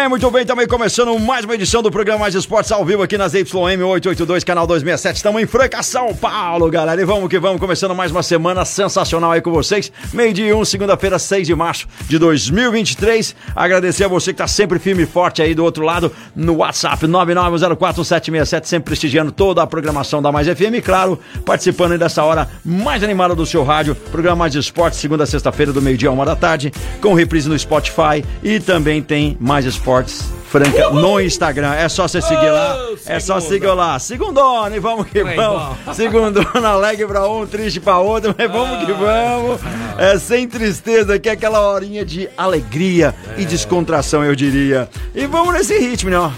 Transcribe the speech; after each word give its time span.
Bem, 0.00 0.08
muito 0.08 0.30
bem. 0.30 0.46
Também 0.46 0.66
começando 0.66 1.18
mais 1.18 1.44
uma 1.44 1.54
edição 1.54 1.82
do 1.82 1.90
programa 1.90 2.20
Mais 2.20 2.34
Esportes 2.34 2.72
ao 2.72 2.82
vivo 2.86 3.02
aqui 3.02 3.18
nas 3.18 3.34
YM 3.34 3.82
882, 3.82 4.44
canal 4.44 4.66
267. 4.66 5.16
Estamos 5.16 5.42
em 5.42 5.46
Franca, 5.46 5.82
São 5.82 6.14
Paulo, 6.14 6.70
galera. 6.70 6.98
E 7.02 7.04
vamos 7.04 7.28
que 7.28 7.38
vamos, 7.38 7.60
começando 7.60 7.94
mais 7.94 8.10
uma 8.10 8.22
semana 8.22 8.64
sensacional 8.64 9.32
aí 9.32 9.42
com 9.42 9.50
vocês. 9.50 9.92
Meio 10.14 10.32
dia 10.32 10.56
1, 10.56 10.64
segunda-feira, 10.64 11.18
6 11.18 11.46
de 11.46 11.54
março 11.54 11.86
de 12.08 12.18
2023. 12.18 13.36
Agradecer 13.54 14.04
a 14.04 14.08
você 14.08 14.32
que 14.32 14.36
está 14.36 14.46
sempre 14.46 14.78
firme 14.78 15.02
e 15.02 15.06
forte 15.06 15.42
aí 15.42 15.54
do 15.54 15.62
outro 15.62 15.84
lado 15.84 16.10
no 16.34 16.56
WhatsApp 16.56 17.06
9904767, 17.06 18.64
sempre 18.64 18.86
prestigiando 18.86 19.30
toda 19.30 19.62
a 19.62 19.66
programação 19.66 20.22
da 20.22 20.32
Mais 20.32 20.46
FM. 20.46 20.76
E 20.76 20.80
claro, 20.80 21.18
participando 21.44 21.92
aí 21.92 21.98
dessa 21.98 22.24
hora 22.24 22.48
mais 22.64 23.04
animada 23.04 23.34
do 23.34 23.44
seu 23.44 23.62
rádio. 23.64 23.94
Programa 23.94 24.36
Mais 24.36 24.54
Esportes, 24.54 24.98
segunda 24.98 25.24
a 25.24 25.26
sexta-feira, 25.26 25.74
do 25.74 25.82
meio-dia 25.82 26.08
a 26.08 26.12
uma 26.12 26.24
da 26.24 26.36
tarde, 26.36 26.72
com 27.02 27.12
reprise 27.12 27.50
no 27.50 27.58
Spotify. 27.58 28.24
E 28.42 28.60
também 28.60 29.02
tem 29.02 29.36
Mais 29.38 29.66
Esportes 29.66 29.89
Franca 30.50 30.90
no 30.90 31.20
Instagram. 31.20 31.74
É 31.74 31.88
só 31.88 32.08
você 32.08 32.20
seguir 32.20 32.50
lá. 32.50 32.76
É 33.06 33.20
só 33.20 33.38
seguir 33.38 33.68
lá. 33.68 33.98
Segundona, 33.98 34.74
e 34.74 34.80
vamos 34.80 35.06
que 35.06 35.22
vamos. 35.22 35.76
Segundona, 35.94 36.68
alegre 36.68 37.06
pra 37.06 37.28
um, 37.28 37.46
triste 37.46 37.78
pra 37.78 37.98
outro, 37.98 38.34
mas 38.36 38.50
vamos 38.50 38.84
que 38.84 38.92
vamos. 38.92 39.60
É 39.96 40.18
sem 40.18 40.48
tristeza, 40.48 41.18
que 41.18 41.28
é 41.28 41.32
aquela 41.32 41.60
horinha 41.68 42.04
de 42.04 42.28
alegria 42.36 43.14
e 43.36 43.44
descontração, 43.44 44.24
eu 44.24 44.34
diria. 44.34 44.88
E 45.14 45.26
vamos 45.26 45.54
nesse 45.54 45.78
ritmo, 45.78 46.10
né? 46.10 46.18
ó. 46.18 46.30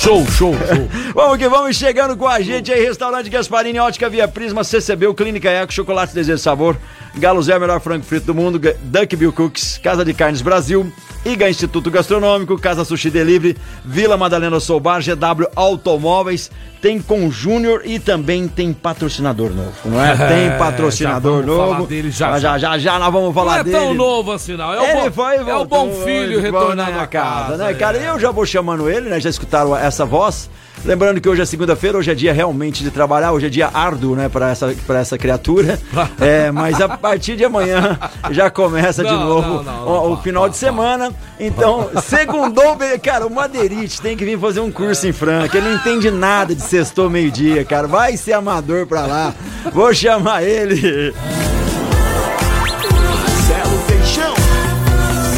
Show, 0.00 0.24
show, 0.30 0.54
show. 0.54 0.88
Vamos 1.14 1.36
que 1.36 1.46
vamos 1.46 1.76
chegando 1.76 2.16
com 2.16 2.26
a 2.26 2.40
gente 2.40 2.72
aí, 2.72 2.82
Restaurante 2.82 3.28
Gasparini, 3.28 3.78
Ótica 3.78 4.08
Via 4.08 4.26
Prisma, 4.26 4.64
CCB, 4.64 5.12
Clínica 5.12 5.50
Eco, 5.50 5.74
Chocolate 5.74 6.14
Desejo 6.14 6.38
Sabor, 6.38 6.74
Galo 7.16 7.42
Zé, 7.42 7.58
melhor 7.58 7.80
frango 7.80 8.04
frito 8.04 8.26
do 8.26 8.34
mundo, 8.34 8.58
Duck 8.82 9.16
Bill 9.16 9.32
Cooks, 9.32 9.78
Casa 9.82 10.04
de 10.04 10.14
Carnes 10.14 10.40
Brasil, 10.42 10.90
IGA 11.24 11.50
Instituto 11.50 11.90
Gastronômico, 11.90 12.58
Casa 12.58 12.84
Sushi 12.84 13.10
Delivery, 13.10 13.56
Vila 13.84 14.16
Madalena 14.16 14.60
Soubar, 14.60 15.02
GW 15.02 15.46
Automóveis, 15.56 16.50
tem 16.80 17.00
com 17.00 17.30
Júnior 17.30 17.82
e 17.84 17.98
também 17.98 18.48
tem 18.48 18.72
patrocinador 18.72 19.50
novo, 19.50 19.72
não 19.84 20.02
é? 20.02 20.16
Tem 20.28 20.46
É, 20.46 20.50
patrocinador 20.56 21.40
já 21.40 21.46
vamos 21.46 21.56
falar 21.60 21.78
novo. 21.78 21.86
dele 21.88 22.10
já, 22.10 22.38
já, 22.38 22.58
já, 22.58 22.78
já 22.78 22.98
nós 22.98 23.12
vamos 23.12 23.26
Não 23.28 23.34
falar 23.34 23.58
é 23.60 23.64
dele. 23.64 23.76
tão 23.76 23.92
novo 23.94 24.32
assim, 24.32 24.56
não. 24.56 24.72
É 24.72 24.80
o 24.80 24.84
Ele 24.84 25.10
bom, 25.10 25.22
é 25.50 25.56
o 25.56 25.64
bom 25.66 25.90
filho 26.04 26.40
retornando 26.40 26.92
na 26.92 27.02
à 27.02 27.06
casa, 27.06 27.56
né, 27.58 27.70
é. 27.72 27.74
cara? 27.74 27.98
Eu 27.98 28.18
já 28.18 28.30
vou 28.30 28.46
chamando 28.46 28.88
ele, 28.88 29.10
né? 29.10 29.20
Já 29.20 29.28
escutaram 29.28 29.76
essa 29.76 30.06
voz. 30.06 30.48
Lembrando 30.84 31.20
que 31.20 31.28
hoje 31.28 31.42
é 31.42 31.44
segunda-feira, 31.44 31.98
hoje 31.98 32.10
é 32.10 32.14
dia 32.14 32.32
realmente 32.32 32.82
de 32.82 32.90
trabalhar, 32.90 33.32
hoje 33.32 33.46
é 33.46 33.48
dia 33.48 33.70
árduo, 33.72 34.16
né, 34.16 34.28
para 34.28 34.50
essa, 34.50 34.74
pra 34.86 35.00
essa 35.00 35.18
criatura. 35.18 35.78
É, 36.20 36.50
mas 36.50 36.80
a 36.80 36.88
partir 36.88 37.36
de 37.36 37.44
amanhã 37.44 37.98
já 38.30 38.50
começa 38.50 39.02
de 39.02 39.10
Não, 39.10 39.24
novo 39.26 39.48
não, 39.48 39.62
não, 39.62 39.82
o, 39.82 39.86
não, 39.86 40.12
o 40.12 40.16
final 40.18 40.48
de 40.48 40.56
semana. 40.56 41.12
Então, 41.38 41.90
segundou, 42.02 42.76
cara, 43.02 43.26
o 43.26 43.30
Madeirite 43.30 44.00
tem 44.00 44.16
que 44.16 44.24
vir 44.24 44.38
fazer 44.38 44.60
um 44.60 44.70
curso 44.70 45.06
em 45.06 45.12
Franca. 45.12 45.56
Ele 45.56 45.68
não 45.68 45.76
entende 45.76 46.10
nada 46.10 46.54
de 46.54 46.62
sextou 46.62 47.08
meio-dia, 47.08 47.64
cara. 47.64 47.86
Vai 47.86 48.16
ser 48.16 48.32
amador 48.34 48.86
pra 48.86 49.06
lá. 49.06 49.34
Vou 49.72 49.92
chamar 49.94 50.42
ele. 50.42 51.14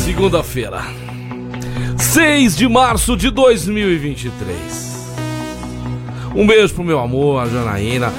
Segunda-feira. 0.05 0.83
6 1.99 2.56
de 2.56 2.69
março 2.69 3.17
de 3.17 3.31
2023. 3.31 4.92
Um 6.34 6.47
beijo 6.47 6.75
pro 6.75 6.84
meu 6.84 6.98
amor, 6.98 7.43
a 7.43 7.48
Janaína. 7.48 8.12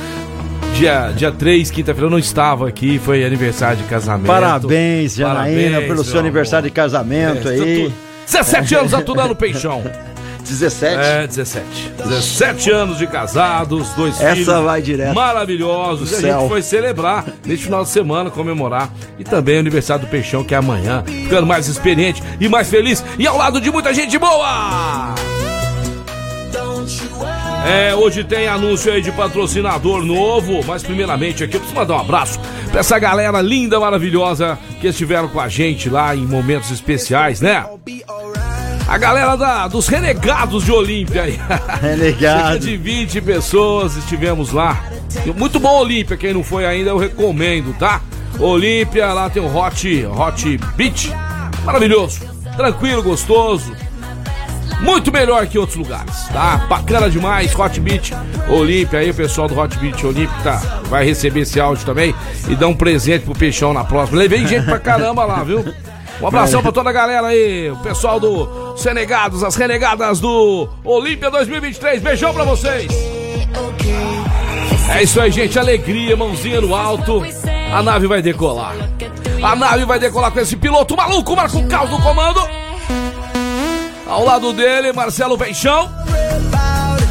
Dia, 0.75 1.13
dia 1.15 1.31
3, 1.31 1.69
quinta-feira, 1.69 2.07
eu 2.07 2.09
não 2.11 2.17
estava 2.17 2.67
aqui, 2.67 2.99
foi 3.03 3.23
aniversário 3.23 3.77
de 3.77 3.83
casamento. 3.83 4.25
Parabéns, 4.27 5.15
Janaína, 5.15 5.69
Parabéns, 5.71 5.87
pelo 5.87 6.03
seu 6.03 6.13
meu 6.13 6.21
aniversário 6.21 6.63
de 6.69 6.79
amor. 6.79 6.89
casamento 6.91 7.47
É, 7.47 7.51
aí. 7.51 7.89
tu- 7.89 7.93
17 8.25 8.75
anos 8.75 8.93
aturando 8.93 9.35
peixão. 9.35 9.83
17. 10.43 10.95
É, 10.99 11.27
17. 11.27 11.65
17 12.03 12.71
anos 12.71 12.97
de 12.97 13.07
casados, 13.07 13.89
dois 13.95 14.19
Essa 14.19 14.35
filhos. 14.35 14.63
vai 14.63 14.81
direto. 14.81 15.13
Maravilhosos. 15.15 16.11
E 16.11 16.15
a 16.15 16.19
gente 16.39 16.47
foi 16.49 16.61
celebrar 16.61 17.23
neste 17.45 17.65
final 17.65 17.83
de 17.83 17.89
semana, 17.89 18.29
comemorar. 18.29 18.89
E 19.17 19.23
também 19.23 19.55
o 19.57 19.59
aniversário 19.59 20.05
do 20.05 20.09
Peixão, 20.09 20.43
que 20.43 20.53
é 20.53 20.57
amanhã. 20.57 21.03
Ficando 21.05 21.45
mais 21.47 21.67
experiente 21.67 22.21
e 22.41 22.49
mais 22.49 22.67
feliz. 22.69 23.03
E 23.17 23.25
ao 23.25 23.37
lado 23.37 23.61
de 23.61 23.71
muita 23.71 23.93
gente 23.93 24.17
boa! 24.17 25.15
É, 27.65 27.95
hoje 27.95 28.25
tem 28.25 28.47
anúncio 28.47 28.91
aí 28.91 29.01
de 29.01 29.09
patrocinador 29.11 30.03
novo, 30.03 30.61
mas 30.65 30.83
primeiramente 30.83 31.45
aqui 31.45 31.55
eu 31.55 31.61
preciso 31.61 31.79
mandar 31.79 31.95
um 31.95 31.99
abraço 31.99 32.37
pra 32.69 32.81
essa 32.81 32.99
galera 32.99 33.41
linda, 33.41 33.79
maravilhosa 33.79 34.59
que 34.81 34.87
estiveram 34.87 35.29
com 35.29 35.39
a 35.39 35.47
gente 35.47 35.89
lá 35.89 36.13
em 36.13 36.25
momentos 36.25 36.71
especiais, 36.71 37.39
né? 37.39 37.65
A 38.85 38.97
galera 38.97 39.37
da, 39.37 39.67
dos 39.69 39.87
renegados 39.87 40.65
de 40.65 40.71
Olímpia 40.73 41.23
aí. 41.23 41.39
Renegado. 41.81 42.49
Cerca 42.49 42.59
de 42.59 42.75
20 42.75 43.21
pessoas 43.21 43.95
estivemos 43.95 44.51
lá. 44.51 44.83
Muito 45.37 45.57
bom 45.57 45.79
Olímpia, 45.79 46.17
quem 46.17 46.33
não 46.33 46.43
foi 46.43 46.65
ainda 46.65 46.89
eu 46.89 46.97
recomendo, 46.97 47.73
tá? 47.79 48.01
Olímpia, 48.39 49.13
lá 49.13 49.29
tem 49.29 49.41
o 49.41 49.55
Hot, 49.55 50.05
Hot 50.05 50.57
Beach. 50.75 51.13
Maravilhoso, 51.63 52.19
tranquilo, 52.57 53.01
gostoso. 53.01 53.73
Muito 54.83 55.11
melhor 55.11 55.47
que 55.47 55.57
outros 55.57 55.77
lugares, 55.77 56.27
tá? 56.27 56.57
Bacana 56.69 57.09
demais, 57.09 57.57
Hot 57.57 57.79
Beach, 57.79 58.13
Olímpia, 58.49 58.99
aí 58.99 59.09
o 59.09 59.13
pessoal 59.13 59.47
do 59.47 59.57
Hot 59.57 59.77
Beach 59.79 60.05
Olímpia 60.05 60.35
tá, 60.43 60.61
vai 60.85 61.05
receber 61.05 61.41
esse 61.41 61.59
áudio 61.59 61.85
também 61.85 62.13
e 62.49 62.55
dar 62.55 62.67
um 62.67 62.75
presente 62.75 63.23
pro 63.23 63.33
Peixão 63.33 63.73
na 63.73 63.83
próxima. 63.83 64.19
Levei 64.19 64.45
gente 64.45 64.65
pra 64.65 64.79
caramba 64.79 65.23
lá, 65.25 65.43
viu? 65.43 65.63
Um 66.21 66.27
abração 66.27 66.61
pra 66.61 66.71
toda 66.71 66.89
a 66.89 66.93
galera 66.93 67.27
aí, 67.27 67.71
o 67.71 67.77
pessoal 67.77 68.19
do 68.19 68.75
Senegados, 68.77 69.43
as 69.43 69.55
renegadas 69.55 70.19
do 70.19 70.69
Olímpia 70.83 71.31
2023. 71.31 72.01
Beijão 72.01 72.33
pra 72.33 72.43
vocês! 72.43 72.91
É 74.89 75.01
isso 75.01 75.19
aí, 75.19 75.31
gente. 75.31 75.57
Alegria, 75.57 76.15
mãozinha 76.15 76.61
no 76.61 76.75
alto. 76.75 77.23
A 77.73 77.81
nave 77.81 78.05
vai 78.05 78.21
decolar. 78.21 78.75
A 79.41 79.55
nave 79.55 79.85
vai 79.85 79.97
decolar 79.97 80.31
com 80.31 80.39
esse 80.39 80.55
piloto 80.55 80.95
maluco, 80.95 81.35
Marco 81.35 81.65
Caos 81.67 81.89
no 81.89 82.01
comando. 82.01 82.39
Ao 84.05 84.23
lado 84.23 84.53
dele, 84.53 84.91
Marcelo 84.91 85.37
Peixão. 85.37 85.89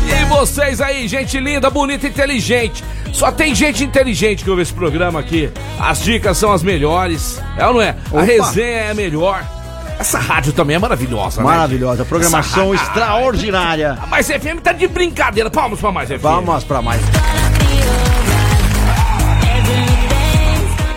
E 0.07 0.25
vocês 0.27 0.81
aí, 0.81 1.09
gente 1.09 1.39
linda, 1.41 1.71
bonita, 1.71 2.07
inteligente. 2.07 2.85
Só 3.13 3.31
tem 3.31 3.55
gente 3.55 3.85
inteligente 3.85 4.45
que 4.45 4.51
ouve 4.51 4.63
esse 4.63 4.73
programa 4.73 5.21
aqui. 5.21 5.51
As 5.79 6.03
dicas 6.03 6.39
são 6.39 6.53
as 6.53 6.63
melhores. 6.63 7.41
É 7.57 7.67
ou 7.67 7.75
não 7.75 7.83
é? 7.83 7.91
A 8.11 8.17
Opa. 8.17 8.23
resenha 8.23 8.67
é 8.79 8.91
a 8.91 8.95
melhor. 8.95 9.45
Essa 9.99 10.19
rádio 10.19 10.53
também 10.53 10.77
é 10.77 10.79
maravilhosa, 10.79 11.41
né? 11.43 11.47
Maravilhosa, 11.47 12.05
programação 12.05 12.75
Essa 12.75 12.85
extraordinária. 12.85 13.99
A 14.03 14.07
Mais 14.07 14.27
FM 14.27 14.61
tá 14.63 14.73
de 14.73 14.89
brincadeira. 14.89 15.51
Palmas 15.51 15.79
pra 15.79 15.93
Mais 15.93 16.09
FM. 16.09 16.21
Vamos 16.21 16.65
pra 16.65 16.83
mais. 16.83 17.01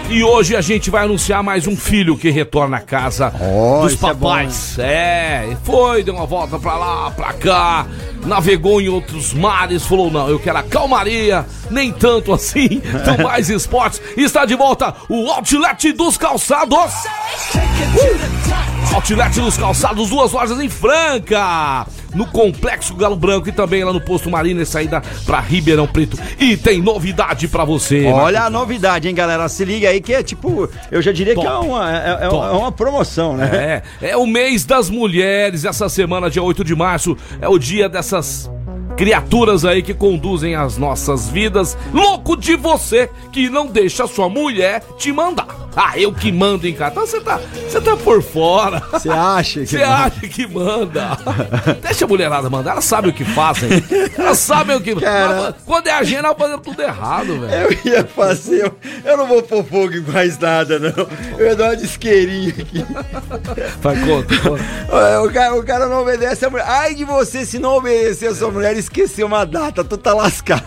E 0.07 0.23
hoje 0.23 0.55
a 0.55 0.61
gente 0.61 0.89
vai 0.91 1.03
anunciar 1.03 1.41
mais 1.41 1.65
um 1.67 1.75
filho 1.75 2.15
que 2.15 2.29
retorna 2.29 2.77
à 2.77 2.79
casa 2.79 3.33
Oh, 3.41 3.81
dos 3.83 3.93
é 3.93 3.95
bom, 3.95 4.07
papais. 4.13 4.77
É, 4.77 5.57
foi, 5.63 6.03
deu 6.03 6.13
uma 6.13 6.27
volta 6.27 6.59
pra 6.59 6.77
lá, 6.77 7.11
pra 7.11 7.33
cá, 7.33 7.87
navegou 8.23 8.79
em 8.79 8.87
outros 8.87 9.33
mares, 9.33 9.83
falou: 9.85 10.11
não, 10.11 10.29
eu 10.29 10.39
quero 10.39 10.59
a 10.59 10.63
calmaria, 10.63 11.43
nem 11.71 11.91
tanto 11.91 12.31
assim, 12.31 12.81
tem 13.03 13.23
mais 13.23 13.49
esportes. 13.49 13.99
E 14.15 14.23
está 14.23 14.45
de 14.45 14.55
volta 14.55 14.93
o 15.09 15.27
Outlet 15.31 15.91
dos 15.93 16.17
Calçados. 16.17 16.77
Uh! 17.55 18.95
Outlet 18.95 19.39
dos 19.41 19.57
Calçados, 19.57 20.09
duas 20.09 20.31
lojas 20.31 20.59
em 20.59 20.69
Franca. 20.69 21.87
No 22.15 22.25
Complexo 22.25 22.95
Galo 22.95 23.15
Branco 23.15 23.49
e 23.49 23.51
também 23.51 23.83
lá 23.83 23.93
no 23.93 24.01
Posto 24.01 24.29
Marina 24.29 24.61
e 24.61 24.65
saída 24.65 25.01
pra 25.25 25.39
Ribeirão 25.39 25.85
Preto. 25.85 26.17
E 26.39 26.55
tem 26.57 26.81
novidade 26.81 27.47
pra 27.47 27.63
você. 27.65 28.05
Olha 28.05 28.43
a 28.43 28.49
novidade, 28.49 29.07
hein, 29.07 29.13
galera? 29.13 29.47
Se 29.49 29.65
liga 29.65 29.89
aí 29.89 30.01
que 30.01 30.13
é 30.13 30.23
tipo, 30.23 30.69
eu 30.91 31.01
já 31.01 31.11
diria 31.11 31.33
que 31.35 31.41
é 31.41 31.43
Top. 31.43 31.67
uma, 31.67 31.91
é, 31.95 32.25
é 32.25 32.27
Top. 32.29 32.47
é 32.47 32.57
uma 32.57 32.71
promoção, 32.71 33.35
né? 33.35 33.81
É, 34.01 34.09
é 34.11 34.17
o 34.17 34.25
mês 34.25 34.65
das 34.65 34.89
mulheres. 34.89 35.65
Essa 35.65 35.89
semana, 35.89 36.29
dia 36.29 36.41
8 36.41 36.63
de 36.63 36.73
março, 36.75 37.17
é 37.41 37.47
o 37.47 37.59
dia 37.59 37.89
dessas 37.89 38.49
criaturas 38.95 39.65
aí 39.65 39.81
que 39.83 39.93
conduzem 39.93 40.55
as 40.55 40.77
nossas 40.77 41.29
vidas. 41.29 41.77
Louco 41.93 42.35
de 42.35 42.55
você 42.55 43.09
que 43.31 43.49
não 43.49 43.67
deixa 43.67 44.07
sua 44.07 44.29
mulher 44.29 44.83
te 44.97 45.11
mandar. 45.11 45.65
Ah, 45.75 45.99
eu 45.99 46.13
que 46.13 46.31
mando 46.31 46.65
em 46.65 46.73
casa. 46.73 46.91
Então 46.91 47.05
você 47.05 47.19
tá, 47.19 47.39
você 47.67 47.81
tá 47.81 47.97
por 47.97 48.23
fora. 48.23 48.81
Você 48.93 49.09
acha 49.09 49.59
que 49.59 49.67
Você 49.67 49.83
acha 49.83 50.21
que 50.21 50.47
manda? 50.47 51.17
Deixa 51.81 52.05
a 52.05 52.07
mulherada 52.07 52.49
mandar, 52.49 52.71
elas 52.71 52.85
sabem 52.85 53.11
o 53.11 53.13
que 53.13 53.25
fazem. 53.25 53.69
Elas 54.17 54.37
sabem 54.37 54.77
o 54.77 54.81
que. 54.81 54.95
Cara. 54.95 55.53
Quando 55.65 55.87
é 55.87 55.91
a 55.91 56.03
gente, 56.03 56.19
ela 56.19 56.33
fazendo 56.33 56.61
tudo 56.61 56.81
errado, 56.81 57.41
velho. 57.41 57.53
Eu 57.53 57.91
ia 57.91 58.05
fazer. 58.05 58.71
Eu, 59.03 59.17
não 59.17 59.27
vou 59.27 59.43
pôr 59.43 59.65
fogo 59.65 59.93
em 59.93 60.01
mais 60.01 60.39
nada, 60.39 60.79
não. 60.79 61.07
Eu 61.37 61.47
ia 61.47 61.55
dar 61.55 61.65
uma 61.65 61.75
disqueirinha 61.75 62.49
aqui. 62.49 62.85
Faz 63.81 63.99
conta, 63.99 64.33
O 65.23 65.31
cara, 65.33 65.55
o 65.55 65.63
cara 65.63 65.87
não 65.87 66.01
obedece 66.03 66.45
a 66.45 66.49
mulher. 66.49 66.65
Ai 66.67 66.95
de 66.95 67.03
você 67.03 67.45
se 67.45 67.59
não 67.59 67.75
obedecer 67.77 68.27
a 68.27 68.35
sua 68.35 68.49
mulher 68.49 68.73
esquecer 68.85 69.23
uma 69.23 69.45
data, 69.45 69.83
tu 69.83 69.97
tá 69.97 70.13
lascado. 70.13 70.65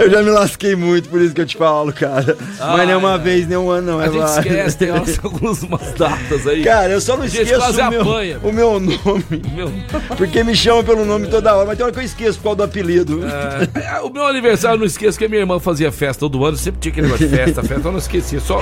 Eu 0.00 0.10
já 0.10 0.22
me 0.22 0.30
lasquei 0.30 0.74
muito, 0.74 1.08
por 1.08 1.20
isso 1.20 1.34
que 1.34 1.40
eu 1.40 1.46
te 1.46 1.56
falo, 1.56 1.92
cara. 1.92 2.36
Mas 2.58 2.86
nem 2.86 2.96
uma 2.96 3.12
ai. 3.12 3.18
vez, 3.18 3.46
nem 3.46 3.56
um 3.58 3.70
ano, 3.70 3.92
não. 3.92 3.98
A 4.00 4.04
é 4.06 4.10
gente 4.10 4.18
vários. 4.20 4.46
esquece, 4.46 4.78
tem 4.78 4.90
umas- 4.90 5.18
algumas 5.24 5.92
datas 5.92 6.46
aí. 6.46 6.62
Cara, 6.64 6.92
eu 6.92 7.00
só 7.00 7.16
não 7.16 7.24
A 7.24 7.26
gente 7.28 7.42
esqueço 7.42 7.60
quase 7.60 7.80
o 7.80 7.90
meu, 7.90 8.00
apanha. 8.02 8.38
o 8.42 8.52
meu 8.52 8.80
nome. 8.80 9.24
Meu, 9.54 9.72
Porque 10.16 10.42
me 10.42 10.54
chamam 10.56 10.82
pelo 10.82 11.04
nome 11.04 11.26
toda 11.28 11.54
hora, 11.54 11.66
mas 11.66 11.76
tem 11.76 11.84
hora 11.84 11.92
que 11.92 11.98
eu 11.98 12.04
esqueço 12.04 12.40
causa 12.40 12.56
do 12.56 12.62
apelido. 12.64 13.20
é, 13.74 14.00
o 14.00 14.10
meu 14.10 14.26
aniversário 14.26 14.76
eu 14.76 14.78
não 14.80 14.86
esqueço 14.86 15.18
que 15.18 15.24
a 15.24 15.28
minha 15.28 15.40
irmã 15.40 15.58
fazia 15.60 15.92
festa 15.92 16.20
todo 16.20 16.44
ano, 16.44 16.56
sempre 16.56 16.80
tinha 16.80 16.92
aquele 16.92 17.06
negócio 17.06 17.28
de 17.28 17.36
festa, 17.36 17.62
festa, 17.62 17.88
eu 17.88 17.92
não 17.92 17.98
esquecia. 17.98 18.40
Só 18.40 18.60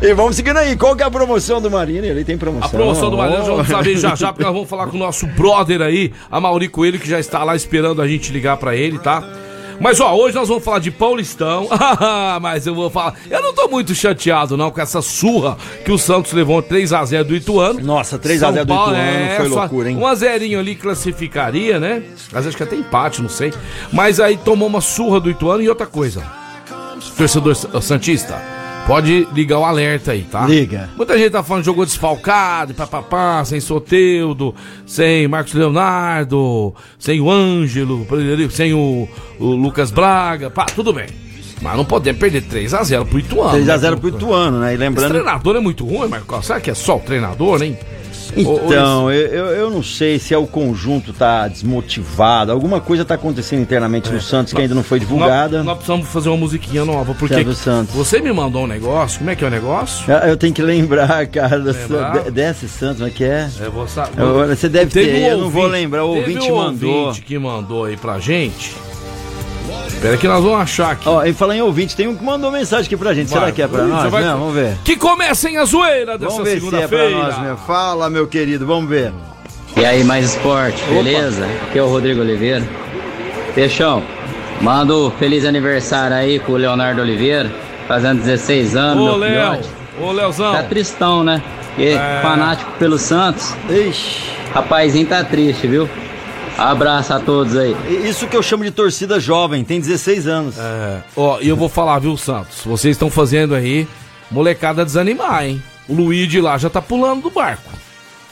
E 0.00 0.14
vamos 0.14 0.36
seguindo 0.36 0.56
aí. 0.58 0.76
Qual 0.76 0.94
que 0.94 1.02
é 1.02 1.06
a 1.06 1.10
promoção 1.10 1.60
do 1.60 1.70
Marina? 1.70 2.06
Ele 2.06 2.24
tem 2.24 2.36
promoção. 2.38 2.66
a 2.68 2.70
promoção 2.70 3.10
do 3.10 3.16
Mariano, 3.16 3.44
já 3.44 3.50
vamos 3.52 3.68
saber 3.68 3.96
já 3.96 4.14
já, 4.14 4.32
porque 4.32 4.44
nós 4.44 4.52
vamos 4.54 4.68
falar 4.68 4.86
com 4.86 4.96
o 4.96 5.00
nosso 5.00 5.26
brother 5.26 5.82
aí, 5.82 6.12
a 6.30 6.40
Mauri 6.40 6.68
Coelho, 6.68 6.98
que 6.98 7.08
já 7.08 7.18
está 7.18 7.42
lá 7.44 7.56
esperando 7.56 8.00
a 8.00 8.06
gente 8.08 8.32
ligar 8.32 8.56
pra 8.56 8.74
ele, 8.76 8.98
tá? 8.98 9.22
Mas 9.80 10.00
ó, 10.00 10.14
hoje 10.14 10.34
nós 10.34 10.48
vamos 10.48 10.64
falar 10.64 10.78
de 10.78 10.90
Paulistão. 10.90 11.68
Ah, 11.98 12.38
Mas 12.40 12.66
eu 12.66 12.74
vou 12.74 12.90
falar. 12.90 13.14
Eu 13.30 13.42
não 13.42 13.54
tô 13.54 13.68
muito 13.68 13.94
chateado, 13.94 14.56
não, 14.56 14.70
com 14.70 14.80
essa 14.80 15.00
surra 15.00 15.56
que 15.84 15.90
o 15.90 15.98
Santos 15.98 16.32
levou 16.32 16.62
3x0 16.62 17.24
do 17.24 17.34
Ituano. 17.34 17.80
Nossa, 17.80 18.18
3x0 18.18 18.38
São 18.38 18.52
do 18.52 18.60
Ituano 18.60 18.96
é, 18.96 19.36
foi 19.36 19.48
loucura, 19.48 19.90
hein? 19.90 19.96
Um 19.96 20.06
a 20.06 20.14
zerinho 20.14 20.58
ali 20.58 20.74
classificaria, 20.74 21.78
né? 21.80 22.02
Às 22.32 22.44
vezes 22.44 22.54
que 22.54 22.62
até 22.62 22.76
empate, 22.76 23.22
não 23.22 23.28
sei. 23.28 23.52
Mas 23.92 24.20
aí 24.20 24.36
tomou 24.36 24.68
uma 24.68 24.80
surra 24.80 25.20
do 25.20 25.30
Ituano 25.30 25.62
e 25.62 25.68
outra 25.68 25.86
coisa. 25.86 26.22
Torcedor 27.16 27.54
Sa- 27.54 27.80
Santista, 27.80 28.42
pode 28.86 29.26
ligar 29.32 29.58
o 29.58 29.64
alerta 29.64 30.12
aí, 30.12 30.22
tá? 30.22 30.46
Liga. 30.46 30.88
Muita 30.96 31.18
gente 31.18 31.30
tá 31.30 31.42
falando 31.42 31.64
jogou 31.64 31.84
desfalcado, 31.84 32.72
papapá, 32.72 33.44
sem 33.44 33.60
Soteudo, 33.60 34.54
sem 34.86 35.26
Marcos 35.26 35.54
Leonardo, 35.54 36.74
sem 36.98 37.20
o 37.20 37.30
Ângelo, 37.30 38.06
sem 38.50 38.72
o, 38.72 39.08
o 39.38 39.46
Lucas 39.46 39.90
Braga, 39.90 40.48
pá, 40.48 40.64
tudo 40.66 40.92
bem. 40.92 41.06
Mas 41.60 41.76
não 41.76 41.84
podemos 41.84 42.20
perder 42.20 42.42
3x0 42.42 43.06
pro 43.06 43.18
Ituano. 43.18 43.58
3x0 43.58 43.90
né? 43.90 43.96
pro 43.96 44.08
Ituano, 44.08 44.60
né? 44.60 44.66
E 44.66 44.74
Esse 44.74 44.78
lembrando. 44.78 45.10
treinador 45.10 45.56
é 45.56 45.60
muito 45.60 45.86
ruim, 45.86 46.08
Marcos. 46.08 46.46
Será 46.46 46.60
que 46.60 46.70
é 46.70 46.74
só 46.74 46.96
o 46.96 47.00
treinador, 47.00 47.62
hein? 47.62 47.76
Então, 48.36 49.10
eu, 49.10 49.26
eu, 49.28 49.46
eu 49.46 49.70
não 49.70 49.82
sei 49.82 50.18
se 50.18 50.32
é 50.34 50.38
o 50.38 50.46
conjunto 50.46 51.12
tá 51.12 51.46
desmotivado. 51.48 52.50
Alguma 52.52 52.80
coisa 52.80 53.04
tá 53.04 53.14
acontecendo 53.14 53.60
internamente 53.62 54.10
no 54.10 54.20
Santos 54.20 54.52
que 54.52 54.60
ainda 54.60 54.74
não 54.74 54.82
foi 54.82 54.98
divulgada. 54.98 55.58
Nós, 55.58 55.66
nós 55.66 55.76
precisamos 55.76 56.08
fazer 56.08 56.28
uma 56.28 56.38
musiquinha 56.38 56.84
nova, 56.84 57.14
porque 57.14 57.34
é 57.34 57.44
você 57.94 58.20
me 58.20 58.32
mandou 58.32 58.64
um 58.64 58.66
negócio, 58.66 59.18
como 59.18 59.30
é 59.30 59.36
que 59.36 59.44
é 59.44 59.46
o 59.46 59.50
negócio? 59.50 60.04
Ah, 60.12 60.28
Eu 60.28 60.36
tenho 60.36 60.52
que 60.54 60.62
lembrar, 60.62 61.26
cara, 61.26 61.56
Lembrar? 61.56 62.24
de- 62.24 62.30
desse 62.30 62.68
Santos, 62.68 63.00
mas 63.00 63.12
que 63.12 63.24
é. 63.24 63.48
Eu 63.60 63.70
vou 63.72 63.86
sa- 63.86 64.08
Eu- 64.16 64.46
você 64.48 64.68
deve 64.68 64.90
ter, 64.90 65.24
um 65.24 65.26
eu 65.26 65.38
não 65.38 65.50
vou 65.50 65.62
ouvinte- 65.64 65.80
lembrar, 65.80 66.04
o 66.04 66.16
ouvinte 66.16 66.50
um 66.50 66.56
mandou. 66.56 66.90
ouvinte 67.06 67.22
que 67.22 67.38
mandou 67.38 67.84
aí 67.84 67.96
pra 67.96 68.18
gente. 68.18 68.74
Espera 70.06 70.16
que 70.18 70.28
nós 70.28 70.42
vamos 70.42 70.60
achar 70.60 70.92
aqui. 70.92 71.08
Ó, 71.08 71.24
e 71.24 71.32
falar 71.32 71.56
em 71.56 71.62
ouvinte, 71.62 71.96
tem 71.96 72.06
um 72.06 72.14
que 72.16 72.22
mandou 72.24 72.50
mensagem 72.52 72.86
aqui 72.86 72.96
pra 72.96 73.12
gente. 73.12 73.28
Vai. 73.28 73.40
Será 73.40 73.52
que 73.52 73.62
é 73.62 73.66
pra 73.68 73.82
nós? 73.84 74.10
vai- 74.10 74.22
Não, 74.24 74.38
vamos 74.38 74.54
ver. 74.54 74.76
Que 74.84 74.96
comecem 74.96 75.56
a 75.58 75.64
zoeira 75.64 76.16
dessa 76.16 76.30
Vamos 76.32 76.44
ver 76.48 76.60
se 76.60 76.66
é 76.66 76.70
pra 76.70 76.80
segunda-feira. 76.88 77.18
nós 77.18 77.38
mesmo. 77.40 77.56
Fala, 77.66 78.08
meu 78.08 78.26
querido, 78.26 78.66
vamos 78.66 78.88
ver. 78.88 79.12
E 79.76 79.84
aí, 79.84 80.04
mais 80.04 80.24
esporte, 80.30 80.82
beleza? 80.84 81.46
Aqui 81.68 81.78
é 81.78 81.82
o 81.82 81.88
Rodrigo 81.88 82.20
Oliveira. 82.20 82.64
Peixão, 83.54 84.02
manda 84.60 84.94
um 84.94 85.10
feliz 85.10 85.44
aniversário 85.44 86.16
aí 86.16 86.38
com 86.38 86.52
o 86.52 86.56
Leonardo 86.56 87.00
Oliveira, 87.02 87.50
fazendo 87.88 88.20
16 88.22 88.76
anos, 88.76 89.02
Ô, 89.02 89.06
meu 89.06 89.16
Léo. 89.18 89.30
filhote. 89.30 89.68
Ô, 90.00 90.12
Leozão. 90.12 90.52
Tá 90.52 90.62
tristão, 90.62 91.24
né? 91.24 91.42
Porque 91.74 91.90
É. 91.90 92.20
fanático 92.22 92.70
pelo 92.78 92.96
Santos, 92.98 93.54
Ixi, 93.68 94.30
rapazinho 94.54 95.06
tá 95.06 95.22
triste, 95.24 95.66
viu? 95.66 95.88
Abraço 96.58 97.12
a 97.12 97.20
todos 97.20 97.56
aí. 97.56 97.76
isso 98.08 98.26
que 98.26 98.36
eu 98.36 98.42
chamo 98.42 98.64
de 98.64 98.70
torcida 98.70 99.20
jovem, 99.20 99.62
tem 99.62 99.78
16 99.80 100.26
anos. 100.26 100.54
É, 100.58 101.02
ó, 101.14 101.38
e 101.40 101.48
eu 101.48 101.56
vou 101.56 101.68
falar, 101.68 101.98
viu, 101.98 102.16
Santos? 102.16 102.62
Vocês 102.64 102.94
estão 102.96 103.10
fazendo 103.10 103.54
aí 103.54 103.86
molecada 104.30 104.84
desanimar, 104.84 105.44
hein? 105.44 105.62
O 105.88 105.94
Luigi 105.94 106.40
lá 106.40 106.56
já 106.56 106.70
tá 106.70 106.80
pulando 106.80 107.22
do 107.22 107.30
barco. 107.30 107.70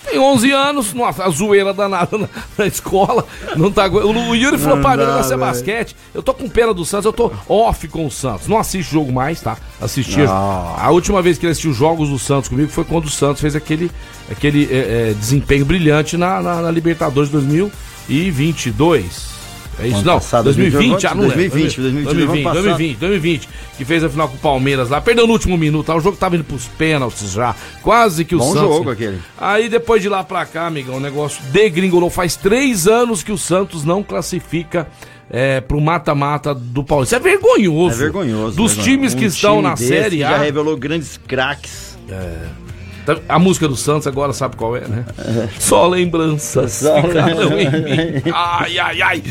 Tem 0.04 0.18
11 0.18 0.50
anos, 0.52 0.92
nossa, 0.92 1.24
a 1.24 1.30
zoeira 1.30 1.72
danada 1.72 2.18
na, 2.18 2.28
na 2.58 2.66
escola. 2.66 3.26
Não 3.56 3.70
tá 3.70 3.86
O, 3.86 4.34
Yuri 4.34 4.58
falou, 4.58 4.76
Não 4.76 4.82
dá, 4.82 4.96
negócio 4.96 5.32
é 5.32 5.36
velho. 5.36 5.40
basquete. 5.40 5.96
Eu 6.12 6.22
tô 6.22 6.34
com 6.34 6.48
pena 6.48 6.74
do 6.74 6.84
Santos, 6.84 7.06
eu 7.06 7.12
tô 7.12 7.32
off 7.48 7.88
com 7.88 8.06
o 8.06 8.10
Santos. 8.10 8.46
Não 8.46 8.58
assisto 8.58 8.92
jogo 8.92 9.10
mais, 9.10 9.40
tá? 9.40 9.56
Assistia. 9.80 10.26
Não. 10.26 10.76
A 10.78 10.90
última 10.90 11.22
vez 11.22 11.38
que 11.38 11.46
ele 11.46 11.52
assistiu 11.52 11.72
jogos 11.72 12.10
do 12.10 12.18
Santos 12.18 12.48
comigo 12.50 12.70
foi 12.70 12.84
quando 12.84 13.06
o 13.06 13.10
Santos 13.10 13.40
fez 13.40 13.56
aquele, 13.56 13.90
aquele 14.30 14.68
é, 14.70 15.10
é, 15.10 15.14
desempenho 15.14 15.64
brilhante 15.64 16.18
na, 16.18 16.40
na, 16.42 16.60
na 16.62 16.70
Libertadores 16.70 17.30
2022. 18.08 19.34
É 19.78 19.88
isso, 19.88 20.04
não. 20.04 20.14
passado, 20.14 20.44
2020, 20.44 21.06
ah, 21.06 21.14
não 21.14 21.22
lembro. 21.22 21.36
2020, 21.36 21.80
2020, 21.80 22.04
2020, 22.04 22.46
ano 22.46 22.54
2020, 22.54 22.98
2020, 22.98 23.48
que 23.76 23.84
fez 23.84 24.04
a 24.04 24.08
final 24.08 24.28
com 24.28 24.36
o 24.36 24.38
Palmeiras 24.38 24.88
lá, 24.88 25.00
perdeu 25.00 25.26
no 25.26 25.32
último 25.32 25.58
minuto, 25.58 25.86
tá? 25.86 25.96
o 25.96 26.00
jogo 26.00 26.16
tava 26.16 26.36
indo 26.36 26.44
pros 26.44 26.66
pênaltis 26.66 27.32
já, 27.32 27.54
quase 27.82 28.24
que 28.24 28.34
o 28.34 28.38
Bom 28.38 28.52
Santos... 28.52 28.76
jogo 28.76 28.90
aquele. 28.90 29.18
Aí 29.36 29.68
depois 29.68 30.00
de 30.00 30.08
lá 30.08 30.22
pra 30.22 30.46
cá, 30.46 30.66
amigão, 30.66 30.96
o 30.96 31.00
negócio 31.00 31.42
degringolou, 31.50 32.08
faz 32.08 32.36
três 32.36 32.86
anos 32.86 33.22
que 33.22 33.32
o 33.32 33.38
Santos 33.38 33.84
não 33.84 34.02
classifica 34.02 34.86
é, 35.28 35.60
pro 35.60 35.80
mata-mata 35.80 36.54
do 36.54 36.84
Paulista, 36.84 37.16
isso 37.16 37.26
é 37.26 37.30
vergonhoso. 37.30 37.96
É 37.96 37.98
vergonhoso. 37.98 38.56
Dos 38.56 38.74
vergonhoso. 38.74 38.82
times 38.82 39.14
que 39.14 39.24
Um 39.24 39.28
estão 39.28 39.62
na 39.62 39.76
Série 39.76 40.20
Já 40.20 40.36
A, 40.36 40.38
revelou 40.38 40.76
grandes 40.76 41.18
craques. 41.26 41.98
A 43.28 43.38
música 43.38 43.68
do 43.68 43.76
Santos 43.76 44.06
agora 44.06 44.32
sabe 44.32 44.56
qual 44.56 44.76
é, 44.76 44.80
né? 44.86 45.04
Só 45.58 45.86
lembranças 45.86 46.72
Só 46.72 47.02
ficaram 47.02 47.58
em 47.58 47.70
mim. 47.70 48.22
Ai, 48.32 48.78
ai, 48.78 49.02
ai. 49.02 49.22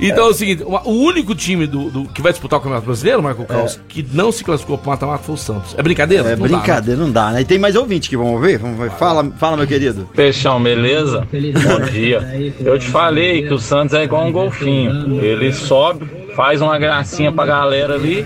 Então 0.00 0.26
é 0.26 0.30
o 0.30 0.34
seguinte, 0.34 0.62
o 0.64 0.90
único 0.90 1.34
time 1.34 1.66
do, 1.66 1.90
do- 1.90 2.04
que 2.08 2.22
vai 2.22 2.32
disputar 2.32 2.58
o 2.58 2.62
Campeonato 2.62 2.86
Brasileiro, 2.86 3.22
Marco 3.22 3.44
Caos, 3.44 3.78
que 3.88 4.06
não 4.12 4.32
se 4.32 4.42
classificou 4.44 4.78
pro 4.78 4.90
mata-mata 4.90 5.22
foi 5.24 5.34
o 5.34 5.38
Santos. 5.38 5.74
É 5.76 5.82
brincadeira? 5.82 6.30
É 6.30 6.36
Não 6.36 6.42
dá, 6.46 6.48
né? 6.48 6.58
brincadeira, 6.58 7.00
não 7.00 7.10
dá, 7.10 7.30
né? 7.32 7.40
E 7.40 7.44
tem 7.44 7.58
mais 7.58 7.76
ouvinte 7.76 8.08
que 8.08 8.16
vamos 8.16 8.40
ver? 8.40 8.58
Vamos 8.58 8.78
ver. 8.78 8.90
Fala, 8.92 9.30
fala, 9.38 9.56
meu 9.56 9.66
querido. 9.66 10.08
Peixão, 10.14 10.62
beleza? 10.62 11.26
Bom 11.30 11.90
dia. 11.92 12.54
Eu 12.60 12.78
te 12.78 12.86
falei 12.88 13.42
que 13.46 13.52
o 13.54 13.58
Santos 13.58 13.94
é 13.94 14.04
igual 14.04 14.26
um 14.26 14.32
golfinho. 14.32 15.22
Ele 15.22 15.52
sobe, 15.52 16.06
faz 16.38 16.62
uma 16.62 16.78
gracinha 16.78 17.32
pra 17.32 17.44
galera 17.44 17.94
ali 17.94 18.24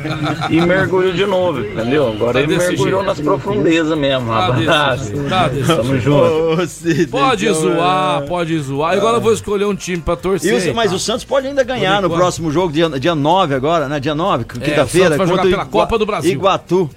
e 0.50 0.60
mergulha 0.60 1.14
de 1.14 1.24
novo, 1.24 1.60
entendeu? 1.60 2.08
Agora 2.08 2.34
Tá 2.34 2.40
ele 2.40 2.58
mergulhou 2.58 3.00
jeito. 3.00 3.04
nas 3.06 3.18
profundezas 3.20 3.96
mesmo. 3.96 4.28
Tá 4.30 4.50
desse 4.50 4.68
Abraço. 4.68 5.12
tá 5.30 5.48
desse 5.48 5.66
Tamo 5.76 5.98
junto. 5.98 6.66
Cid, 6.66 7.06
Pode 7.06 7.46
então, 7.46 7.58
zoar, 7.58 8.22
é. 8.22 8.26
pode 8.26 8.58
zoar. 8.58 8.92
Agora 8.92 9.16
eu 9.16 9.20
vou 9.22 9.32
escolher 9.32 9.64
um 9.64 9.74
time 9.74 9.96
pra 10.02 10.12
E 10.12 10.16
torcer. 10.18 10.70
o- 10.72 10.74
mas 10.76 10.90
tá? 10.90 10.96
o 10.96 10.98
Santos 10.98 11.24
pode 11.24 11.46
ainda 11.46 11.64
ganhar 11.64 12.02
no 12.02 12.10
próximo 12.10 12.50
jogo, 12.52 12.70
dia, 12.70 12.90
dia 12.90 13.14
9 13.14 13.54
agora, 13.54 13.88
né? 13.88 13.98
Dia 13.98 14.14
9, 14.14 14.44
quinta-feira. 14.44 14.84
o 14.84 15.16
Santos 15.16 15.16
vai 15.16 15.26
jogar 15.26 15.42
pela 15.44 15.64
Copa 15.64 15.96
do 15.96 16.04
Brasil. 16.04 16.32
Iguatu. 16.32 16.90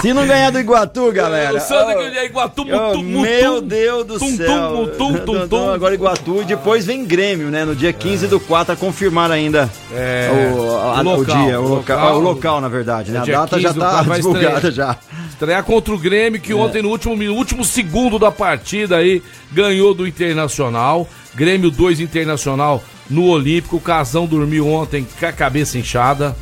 Se 0.00 0.12
não 0.12 0.26
ganhar 0.26 0.50
do 0.50 0.58
Iguatu, 0.60 1.10
galera. 1.12 1.56
O 1.56 1.60
Santos 1.60 1.94
ó, 1.94 1.98
ganhar 1.98 2.24
Iguatu, 2.24 2.64
mutum, 2.64 3.02
Meu. 3.02 3.60
Deus 3.60 4.04
do 4.06 4.18
Tum, 4.18 4.36
céu. 4.36 4.46
tum, 4.48 4.86
tum, 5.14 5.18
tum, 5.24 5.48
tum. 5.48 5.70
Agora 5.72 5.94
Iguatu 5.94 6.42
e 6.42 6.44
depois 6.44 6.84
vem 6.86 7.04
Grêmio, 7.04 7.48
né? 7.48 7.64
No 7.64 7.74
dia 7.74 7.92
15 7.92 8.26
do 8.26 8.38
4 8.38 8.74
a 8.74 8.76
confirmar 8.76 9.30
ainda 9.30 9.70
É, 9.92 10.30
o, 10.54 10.70
a- 10.76 10.96
o 10.96 10.98
o 11.00 11.02
local, 11.02 11.36
dia, 11.44 11.60
o 11.60 11.68
local, 11.68 11.98
local. 11.98 12.16
o 12.16 12.20
local, 12.20 12.60
na 12.60 12.68
verdade, 12.68 13.10
né? 13.10 13.20
A 13.20 13.22
Dia 13.22 13.34
data 13.38 13.56
15 13.56 13.62
já 13.62 13.74
tá 13.74 13.90
4 13.90 14.04
vai 14.08 14.16
divulgada 14.18 14.70
já. 14.70 14.96
Estrear 15.30 15.64
contra 15.64 15.94
o 15.94 15.98
Grêmio, 15.98 16.40
que 16.40 16.54
ontem, 16.54 16.80
no 16.82 16.88
último, 16.88 17.14
no 17.16 17.34
último 17.34 17.64
segundo 17.64 18.18
da 18.18 18.30
partida 18.30 18.96
aí, 18.96 19.22
ganhou 19.52 19.92
do 19.94 20.06
Internacional. 20.06 21.06
Grêmio 21.34 21.70
2 21.70 22.00
Internacional 22.00 22.82
no 23.10 23.24
Olímpico. 23.26 23.76
O 23.76 23.80
Casão 23.80 24.24
dormiu 24.26 24.66
ontem 24.68 25.06
com 25.18 25.26
a 25.26 25.32
cabeça 25.32 25.76
inchada. 25.78 26.34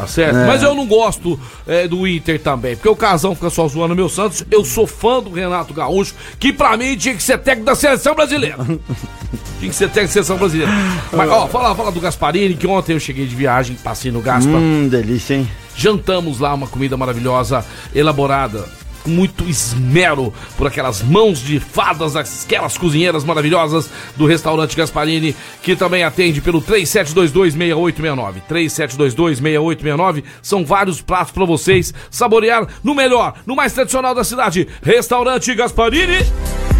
Tá 0.00 0.06
certo? 0.06 0.36
É. 0.36 0.46
Mas 0.46 0.62
eu 0.62 0.74
não 0.74 0.86
gosto 0.86 1.38
é, 1.66 1.86
do 1.86 2.06
Inter 2.06 2.40
também, 2.40 2.74
porque 2.74 2.88
o 2.88 2.96
Casão 2.96 3.34
fica 3.34 3.50
só 3.50 3.68
zoando 3.68 3.94
meu 3.94 4.08
Santos. 4.08 4.42
Eu 4.50 4.64
sou 4.64 4.86
fã 4.86 5.22
do 5.22 5.30
Renato 5.30 5.74
Gaúcho, 5.74 6.14
que 6.38 6.54
pra 6.54 6.74
mim 6.74 6.96
tinha 6.96 7.14
que 7.14 7.22
ser 7.22 7.36
técnico 7.36 7.66
da 7.66 7.74
seleção 7.74 8.14
brasileira. 8.14 8.56
tinha 9.60 9.70
que 9.70 9.74
ser 9.74 9.88
técnico 9.88 10.08
da 10.08 10.12
seleção 10.12 10.38
brasileira. 10.38 10.72
Mas, 11.12 11.30
ó, 11.30 11.46
fala, 11.48 11.74
fala 11.74 11.92
do 11.92 12.00
Gasparini, 12.00 12.54
que 12.54 12.66
ontem 12.66 12.94
eu 12.94 13.00
cheguei 13.00 13.26
de 13.26 13.36
viagem, 13.36 13.76
passei 13.76 14.10
no 14.10 14.22
Gaspa. 14.22 14.52
Hum, 14.52 14.88
delícia, 14.88 15.34
hein? 15.34 15.48
Jantamos 15.76 16.38
lá 16.38 16.54
uma 16.54 16.66
comida 16.66 16.96
maravilhosa, 16.96 17.62
elaborada 17.94 18.79
com 19.02 19.10
muito 19.10 19.44
esmero 19.48 20.32
por 20.56 20.66
aquelas 20.66 21.02
mãos 21.02 21.38
de 21.40 21.58
fadas, 21.60 22.16
aquelas 22.16 22.76
cozinheiras 22.76 23.24
maravilhosas 23.24 23.90
do 24.16 24.26
restaurante 24.26 24.76
Gasparini, 24.76 25.34
que 25.62 25.76
também 25.76 26.04
atende 26.04 26.40
pelo 26.40 26.60
37226869. 26.62 28.42
37226869 28.50 30.24
são 30.42 30.64
vários 30.64 31.00
pratos 31.00 31.32
para 31.32 31.44
vocês 31.44 31.92
saborear 32.10 32.66
no 32.82 32.94
melhor, 32.94 33.34
no 33.46 33.56
mais 33.56 33.72
tradicional 33.72 34.14
da 34.14 34.24
cidade, 34.24 34.68
Restaurante 34.82 35.54
Gasparini. 35.54 36.18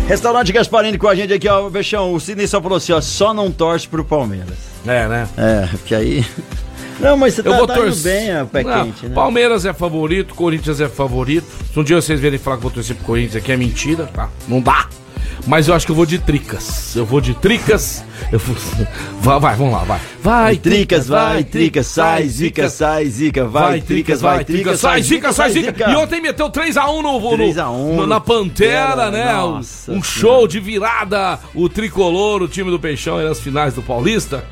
Restaurante 0.06 0.52
Gasparini 0.52 0.98
com 0.98 1.06
a 1.06 1.14
gente 1.14 1.32
aqui, 1.32 1.48
ó, 1.48 1.70
Bechão. 1.70 2.12
O 2.12 2.20
Sidney 2.20 2.48
só 2.48 2.60
falou 2.60 2.78
assim, 2.78 2.92
ó, 2.92 3.00
só 3.00 3.32
não 3.32 3.50
torce 3.50 3.86
pro 3.86 4.04
Palmeiras. 4.04 4.58
É, 4.86 5.06
né? 5.06 5.28
É, 5.36 5.66
porque 5.68 5.94
aí. 5.94 6.24
Não, 7.00 7.16
mas 7.16 7.35
você 7.35 7.40
Eu 7.40 7.45
tá, 7.52 7.57
vou 7.57 7.66
tá 7.66 7.75
torcer. 7.75 8.12
bem, 8.12 8.40
ó, 8.40 8.45
pé 8.45 8.62
Não, 8.62 8.85
quente, 8.85 9.07
né? 9.07 9.14
Palmeiras 9.14 9.64
é 9.64 9.73
favorito, 9.73 10.35
Corinthians 10.35 10.80
é 10.80 10.88
favorito. 10.88 11.47
Se 11.73 11.78
um 11.78 11.83
dia 11.85 11.97
vocês 12.00 12.21
verem 12.21 12.38
falar 12.38 12.57
que 12.57 12.62
vou 12.62 12.71
torcer 12.71 12.95
pro 12.97 13.04
Corinthians 13.07 13.37
aqui 13.37 13.52
é 13.52 13.57
mentira, 13.57 14.07
tá? 14.07 14.28
Não 14.47 14.61
dá. 14.61 14.87
Mas 15.47 15.68
eu 15.68 15.75
acho 15.75 15.87
que 15.87 15.92
eu 15.92 15.97
vou 15.97 16.06
de 16.06 16.18
tricas. 16.18 16.94
Eu 16.97 17.04
vou 17.04 17.20
de 17.20 17.35
tricas. 17.35 18.04
Eu 18.30 18.38
vou... 18.38 18.56
Vai, 19.20 19.38
vai, 19.38 19.54
vamos 19.56 19.73
lá, 19.75 19.80
vai. 19.80 20.00
Vai, 20.23 20.56
Tricas, 20.56 21.06
vai, 21.09 21.44
tricas, 21.44 21.87
sai, 21.87 22.26
zica, 22.28 22.68
sai, 22.70 23.06
zica, 23.06 23.47
vai, 23.47 23.80
tricas, 23.82 24.20
vai, 24.20 24.44
tricas, 24.44 24.80
sai, 24.80 25.02
zica, 25.02 25.30
sai, 25.32 25.50
zica. 25.50 25.90
E 25.90 25.94
ontem 25.97 26.20
meteu 26.23 26.49
3x1 26.50 27.02
no, 27.02 27.18
no, 27.20 27.30
3 27.37 27.59
a 27.59 27.70
1 27.70 27.97
no- 27.97 28.06
na 28.06 28.18
Pantera, 28.20 29.11
né? 29.11 29.35
Um- 29.42 29.50
nossa 29.52 29.92
um 29.92 30.02
show 30.02 30.47
de 30.49 30.59
virada. 30.61 31.38
O 31.54 31.68
tricolor, 31.68 32.42
o 32.42 32.49
time 32.49 32.70
do 32.70 32.78
Peixão, 32.78 33.18
aí 33.18 33.26
nas 33.28 33.40
finais 33.40 33.75
do 33.75 33.82
Paulista. 33.82 34.42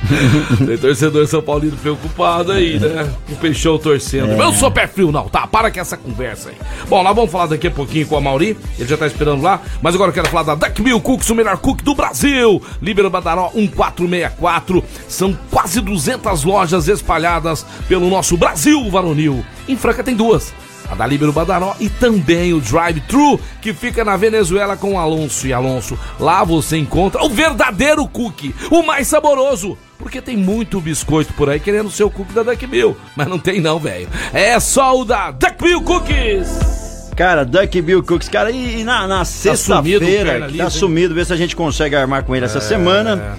Tem 0.66 0.76
torcedor 0.78 1.26
São 1.26 1.42
Paulino 1.42 1.76
preocupado 1.76 2.52
aí, 2.52 2.78
né? 2.78 3.10
O 3.30 3.36
Peixão 3.36 3.78
torcendo. 3.78 4.32
É. 4.32 4.40
Eu 4.42 4.52
sou 4.52 4.70
pé 4.70 4.86
frio, 4.86 5.10
não, 5.12 5.28
tá? 5.28 5.46
Para 5.46 5.70
com 5.70 5.80
essa 5.80 5.96
conversa 5.96 6.50
aí. 6.50 6.56
Bom, 6.88 7.02
nós 7.02 7.14
vamos 7.14 7.30
falar 7.30 7.46
daqui 7.46 7.66
a 7.66 7.70
pouquinho 7.70 8.06
com 8.06 8.16
a 8.16 8.20
Mauri. 8.20 8.56
Ele 8.78 8.88
já 8.88 8.96
tá 8.96 9.06
esperando 9.06 9.42
lá. 9.42 9.60
Mas 9.82 9.94
agora 9.94 10.10
eu 10.10 10.14
quero 10.14 10.28
falar 10.30 10.42
da 10.44 10.54
Duck 10.54 10.80
Mill 10.80 11.00
Cooks, 11.00 11.28
o 11.28 11.34
melhor 11.34 11.58
cook 11.58 11.82
do 11.82 11.94
Brasil. 11.94 12.62
Líbero 12.80 13.10
Badaró 13.10 13.50
1464. 13.52 14.82
São 15.08 15.36
quase 15.50 15.80
200 15.80 16.44
lojas 16.44 16.88
espalhadas 16.88 17.66
pelo 17.88 18.08
nosso 18.08 18.36
Brasil 18.36 18.88
varonil. 18.90 19.44
Em 19.68 19.76
Franca 19.76 20.04
tem 20.04 20.14
duas. 20.14 20.54
A 20.88 20.94
da 20.94 21.06
Líbero 21.06 21.32
Badaró 21.32 21.74
e 21.78 21.88
também 21.88 22.52
o 22.52 22.60
Drive 22.60 23.00
Thru, 23.02 23.38
que 23.60 23.72
fica 23.72 24.04
na 24.04 24.16
Venezuela 24.16 24.76
com 24.76 24.98
Alonso 24.98 25.46
e 25.46 25.52
Alonso. 25.52 25.98
Lá 26.18 26.42
você 26.42 26.76
encontra 26.78 27.22
o 27.24 27.30
verdadeiro 27.30 28.06
cookie, 28.08 28.54
o 28.70 28.82
mais 28.82 29.08
saboroso. 29.08 29.76
Porque 29.98 30.20
tem 30.22 30.36
muito 30.36 30.80
biscoito 30.80 31.32
por 31.34 31.50
aí 31.50 31.60
querendo 31.60 31.90
ser 31.90 32.04
o 32.04 32.10
cookie 32.10 32.32
da 32.32 32.42
Duck 32.42 32.66
Bill. 32.66 32.96
Mas 33.14 33.28
não 33.28 33.38
tem 33.38 33.60
não, 33.60 33.78
velho. 33.78 34.08
É 34.32 34.58
só 34.58 34.98
o 34.98 35.04
da 35.04 35.30
Duck 35.30 35.62
Bill 35.62 35.82
Cookies. 35.82 36.89
Cara, 37.20 37.44
Duck 37.44 37.82
Bill 37.82 38.02
Cooks, 38.02 38.30
cara, 38.30 38.50
e, 38.50 38.80
e 38.80 38.82
na, 38.82 39.06
na 39.06 39.26
sexta-feira, 39.26 40.50
tá 40.56 40.70
sumido, 40.70 41.14
ver 41.14 41.26
se 41.26 41.34
a 41.34 41.36
gente 41.36 41.54
consegue 41.54 41.94
armar 41.94 42.24
com 42.24 42.34
ele 42.34 42.46
É. 42.46 42.48
essa 42.48 42.62
semana. 42.62 43.36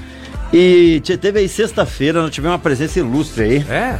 E 0.53 1.01
teve 1.19 1.39
aí 1.39 1.50
sexta-feira, 1.50 2.21
nós 2.21 2.29
tivemos 2.29 2.53
uma 2.53 2.59
presença 2.59 3.00
ilustre 3.00 3.43
aí. 3.43 3.65
É? 3.67 3.97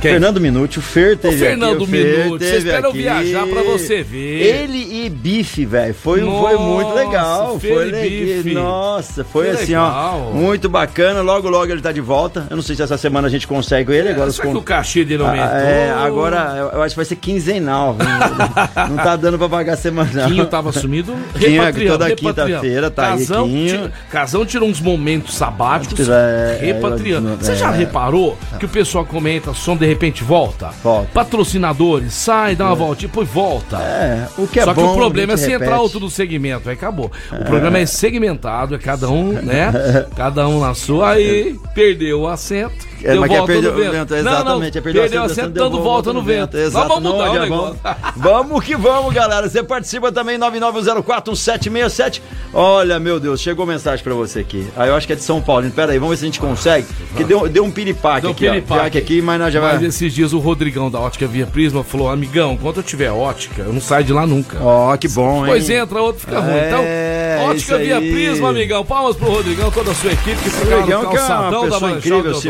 Quem? 0.00 0.12
Fernando 0.12 0.40
Minuti, 0.40 0.78
o 0.78 0.82
Fer 0.82 1.16
teve 1.16 1.36
Fernando 1.38 1.74
aqui. 1.76 1.82
o 1.84 1.86
Fer 1.86 2.18
Minuti, 2.24 2.38
teve 2.40 2.50
você 2.50 2.56
espera 2.58 2.86
eu 2.86 2.90
aqui. 2.90 2.98
viajar 2.98 3.46
pra 3.46 3.62
você 3.62 4.02
ver. 4.02 4.42
Ele 4.42 5.04
e 5.04 5.08
Bife, 5.10 5.64
velho, 5.64 5.94
foi, 5.94 6.20
foi 6.20 6.56
muito 6.58 6.92
legal. 6.94 7.58
Fer 7.58 7.72
Foi 7.74 7.88
e 7.88 7.90
legal. 7.90 8.42
Bife. 8.42 8.54
Nossa, 8.54 9.24
foi 9.24 9.44
Que 9.46 9.50
assim, 9.52 9.66
legal. 9.68 10.30
ó, 10.30 10.34
muito 10.34 10.68
bacana. 10.68 11.20
Logo, 11.22 11.48
logo 11.48 11.70
ele 11.72 11.80
tá 11.80 11.92
de 11.92 12.00
volta. 12.00 12.46
Eu 12.50 12.56
não 12.56 12.62
sei 12.62 12.76
se 12.76 12.82
essa 12.82 12.98
semana 12.98 13.28
a 13.28 13.30
gente 13.30 13.46
consegue 13.46 13.92
ele. 13.92 14.10
Agora 14.10 14.28
os 14.28 14.36
Será 14.36 14.48
con- 14.48 14.58
o 14.58 14.62
cachê 14.62 15.04
dele 15.04 15.22
aumentou? 15.22 15.48
Ah, 15.48 15.60
É, 15.60 15.90
agora 15.92 16.70
eu, 16.74 16.82
acho 16.82 16.94
que 16.94 16.96
vai 16.96 17.04
ser 17.04 17.16
quinzenal. 17.16 17.96
não 18.90 18.96
tá 18.96 19.16
dando 19.16 19.38
pra 19.38 19.48
pagar 19.48 19.76
semanal. 19.76 20.28
Quinho 20.28 20.46
tava 20.46 20.72
sumido, 20.72 21.14
Quinho, 21.38 21.88
toda 21.88 22.14
quinta-feira 22.14 22.90
tá 22.90 23.12
aí, 23.12 23.18
Casão, 23.18 23.46
Quinho. 23.46 23.88
ti- 23.88 23.94
Casão 24.10 24.44
tirou 24.46 24.68
uns 24.68 24.80
momentos 24.80 25.34
sabáticos, 25.34 26.08
é- 26.08 26.58
é, 26.60 26.66
repatriando. 26.66 27.32
é, 27.32 27.36
Você 27.36 27.54
já 27.56 27.72
é. 27.72 27.76
reparou 27.76 28.36
que 28.58 28.66
o 28.66 28.68
pessoal 28.68 29.04
comenta, 29.04 29.50
o 29.50 29.54
som 29.54 29.76
de 29.76 29.83
repente 29.86 30.22
volta? 30.22 30.68
Volta. 30.82 31.10
Patrocinadores, 31.12 32.12
sai, 32.12 32.54
dá 32.56 32.66
uma 32.66 32.74
voltinha, 32.74 33.08
depois 33.08 33.28
volta. 33.28 33.78
É, 33.78 34.28
o 34.38 34.46
que 34.46 34.60
é 34.60 34.64
Só 34.64 34.74
bom. 34.74 34.82
que 34.82 34.88
o 34.88 34.94
problema 34.94 35.32
é 35.32 35.36
entrar 35.36 35.58
repete. 35.58 35.80
outro 35.80 36.00
do 36.00 36.10
segmento, 36.10 36.68
aí 36.68 36.74
acabou. 36.74 37.10
O 37.32 37.44
programa 37.44 37.78
é 37.78 37.86
segmentado, 37.86 38.74
é 38.74 38.78
cada 38.78 39.08
um, 39.08 39.32
né? 39.32 39.72
Cada 40.16 40.48
um 40.48 40.60
na 40.60 40.74
sua, 40.74 41.10
aí 41.10 41.58
perdeu 41.74 42.22
o 42.22 42.28
assento. 42.28 42.93
É, 43.02 43.12
deu 43.12 43.20
mas 43.20 43.30
volta 43.30 43.46
perder 43.46 43.68
no 43.68 43.74
o 43.74 43.76
vento. 43.76 43.92
vento, 43.92 44.10
Não, 44.14 44.22
não, 44.22 44.30
exatamente. 44.32 44.78
é 44.78 44.80
perder 44.80 45.00
perdeu 45.00 45.20
o 45.20 45.24
assento, 45.24 45.40
assento 45.40 45.52
deu 45.54 45.64
dando 45.70 45.82
volta 45.82 46.12
no 46.12 46.22
vento. 46.22 46.56
Nós 46.56 46.66
Exato, 46.66 46.88
vamos 46.88 47.02
não, 47.04 47.12
mudar 47.12 47.30
o 47.30 47.34
já 47.34 47.40
negócio. 47.42 47.76
vamos. 47.82 47.98
Vamos 48.16 48.64
que 48.64 48.76
vamos, 48.76 49.12
galera. 49.14 49.48
Você 49.48 49.62
participa 49.62 50.10
também, 50.12 50.38
99041767. 50.38 52.20
Olha, 52.52 52.98
meu 53.00 53.18
Deus, 53.18 53.40
chegou 53.40 53.66
mensagem 53.66 54.02
pra 54.04 54.14
você 54.14 54.40
aqui. 54.40 54.66
Aí 54.76 54.88
eu 54.88 54.94
acho 54.96 55.06
que 55.06 55.12
é 55.12 55.16
de 55.16 55.22
São 55.22 55.40
Paulo. 55.42 55.68
Pera 55.70 55.92
aí, 55.92 55.98
vamos 55.98 56.14
ver 56.14 56.18
se 56.18 56.24
a 56.24 56.26
gente 56.28 56.40
consegue. 56.40 56.86
Que 57.16 57.24
deu, 57.24 57.48
deu 57.48 57.64
um 57.64 57.70
piripaque 57.70 58.20
Deu 58.22 58.30
um 58.30 58.32
aqui, 58.32 58.48
piripaque. 58.48 58.98
aqui, 58.98 59.20
mas 59.22 59.38
nós 59.40 59.52
já 59.52 59.60
Mas 59.60 59.80
vai... 59.80 59.88
esses 59.88 60.12
dias 60.14 60.32
o 60.32 60.38
Rodrigão 60.38 60.90
da 60.90 61.00
Ótica 61.00 61.26
Via 61.26 61.46
Prisma 61.46 61.82
falou: 61.82 62.08
Amigão, 62.10 62.56
quando 62.56 62.76
eu 62.78 62.82
tiver 62.82 63.10
ótica, 63.10 63.62
eu 63.62 63.72
não 63.72 63.80
saio 63.80 64.04
de 64.04 64.12
lá 64.12 64.26
nunca. 64.26 64.58
Ó, 64.62 64.96
que 64.96 65.08
bom, 65.08 65.38
hein? 65.44 65.52
Pois 65.52 65.68
entra, 65.68 66.00
outro 66.00 66.20
fica 66.20 66.38
ruim. 66.40 66.52
É, 66.54 67.36
Então, 67.36 67.50
Ótica 67.50 67.78
Via. 67.78 68.00
Prisma, 68.00 68.50
amigão. 68.50 68.84
Palmas 68.84 69.16
pro 69.16 69.30
Rodrigão, 69.30 69.70
toda 69.70 69.90
a 69.90 69.94
sua 69.94 70.12
equipe 70.12 70.36
que 70.42 70.50
fica 70.50 70.64
lá 70.70 70.76
Rodrigão, 70.76 71.02
no 71.02 71.10
que 71.10 71.16
é 71.16 71.20
uma 71.20 71.26
calçadão 71.28 71.50
da 71.50 71.72
pessoa 71.72 71.80
Marechal 71.90 72.18
incrível, 72.18 72.40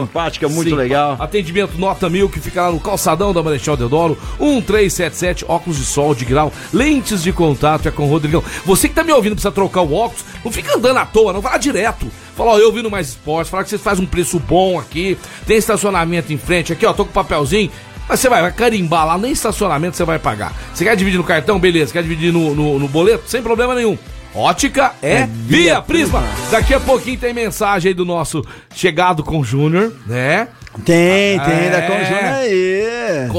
Deodoro. 0.49 0.49
simpática, 0.49 0.49
muito 0.49 0.75
legal. 0.75 1.17
Atendimento 1.19 1.79
nota 1.79 2.09
mil 2.09 2.29
que 2.29 2.41
fica 2.41 2.63
lá 2.63 2.73
no 2.73 2.81
calçadão 2.81 3.33
da 3.33 3.43
Marechal 3.43 3.77
Deodoro. 3.77 4.19
1377, 4.41 5.45
óculos 5.49 5.79
de 5.79 5.85
sol 5.85 6.15
de 6.15 6.25
grau, 6.25 6.53
lentes 6.73 7.23
de 7.23 7.33
contato 7.33 7.89
é 7.89 7.91
com 7.91 8.05
o 8.05 8.09
Rodrigão. 8.09 8.43
Você 8.65 8.89
que 8.89 8.95
tá 8.95 9.05
me 9.05 9.13
ouvindo 9.13 9.33
precisa 9.33 9.53
trocar 9.53 9.83
o 9.83 9.95
óculos, 9.95 10.25
não 10.45 10.53
fica 10.53 10.77
andando 10.77 10.99
à 10.99 11.07
toa, 11.07 11.33
não, 11.33 11.41
vai 11.41 11.53
lá 11.53 11.59
direto. 11.59 12.07
Fala, 12.37 12.53
ó, 12.53 12.59
eu 12.59 12.73
vi 12.73 12.83
no 12.83 12.91
Mais 12.91 13.09
Esporte, 13.09 13.51
fala 13.51 13.63
que 13.63 13.71
vocês 13.71 13.81
fazem 13.81 14.05
um 14.05 14.09
preço 14.09 14.39
bom 14.41 14.79
aqui, 14.79 15.17
tem 15.47 15.57
estacionamento 15.57 16.33
em 16.33 16.39
frente 16.39 16.73
aqui, 16.73 16.85
ó, 16.85 16.93
tô 16.93 17.05
com 17.05 17.13
papelzinho. 17.13 17.71
Mas 18.09 18.21
você 18.21 18.29
vai, 18.29 18.43
vai 18.43 18.53
carimbar 18.53 19.07
lá, 19.07 19.17
nem 19.17 19.33
estacionamento 19.33 19.97
você 19.97 20.05
vai 20.05 20.19
pagar. 20.19 20.53
Você 20.75 20.85
quer 20.85 20.95
dividir 20.95 21.17
no 21.17 21.25
cartão? 21.25 21.59
Beleza. 21.59 21.91
Quer 21.93 22.03
dividir 22.03 22.33
no, 22.33 22.55
no, 22.55 22.79
no 22.79 22.87
boleto? 22.87 23.25
Sem 23.27 23.43
problema 23.43 23.75
nenhum. 23.75 23.97
Ótica 24.35 24.93
é, 25.01 25.27
via 25.27 25.81
Prisma. 25.81 26.23
Daqui 26.51 26.75
a 26.75 26.81
pouquinho 26.81 27.19
tem 27.19 27.33
mensagem 27.33 27.91
aí 27.91 27.95
do 27.95 28.05
nosso 28.05 28.45
chegado 28.75 29.23
com 29.23 29.39
o 29.39 29.45
Júnior, 29.45 29.93
né? 30.07 30.49
Tem, 30.85 31.39
tem, 31.39 31.71
da 31.71 31.79
É. 31.79 31.87
Conjuna 31.89 32.35
aí. 32.37 32.85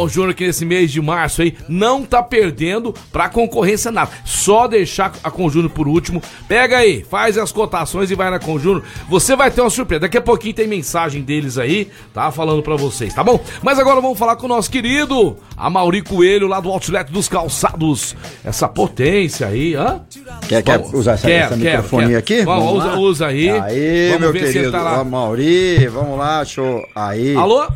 Júnior 0.09 0.33
que 0.35 0.45
nesse 0.45 0.63
mês 0.65 0.91
de 0.91 1.01
março 1.01 1.41
aí 1.41 1.55
não 1.67 2.03
tá 2.03 2.21
perdendo 2.23 2.93
pra 3.11 3.27
concorrência 3.27 3.91
nada. 3.91 4.11
Só 4.23 4.67
deixar 4.67 5.11
a 5.23 5.31
Conjúnior 5.31 5.71
por 5.71 5.87
último. 5.87 6.21
Pega 6.47 6.77
aí, 6.77 7.03
faz 7.09 7.37
as 7.37 7.51
cotações 7.51 8.11
e 8.11 8.15
vai 8.15 8.29
na 8.29 8.39
Conjúnior. 8.39 8.83
Você 9.09 9.35
vai 9.35 9.49
ter 9.51 9.61
uma 9.61 9.69
surpresa. 9.69 10.01
Daqui 10.01 10.17
a 10.17 10.21
pouquinho 10.21 10.53
tem 10.53 10.67
mensagem 10.67 11.21
deles 11.23 11.57
aí, 11.57 11.89
tá? 12.13 12.31
Falando 12.31 12.61
pra 12.61 12.75
vocês, 12.75 13.13
tá 13.13 13.23
bom? 13.23 13.39
Mas 13.63 13.79
agora 13.79 13.99
vamos 13.99 14.17
falar 14.17 14.35
com 14.35 14.45
o 14.45 14.49
nosso 14.49 14.69
querido 14.69 15.35
Amauri 15.57 16.01
Coelho 16.03 16.47
lá 16.47 16.59
do 16.59 16.69
Outlet 16.69 17.11
dos 17.11 17.27
Calçados. 17.27 18.15
Essa 18.43 18.67
potência 18.67 19.47
aí, 19.47 19.73
hã? 19.75 20.01
Quer, 20.47 20.61
quer 20.61 20.77
Vamos. 20.77 20.93
usar 20.93 21.13
essa, 21.13 21.27
Quero, 21.27 21.45
essa 21.45 21.57
quero, 21.57 21.59
microfonia 21.83 22.07
quero. 22.07 22.19
aqui? 22.19 22.45
Vamos, 22.45 22.73
usa- 22.73 22.85
lá? 22.87 22.97
usa 22.99 23.27
aí. 23.27 23.49
Aí, 23.49 24.07
Vamos 24.13 24.21
meu 24.21 24.33
querido. 24.33 24.71
tá 24.71 24.81
lá. 24.81 25.03
Mauri, 25.03 25.87
vamos 25.87 26.17
lá, 26.17 26.45
show. 26.45 26.85
Aí. 26.95 27.24
Alô? 27.33 27.67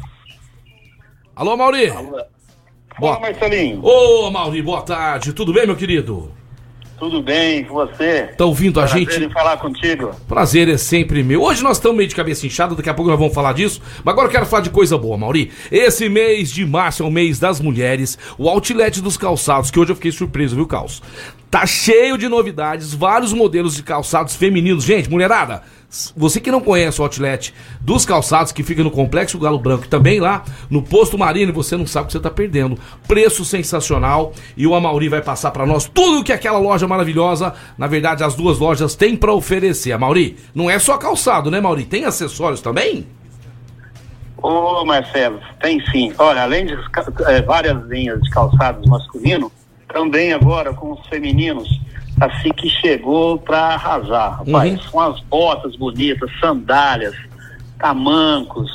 Alô, 1.36 1.58
Mauri? 1.58 1.88
Fala, 1.88 3.20
Marcelinho. 3.20 3.82
Ô, 3.84 4.30
Mauri, 4.30 4.62
boa 4.62 4.82
tarde. 4.82 5.34
Tudo 5.34 5.54
bem, 5.54 5.66
meu 5.66 5.76
querido? 5.76 6.32
Tudo 7.00 7.24
bem 7.24 7.64
com 7.64 7.76
você? 7.76 8.24
Tá 8.38 8.44
ouvindo 8.44 8.78
a 8.78 8.84
Prazer 8.84 9.10
gente? 9.10 9.24
em 9.24 9.30
falar 9.32 9.56
contigo. 9.56 10.12
Prazer 10.28 10.68
é 10.68 10.78
sempre 10.78 11.24
meu. 11.24 11.42
Hoje 11.42 11.64
nós 11.64 11.78
estamos 11.78 11.96
meio 11.96 12.10
de 12.10 12.16
cabeça 12.16 12.46
inchada, 12.46 12.76
daqui 12.76 12.90
a 12.90 12.94
pouco 12.94 13.10
nós 13.10 13.18
vamos 13.18 13.34
falar 13.34 13.54
disso. 13.54 13.82
Mas 14.04 14.12
agora 14.12 14.28
eu 14.28 14.32
quero 14.32 14.46
falar 14.46 14.64
de 14.64 14.70
coisa 14.70 14.98
boa, 14.98 15.18
Mauri. 15.18 15.50
Esse 15.72 16.10
mês 16.10 16.52
de 16.52 16.66
março 16.66 17.02
é 17.02 17.06
o 17.06 17.10
mês 17.12 17.40
das 17.40 17.62
mulheres. 17.62 18.18
O 18.38 18.50
Outlet 18.50 19.02
dos 19.02 19.16
Calçados, 19.16 19.72
que 19.72 19.80
hoje 19.80 19.94
eu 19.94 19.96
fiquei 19.96 20.12
surpreso, 20.12 20.58
viu, 20.58 20.68
Calço? 20.68 21.02
Tá 21.50 21.66
cheio 21.66 22.16
de 22.16 22.28
novidades, 22.28 22.94
vários 22.94 23.34
modelos 23.34 23.76
de 23.76 23.82
calçados 23.82 24.36
femininos. 24.36 24.84
Gente, 24.84 25.10
mulherada, 25.10 25.64
você 26.16 26.40
que 26.40 26.52
não 26.52 26.62
conhece 26.62 27.02
o 27.02 27.04
Outlet 27.04 27.52
dos 27.82 28.06
Calçados, 28.06 28.52
que 28.52 28.62
fica 28.62 28.84
no 28.84 28.92
Complexo 28.92 29.40
Galo 29.40 29.58
Branco, 29.58 29.88
também 29.88 30.20
lá 30.20 30.44
no 30.70 30.84
Posto 30.84 31.18
Marino, 31.18 31.52
você 31.52 31.76
não 31.76 31.88
sabe 31.88 32.04
o 32.04 32.08
que 32.08 32.14
você 32.14 32.20
tá 32.20 32.30
perdendo. 32.30 32.78
Preço 33.08 33.44
sensacional. 33.44 34.32
E 34.56 34.68
o 34.68 34.76
Amauri 34.76 35.10
vai 35.10 35.24
passar 35.24 35.50
pra 35.50 35.66
nós 35.66 35.90
tudo 35.92 36.24
que 36.24 36.32
aquela 36.32 36.60
loja 36.60 36.88
maravilhosa, 36.88 37.56
na 37.76 37.88
verdade, 37.88 38.24
as 38.24 38.36
duas 38.36 38.60
lojas 38.60 38.94
têm 38.94 39.16
pra 39.16 39.34
oferecer. 39.34 39.98
Mauri, 39.98 40.38
não 40.54 40.70
é 40.70 40.78
só 40.78 40.98
calçado, 41.00 41.50
né, 41.50 41.60
Mauri? 41.60 41.86
Tem 41.86 42.06
acessórios 42.06 42.62
também? 42.62 43.08
Ô, 44.38 44.86
Marcelo, 44.86 45.40
tem 45.60 45.84
sim. 45.88 46.14
Olha, 46.20 46.44
além 46.44 46.68
de 46.68 46.74
eh, 46.74 47.42
várias 47.42 47.84
linhas 47.88 48.22
de 48.22 48.30
calçados 48.30 48.88
masculino, 48.88 49.52
também 49.92 50.34
agora 50.34 50.74
com 50.74 50.94
os 50.94 51.08
femininos, 51.08 51.68
assim 52.20 52.50
que 52.52 52.70
chegou 52.70 53.38
para 53.38 53.60
arrasar, 53.60 54.40
rapaz. 54.40 54.86
Uhum. 54.86 54.92
Com 54.92 55.00
as 55.02 55.20
botas 55.22 55.76
bonitas, 55.76 56.30
sandálias, 56.40 57.16
tamancos 57.78 58.70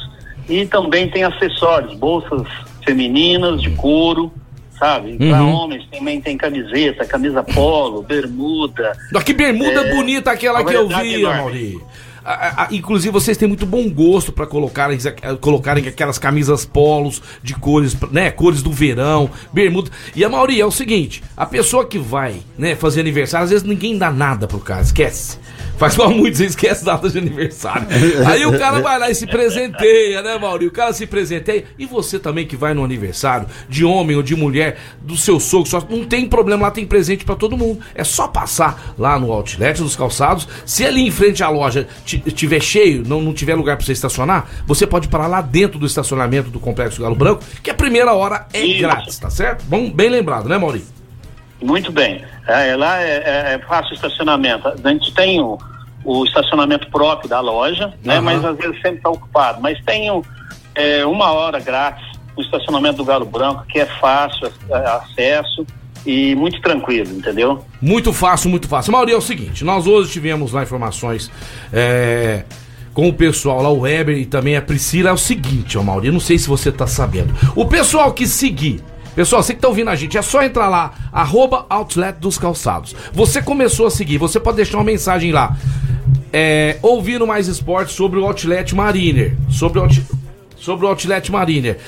e 0.48 0.66
também 0.66 1.08
tem 1.08 1.24
acessórios, 1.24 1.94
bolsas 1.94 2.46
femininas 2.84 3.62
de 3.62 3.70
couro, 3.70 4.32
sabe? 4.78 5.16
Para 5.16 5.42
homens 5.42 5.86
também 5.90 6.20
tem 6.20 6.36
camiseta, 6.36 7.04
camisa 7.06 7.42
polo, 7.42 8.02
bermuda. 8.02 8.92
Que 9.24 9.32
bermuda 9.32 9.80
É, 9.80 9.94
bonita 9.94 10.30
aquela 10.32 10.64
que 10.64 10.74
eu 10.74 10.88
vi. 10.88 11.22
Mauri. 11.22 11.80
A- 12.24 12.64
a- 12.64 12.68
inclusive, 12.72 13.12
vocês 13.12 13.36
têm 13.36 13.46
muito 13.46 13.66
bom 13.66 13.88
gosto 13.90 14.32
pra 14.32 14.46
colocarem, 14.46 14.98
colocarem 15.40 15.86
aquelas 15.86 16.18
camisas 16.18 16.64
polos 16.64 17.20
de 17.42 17.54
cores, 17.54 17.94
né? 18.10 18.30
Cores 18.30 18.62
do 18.62 18.72
verão, 18.72 19.28
bermuda. 19.52 19.90
E 20.16 20.24
a 20.24 20.28
Mauri, 20.28 20.60
é 20.60 20.64
o 20.64 20.70
seguinte: 20.70 21.22
a 21.36 21.44
pessoa 21.44 21.84
que 21.84 21.98
vai, 21.98 22.36
né, 22.56 22.74
fazer 22.74 23.00
aniversário, 23.00 23.44
às 23.44 23.50
vezes 23.50 23.66
ninguém 23.66 23.98
dá 23.98 24.10
nada 24.10 24.46
pro 24.46 24.58
cara, 24.58 24.80
esquece. 24.82 25.38
Faz 25.76 25.94
igual 25.94 26.10
muitos, 26.10 26.38
você 26.38 26.46
esquece 26.46 26.84
data 26.84 27.10
de 27.10 27.18
aniversário. 27.18 27.86
Aí 28.26 28.46
o 28.46 28.56
cara 28.58 28.80
vai 28.80 28.98
lá 28.98 29.10
e 29.10 29.14
se 29.14 29.26
presenteia, 29.26 30.22
né, 30.22 30.38
Mauri? 30.38 30.66
O 30.66 30.70
cara 30.70 30.92
se 30.92 31.04
presenteia. 31.06 31.64
E 31.78 31.84
você 31.84 32.18
também 32.18 32.46
que 32.46 32.56
vai 32.56 32.72
no 32.74 32.84
aniversário, 32.84 33.48
de 33.68 33.84
homem 33.84 34.16
ou 34.16 34.22
de 34.22 34.36
mulher, 34.36 34.78
do 35.02 35.16
seu 35.16 35.40
sogro, 35.40 35.68
só, 35.68 35.84
não 35.90 36.04
tem 36.04 36.28
problema, 36.28 36.62
lá 36.62 36.70
tem 36.70 36.86
presente 36.86 37.24
pra 37.24 37.34
todo 37.34 37.56
mundo. 37.56 37.80
É 37.94 38.04
só 38.04 38.28
passar 38.28 38.94
lá 38.96 39.18
no 39.18 39.32
outlet 39.32 39.78
dos 39.82 39.96
calçados. 39.96 40.46
Se 40.64 40.84
ali 40.86 41.00
em 41.06 41.10
frente 41.10 41.42
à 41.42 41.48
loja 41.48 41.88
ti- 42.04 42.20
tiver 42.20 42.62
cheio, 42.62 43.02
não, 43.06 43.20
não 43.20 43.34
tiver 43.34 43.54
lugar 43.56 43.76
pra 43.76 43.84
você 43.84 43.92
estacionar, 43.92 44.48
você 44.66 44.86
pode 44.86 45.08
parar 45.08 45.26
lá 45.26 45.40
dentro 45.40 45.78
do 45.78 45.86
estacionamento 45.86 46.50
do 46.50 46.60
Complexo 46.60 47.02
Galo 47.02 47.16
Branco, 47.16 47.42
que 47.62 47.70
a 47.70 47.74
primeira 47.74 48.12
hora 48.12 48.46
é 48.52 48.64
Isso. 48.64 48.78
grátis, 48.80 49.18
tá 49.18 49.28
certo? 49.28 49.64
Bom, 49.64 49.90
bem 49.90 50.08
lembrado, 50.08 50.48
né, 50.48 50.56
Mauri? 50.56 50.84
Muito 51.62 51.90
bem. 51.92 52.22
É, 52.46 52.76
lá 52.76 53.00
é, 53.00 53.16
é- 53.16 53.54
é 53.54 53.58
fácil 53.66 53.94
estacionamento. 53.94 54.68
A 54.68 54.88
gente 54.90 55.12
tem 55.14 55.40
o, 55.40 55.58
o 56.04 56.24
estacionamento 56.24 56.88
próprio 56.90 57.28
da 57.28 57.40
loja, 57.40 57.94
né? 58.04 58.20
Mas 58.20 58.44
às 58.44 58.56
vezes 58.56 58.76
sempre 58.82 58.98
está 58.98 59.10
ocupado. 59.10 59.60
Mas 59.62 59.82
tem 59.84 60.10
o, 60.10 60.22
é, 60.74 61.04
uma 61.06 61.32
hora 61.32 61.58
grátis 61.60 62.04
o 62.36 62.42
estacionamento 62.42 62.96
do 62.96 63.04
Galo 63.04 63.24
Branco, 63.24 63.64
que 63.68 63.78
é 63.78 63.86
fácil 63.86 64.50
é, 64.68 64.74
acesso 64.74 65.64
e 66.04 66.34
muito 66.34 66.60
tranquilo, 66.60 67.16
entendeu? 67.16 67.64
Muito 67.80 68.12
fácil, 68.12 68.50
muito 68.50 68.68
fácil. 68.68 68.92
Mauri, 68.92 69.12
é 69.12 69.16
o 69.16 69.20
seguinte, 69.20 69.64
nós 69.64 69.86
hoje 69.86 70.10
tivemos 70.10 70.52
lá 70.52 70.62
informações 70.62 71.30
é, 71.72 72.42
com 72.92 73.08
o 73.08 73.12
pessoal 73.12 73.62
lá, 73.62 73.68
o 73.70 73.80
Weber 73.80 74.18
e 74.18 74.26
também 74.26 74.56
a 74.56 74.62
Priscila. 74.62 75.10
É 75.10 75.12
o 75.12 75.16
seguinte, 75.16 75.78
ó, 75.78 75.82
Mauri, 75.82 76.08
eu 76.08 76.12
não 76.12 76.20
sei 76.20 76.38
se 76.38 76.48
você 76.48 76.70
tá 76.72 76.86
sabendo. 76.86 77.32
O 77.54 77.66
pessoal 77.66 78.12
que 78.12 78.26
seguir. 78.26 78.82
Pessoal, 79.14 79.42
você 79.42 79.54
que 79.54 79.60
tá 79.60 79.68
ouvindo 79.68 79.90
a 79.90 79.94
gente, 79.94 80.18
é 80.18 80.22
só 80.22 80.42
entrar 80.42 80.68
lá, 80.68 80.92
arroba 81.12 81.66
Outlet 81.68 82.18
dos 82.18 82.36
Calçados. 82.36 82.96
Você 83.12 83.40
começou 83.40 83.86
a 83.86 83.90
seguir, 83.90 84.18
você 84.18 84.40
pode 84.40 84.56
deixar 84.56 84.78
uma 84.78 84.84
mensagem 84.84 85.30
lá. 85.30 85.56
É, 86.32 86.78
ouvindo 86.82 87.24
mais 87.24 87.46
esportes 87.46 87.94
sobre 87.94 88.18
o 88.18 88.24
Outlet 88.24 88.74
Mariner. 88.74 89.36
Sobre 89.48 89.78
o, 89.78 89.88
sobre 90.56 90.84
o 90.84 90.88
Outlet 90.88 91.30
Mariner. 91.30 91.78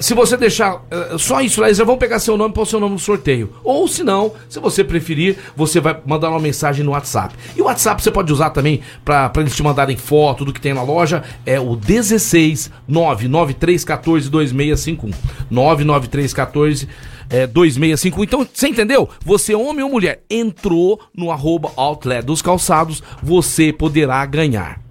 Se 0.00 0.12
você 0.12 0.36
deixar 0.36 0.82
eh, 0.90 1.16
só 1.18 1.40
isso 1.40 1.60
lá, 1.60 1.68
eles 1.68 1.78
já 1.78 1.84
vão 1.84 1.96
pegar 1.96 2.18
seu 2.18 2.36
nome 2.36 2.50
e 2.50 2.54
pôr 2.54 2.66
seu 2.66 2.80
nome 2.80 2.94
no 2.94 2.98
sorteio. 2.98 3.54
Ou 3.62 3.86
se 3.86 4.02
não, 4.02 4.32
se 4.48 4.58
você 4.58 4.82
preferir, 4.82 5.38
você 5.56 5.80
vai 5.80 5.98
mandar 6.04 6.30
uma 6.30 6.40
mensagem 6.40 6.84
no 6.84 6.90
WhatsApp. 6.92 7.34
E 7.56 7.62
o 7.62 7.66
WhatsApp 7.66 8.02
você 8.02 8.10
pode 8.10 8.32
usar 8.32 8.50
também 8.50 8.80
para 9.04 9.30
eles 9.36 9.54
te 9.54 9.62
mandarem 9.62 9.96
foto 9.96 10.44
do 10.44 10.52
que 10.52 10.60
tem 10.60 10.74
na 10.74 10.82
loja. 10.82 11.22
É 11.46 11.60
o 11.60 11.76
16 11.76 12.70
99314 12.88 14.28
2651. 14.28 15.10
99314 15.50 16.88
é, 17.30 17.46
2651. 17.46 18.24
Então, 18.24 18.46
você 18.52 18.68
entendeu? 18.68 19.08
Você, 19.24 19.54
homem 19.54 19.84
ou 19.84 19.90
mulher, 19.90 20.22
entrou 20.28 21.00
no 21.16 21.30
arroba 21.30 21.72
outlet 21.76 22.24
dos 22.24 22.42
calçados, 22.42 23.02
você 23.22 23.72
poderá 23.72 24.24
ganhar 24.26 24.83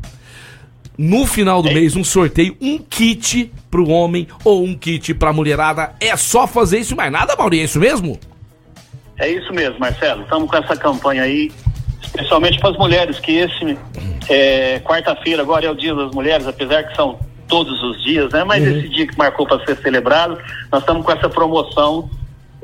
no 0.97 1.25
final 1.25 1.61
do 1.61 1.71
mês 1.71 1.95
um 1.95 2.03
sorteio, 2.03 2.55
um 2.61 2.77
kit 2.77 3.51
pro 3.69 3.89
homem 3.89 4.27
ou 4.43 4.63
um 4.63 4.75
kit 4.75 5.13
pra 5.13 5.33
mulherada. 5.33 5.93
É 5.99 6.15
só 6.15 6.45
fazer 6.47 6.79
isso 6.79 6.95
mais 6.95 7.11
nada, 7.11 7.35
Mauri, 7.35 7.59
é 7.59 7.63
isso 7.63 7.79
mesmo? 7.79 8.19
É 9.17 9.29
isso 9.29 9.53
mesmo, 9.53 9.79
Marcelo. 9.79 10.23
Estamos 10.23 10.49
com 10.49 10.57
essa 10.57 10.75
campanha 10.75 11.23
aí, 11.23 11.51
especialmente 12.01 12.59
para 12.59 12.71
as 12.71 12.77
mulheres, 12.77 13.19
que 13.19 13.31
esse 13.33 13.77
é, 14.29 14.79
quarta-feira 14.79 15.41
agora 15.41 15.65
é 15.65 15.69
o 15.69 15.75
Dia 15.75 15.93
das 15.93 16.11
Mulheres, 16.11 16.47
apesar 16.47 16.83
que 16.83 16.95
são 16.95 17.19
todos 17.47 17.81
os 17.83 18.03
dias, 18.03 18.31
né? 18.31 18.43
Mas 18.43 18.63
esse 18.63 18.89
dia 18.89 19.07
que 19.07 19.17
marcou 19.17 19.45
para 19.45 19.63
ser 19.65 19.77
celebrado, 19.77 20.37
nós 20.71 20.81
estamos 20.81 21.05
com 21.05 21.11
essa 21.11 21.29
promoção 21.29 22.09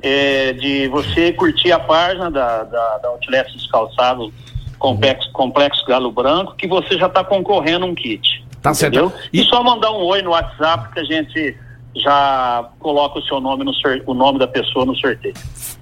é, 0.01 0.53
de 0.53 0.87
você 0.87 1.31
curtir 1.33 1.71
a 1.71 1.79
página 1.79 2.31
da, 2.31 2.63
da, 2.63 2.97
da 2.97 3.09
Outlet 3.09 3.51
dos 3.53 3.67
Calçados 3.67 4.31
Complexo, 4.79 5.31
Complexo 5.33 5.85
Galo 5.85 6.11
Branco, 6.11 6.55
que 6.55 6.67
você 6.67 6.97
já 6.97 7.07
está 7.07 7.23
concorrendo 7.23 7.85
um 7.85 7.93
kit. 7.93 8.43
Tá 8.61 8.73
certo. 8.73 8.95
entendeu? 8.97 9.13
E- 9.31 9.41
E 9.41 9.43
só 9.45 9.61
mandar 9.63 9.91
um 9.91 10.03
oi 10.05 10.21
no 10.21 10.31
WhatsApp 10.31 10.91
que 10.93 10.99
a 10.99 11.03
gente 11.03 11.55
já 11.95 12.69
coloca 12.79 13.19
o 13.19 13.23
seu 13.23 13.39
nome 13.41 13.63
no 13.63 13.71
o 14.05 14.13
nome 14.13 14.39
da 14.39 14.47
pessoa 14.47 14.85
no 14.85 14.95
sorteio. 14.95 15.33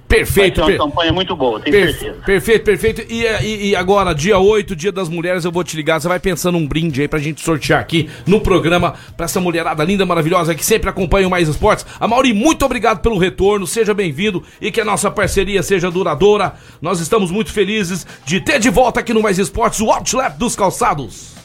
Perfeito, 0.07 0.61
Vai 0.61 0.71
uma 0.77 0.85
campanha 0.85 1.11
muito 1.11 1.35
boa, 1.35 1.59
tenho 1.59 1.75
certeza. 1.91 2.15
perfeito, 2.25 2.63
perfeito. 2.63 3.01
E, 3.11 3.25
e- 3.25 3.67
e 3.71 3.75
agora, 3.75 4.15
dia 4.15 4.39
8, 4.39 4.73
dia 4.73 4.91
das 4.91 5.09
mulheres, 5.09 5.43
eu 5.43 5.51
vou 5.51 5.63
te 5.65 5.75
ligar. 5.75 5.99
Você 5.99 6.07
vai 6.07 6.17
pensando 6.19 6.57
um 6.57 6.65
brinde 6.65 7.01
aí 7.01 7.07
pra 7.09 7.19
gente 7.19 7.41
sortear 7.41 7.81
aqui 7.81 8.09
no 8.25 8.39
programa 8.39 8.93
pra 9.17 9.25
essa 9.25 9.41
mulherada 9.41 9.83
linda, 9.83 10.05
maravilhosa 10.05 10.55
que 10.55 10.63
sempre 10.63 10.89
acompanha 10.89 11.27
o 11.27 11.29
Mais 11.29 11.49
Esportes. 11.49 11.85
A 11.99 12.07
Mauri, 12.07 12.31
muito 12.31 12.63
obrigado 12.65 13.01
pelo 13.01 13.17
retorno, 13.17 13.67
seja 13.67 13.93
bem-vindo 13.93 14.41
e 14.61 14.71
que 14.71 14.79
a 14.79 14.85
nossa 14.85 15.11
parceria 15.11 15.61
seja 15.61 15.91
duradoura. 15.91 16.53
Nós 16.81 17.01
estamos 17.01 17.29
muito 17.29 17.51
felizes 17.51 18.07
de 18.25 18.39
ter 18.39 18.59
de 18.59 18.69
volta 18.69 19.01
aqui 19.01 19.13
no 19.13 19.21
Mais 19.21 19.37
Esportes 19.37 19.81
o 19.81 19.91
Outlet 19.91 20.37
dos 20.37 20.55
Calçados. 20.55 21.35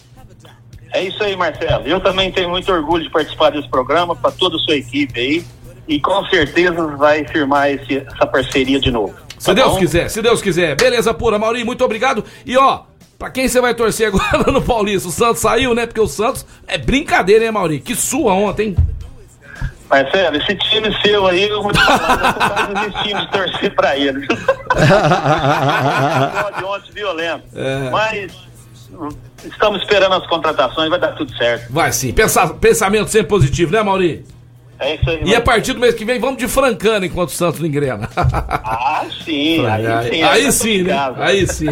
É 0.95 1.03
isso 1.03 1.21
aí, 1.25 1.35
Marcelo. 1.35 1.87
Eu 1.87 2.01
também 2.01 2.31
tenho 2.31 2.51
muito 2.51 2.71
orgulho 2.71 3.03
de 3.03 3.11
participar 3.11 3.51
desse 3.51 3.69
programa, 3.69 4.15
para 4.15 4.31
toda 4.31 4.57
a 4.57 4.59
sua 4.61 4.77
equipe 4.77 5.19
aí. 5.19 5.45
E 5.89 6.01
com 6.01 6.25
certeza 6.27 6.87
vai 6.97 7.27
firmar 7.27 7.71
esse- 7.71 7.99
essa 7.99 8.27
parceria 8.27 8.79
de 8.81 8.91
novo. 8.91 9.15
Se 9.39 9.47
Tá 9.47 9.53
Deus 9.55 9.73
bom? 9.73 9.79
quiser, 9.79 10.09
se 10.09 10.23
Deus 10.23 10.41
quiser. 10.41 10.77
Beleza 10.77 11.13
pura, 11.13 11.39
Mauri, 11.39 11.65
muito 11.65 11.85
obrigado. 11.85 12.25
E 12.47 12.57
ó, 12.57 12.83
pra 13.19 13.31
quem 13.31 13.49
você 13.49 13.61
vai 13.61 13.75
torcer 13.75 14.07
agora 14.15 14.53
no 14.53 14.63
Paulista? 14.63 15.09
O 15.09 15.13
Santos 15.13 15.41
saiu, 15.41 15.75
né? 15.75 15.87
Porque 15.87 16.01
o 16.01 16.07
Santos 16.07 16.47
é 16.69 16.79
brincadeira, 16.79 17.45
hein, 17.45 17.51
Mauri? 17.51 17.81
Que 17.81 17.97
sua 17.97 18.33
ontem? 18.35 18.77
Marcelo, 19.91 20.37
esse 20.37 20.55
time 20.57 20.89
seu 21.03 21.27
aí, 21.27 21.49
eu 21.49 21.63
vou 21.63 21.71
te 21.73 21.85
falar, 21.85 22.69
eu 22.71 22.75
tô 22.75 22.81
desistindo 22.81 23.21
de 23.21 23.31
torcer 23.31 23.75
pra 23.75 23.97
ele. 23.99 24.27
de 26.59 26.65
ontem 26.65 26.93
violento. 26.93 27.45
É. 27.55 27.91
Mas 27.91 28.33
estamos 29.45 29.83
esperando 29.83 30.15
as 30.15 30.27
contratações, 30.27 30.89
vai 30.89 30.99
dar 30.99 31.13
tudo 31.13 31.35
certo. 31.37 31.73
Vai 31.73 31.93
sim. 31.93 32.13
Pensa- 32.13 32.49
pensamento 32.55 33.09
sempre 33.11 33.29
positivo, 33.29 33.73
né, 33.73 33.83
Mauri? 33.83 34.25
É 34.83 34.95
isso 34.97 35.09
aí. 35.11 35.17
E 35.17 35.21
a 35.21 35.23
Marcelo. 35.25 35.45
partir 35.45 35.73
do 35.75 35.81
mês 35.81 35.95
que 35.95 36.05
vem, 36.05 36.19
vamos 36.19 36.37
de 36.39 36.49
Francana 36.49 37.07
enquanto 37.07 37.29
o 37.31 37.33
Santos 37.33 37.61
não 37.61 37.67
engrena. 37.67 38.09
Ah, 38.17 39.05
sim. 39.25 39.65
Aí, 39.67 40.11
sim, 40.11 40.23
aí 40.23 40.45
tá 40.45 40.53
sim, 40.53 40.79
tudo 40.79 40.85
né? 40.89 40.93
em 40.93 40.97
casa. 40.97 41.25
Aí 41.25 41.47
sim. 41.47 41.67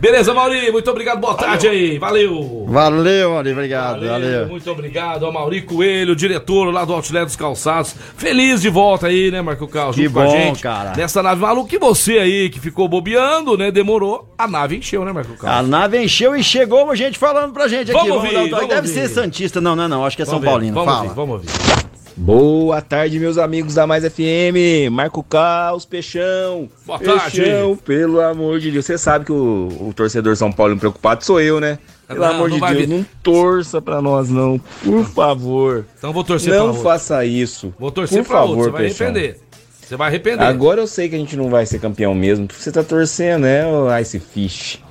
Beleza, 0.00 0.34
Mauri, 0.34 0.70
muito 0.72 0.90
obrigado. 0.90 1.18
Boa 1.20 1.34
tarde 1.34 1.68
aí. 1.68 1.98
Valeu. 1.98 2.66
Valeu, 2.68 3.30
Mauri, 3.32 3.52
obrigado, 3.52 3.94
Valeu, 4.00 4.10
valeu. 4.10 4.48
Muito 4.48 4.70
obrigado 4.70 5.24
ao 5.26 5.32
Mauri 5.32 5.62
Coelho, 5.62 6.14
diretor 6.16 6.72
lá 6.72 6.84
do 6.84 6.92
Outlet 6.92 7.24
dos 7.24 7.36
Calçados. 7.36 7.94
Feliz 8.16 8.60
de 8.60 8.68
volta 8.68 9.06
aí, 9.06 9.30
né, 9.30 9.40
Marco 9.40 9.66
Carlos? 9.68 9.96
Que 9.96 10.04
junto 10.04 10.14
com 10.14 10.20
a 10.20 10.24
bom, 10.24 10.30
gente. 10.30 10.62
cara. 10.62 10.92
Nessa 10.96 11.22
nave 11.22 11.40
maluca. 11.40 11.74
E 11.74 11.78
você 11.78 12.18
aí 12.18 12.50
que 12.50 12.60
ficou 12.60 12.88
bobeando, 12.88 13.56
né? 13.56 13.70
Demorou. 13.70 14.32
A 14.36 14.46
nave 14.46 14.76
encheu, 14.76 15.04
né, 15.04 15.12
Marco 15.12 15.34
A 15.34 15.36
Carlos? 15.36 15.70
nave 15.70 16.02
encheu 16.02 16.34
e 16.36 16.42
chegou 16.42 16.94
gente 16.94 17.18
falando 17.18 17.52
pra 17.52 17.68
gente 17.68 17.90
aqui. 17.90 18.00
Vamos 18.00 18.16
ouvir, 18.16 18.32
dar 18.34 18.40
o 18.40 18.48
toque. 18.48 18.50
vamos 18.52 18.68
Deve 18.68 18.88
ouvir. 18.88 19.00
ser 19.00 19.08
Santista, 19.08 19.60
não, 19.60 19.76
não, 19.76 19.88
não. 19.88 20.04
Acho 20.04 20.16
que 20.16 20.22
é 20.22 20.26
São 20.26 20.34
Vamos 20.40 20.44
ver, 20.44 20.50
Paulino. 20.50 20.74
Vamos 20.74 20.92
Fala. 20.92 21.02
ouvir, 21.04 21.14
vamos 21.14 21.34
ouvir. 21.36 21.87
Boa 22.20 22.82
tarde, 22.82 23.20
meus 23.20 23.38
amigos 23.38 23.74
da 23.74 23.86
Mais 23.86 24.04
FM. 24.04 24.90
Marco 24.90 25.22
Caos, 25.22 25.84
Peixão. 25.84 26.68
Boa 26.84 26.98
tarde. 26.98 27.40
Peixão, 27.40 27.76
pelo 27.76 28.20
amor 28.20 28.58
de 28.58 28.72
Deus. 28.72 28.86
Você 28.86 28.98
sabe 28.98 29.24
que 29.26 29.30
o, 29.32 29.68
o 29.88 29.92
torcedor 29.94 30.34
São 30.36 30.50
Paulo 30.50 30.76
preocupado 30.76 31.24
sou 31.24 31.40
eu, 31.40 31.60
né? 31.60 31.78
Pelo 32.08 32.20
Não, 32.20 32.26
amor 32.30 32.48
não 32.50 32.56
de 32.58 32.66
Deus, 32.66 32.76
vir. 32.76 32.88
não 32.88 33.06
torça 33.22 33.80
pra 33.80 34.02
nós, 34.02 34.28
não. 34.30 34.58
Por 34.82 35.04
favor. 35.04 35.84
Então 35.96 36.12
vou 36.12 36.24
torcer 36.24 36.50
pra 36.50 36.58
Não 36.58 36.66
outro. 36.68 36.82
faça 36.82 37.24
isso. 37.24 37.72
Vou 37.78 37.92
torcer 37.92 38.22
Por 38.24 38.28
pra 38.30 38.40
outro. 38.42 38.56
favor, 38.56 38.64
Você 38.64 38.70
vai 38.72 38.82
Peixão. 38.82 39.06
arrepender. 39.06 39.40
Você 39.80 39.96
vai 39.96 40.08
arrepender. 40.08 40.44
Agora 40.44 40.80
eu 40.80 40.86
sei 40.88 41.08
que 41.08 41.14
a 41.14 41.18
gente 41.18 41.36
não 41.36 41.48
vai 41.48 41.64
ser 41.66 41.78
campeão 41.78 42.14
mesmo, 42.16 42.48
porque 42.48 42.60
você 42.60 42.72
tá 42.72 42.82
torcendo, 42.82 43.42
né, 43.42 43.64
o 43.64 43.96
Ice 43.98 44.18
Fish? 44.18 44.80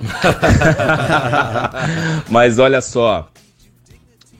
Mas 2.30 2.58
olha 2.58 2.80
só, 2.80 3.28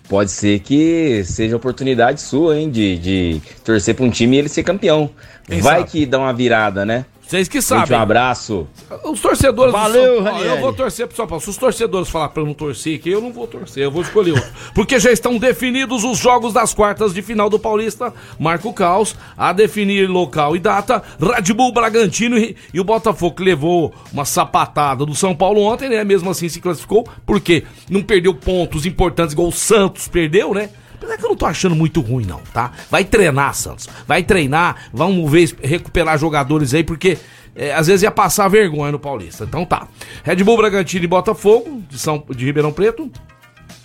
pode 0.09 0.31
ser 0.31 0.61
que 0.61 1.23
seja 1.25 1.57
oportunidade 1.57 2.21
sua, 2.21 2.59
hein, 2.59 2.71
de, 2.71 2.99
de 2.99 3.42
torcer 3.64 3.94
pra 3.94 4.05
um 4.05 4.11
time 4.11 4.37
e 4.37 4.38
ele 4.40 4.49
ser 4.49 4.62
campeão. 4.62 5.11
Quem 5.47 5.61
vai 5.61 5.81
sabe? 5.81 5.90
que 5.90 6.07
dá 6.07 6.18
uma 6.18 6.33
virada, 6.33 6.85
né? 6.85 7.05
Vocês 7.29 7.47
que 7.47 7.61
sabem. 7.61 7.95
um 7.95 8.01
abraço. 8.01 8.67
Os 9.05 9.21
torcedores 9.21 9.71
Valeu, 9.71 10.23
do 10.23 10.25
São 10.27 10.38
eu 10.38 10.61
vou 10.62 10.73
torcer 10.73 11.07
pro 11.07 11.14
São 11.14 11.27
Paulo. 11.27 11.43
Se 11.43 11.51
os 11.51 11.59
torcedores 11.59 12.09
falar 12.09 12.31
pra 12.31 12.43
eu 12.43 12.47
não 12.47 12.55
torcer 12.55 12.97
aqui, 12.97 13.11
eu 13.11 13.21
não 13.21 13.31
vou 13.31 13.47
torcer, 13.47 13.83
eu 13.83 13.91
vou 13.91 14.01
escolher 14.01 14.33
outro. 14.33 14.49
Porque 14.75 14.99
já 14.99 15.12
estão 15.12 15.37
definidos 15.37 16.05
os 16.05 16.17
jogos 16.17 16.55
das 16.55 16.73
quartas 16.73 17.12
de 17.12 17.21
final 17.21 17.51
do 17.51 17.59
Paulista. 17.59 18.14
Marco 18.38 18.73
Caos, 18.73 19.14
a 19.37 19.53
definir 19.53 20.09
local 20.09 20.57
e 20.57 20.59
data. 20.59 21.03
Red 21.21 21.53
Bull 21.53 21.71
Bragantino 21.71 22.38
e, 22.38 22.57
e 22.73 22.81
o 22.81 22.85
Botafogo 22.85 23.37
que 23.37 23.45
levou 23.45 23.93
uma 24.11 24.25
sapatada 24.25 25.05
do 25.05 25.14
São 25.14 25.37
Paulo 25.37 25.61
ontem, 25.61 25.91
né? 25.91 26.03
Mesmo 26.05 26.31
assim 26.31 26.49
se 26.49 26.62
classificou, 26.62 27.07
porque 27.27 27.62
não 27.91 28.03
perdeu 28.03 28.33
pontos 28.33 28.87
importantes 28.87 29.35
igual 29.35 29.49
o 29.49 29.53
Santos 29.53 30.09
perdeu, 30.09 30.55
né? 30.55 30.71
Apesar 30.98 31.16
que 31.16 31.24
eu 31.24 31.28
não 31.28 31.37
tô 31.37 31.46
achando 31.46 31.76
muito 31.76 32.00
ruim, 32.00 32.26
não, 32.26 32.40
tá? 32.52 32.72
Vai 32.90 33.04
treinar, 33.04 33.54
Santos. 33.54 33.88
Vai 34.06 34.22
treinar, 34.24 34.88
vamos 34.92 35.30
ver, 35.30 35.56
recuperar 35.62 36.18
jogadores 36.18 36.74
aí, 36.74 36.82
porque 36.82 37.16
é, 37.54 37.72
às 37.72 37.87
vezes 37.87 38.02
ia 38.02 38.11
passar 38.11 38.48
vergonha 38.48 38.92
no 38.92 38.98
Paulista. 38.98 39.44
Então 39.44 39.64
tá. 39.64 39.88
Red 40.24 40.42
Bull 40.42 40.56
Bragantino 40.56 41.04
e 41.04 41.08
Botafogo, 41.08 41.82
de, 41.88 41.98
São, 41.98 42.22
de 42.28 42.44
Ribeirão 42.44 42.72
Preto. 42.72 43.11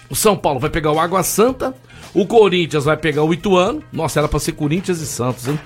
O 0.09 0.15
São 0.15 0.35
Paulo 0.35 0.59
vai 0.59 0.69
pegar 0.69 0.91
o 0.91 0.99
Água 0.99 1.23
Santa. 1.23 1.75
O 2.13 2.27
Corinthians 2.27 2.85
vai 2.85 2.95
pegar 2.95 3.23
o 3.23 3.33
Ituano. 3.33 3.81
Nossa, 3.91 4.19
era 4.19 4.27
pra 4.27 4.39
ser 4.39 4.51
Corinthians 4.51 4.99
e 5.01 5.05
Santos, 5.07 5.47
hein? 5.47 5.59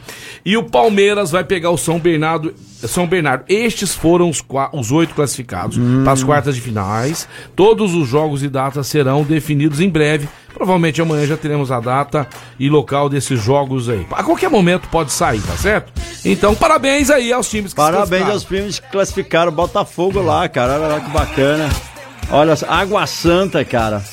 E 0.45 0.55
o 0.55 0.63
Palmeiras 0.63 1.29
vai 1.29 1.43
pegar 1.43 1.71
o 1.71 1.77
São 1.77 1.99
Bernardo. 1.99 2.53
São 2.88 3.05
Bernardo. 3.05 3.43
Estes 3.49 3.93
foram 3.93 4.29
os, 4.29 4.41
os 4.71 4.91
oito 4.91 5.13
classificados 5.13 5.77
Hum. 5.77 6.03
para 6.03 6.13
as 6.13 6.23
quartas 6.23 6.55
de 6.55 6.62
finais. 6.62 7.27
Todos 7.55 7.93
os 7.93 8.07
jogos 8.07 8.43
e 8.43 8.47
datas 8.47 8.88
serão 8.88 9.23
definidos 9.23 9.81
em 9.81 9.89
breve. 9.89 10.29
Provavelmente 10.53 11.01
amanhã 11.01 11.25
já 11.27 11.36
teremos 11.38 11.69
a 11.69 11.79
data 11.81 12.25
e 12.57 12.69
local 12.69 13.10
desses 13.10 13.39
jogos 13.43 13.89
aí. 13.89 14.07
A 14.12 14.23
qualquer 14.23 14.49
momento 14.49 14.88
pode 14.89 15.12
sair, 15.12 15.41
tá 15.41 15.55
certo? 15.57 15.91
Então, 16.23 16.55
parabéns 16.55 17.10
aí 17.10 17.31
aos 17.31 17.49
times 17.49 17.73
que 17.73 17.77
Parabéns 17.77 18.27
aos 18.27 18.43
times 18.43 18.79
que 18.79 18.89
classificaram 18.89 19.51
o 19.51 19.55
Botafogo 19.55 20.21
lá, 20.21 20.47
cara. 20.47 20.75
Olha 20.75 20.88
lá 20.88 20.99
que 21.01 21.10
bacana. 21.12 21.69
Olha, 22.31 22.55
só, 22.55 22.65
Água 22.69 23.05
Santa, 23.05 23.63
cara. 23.63 24.03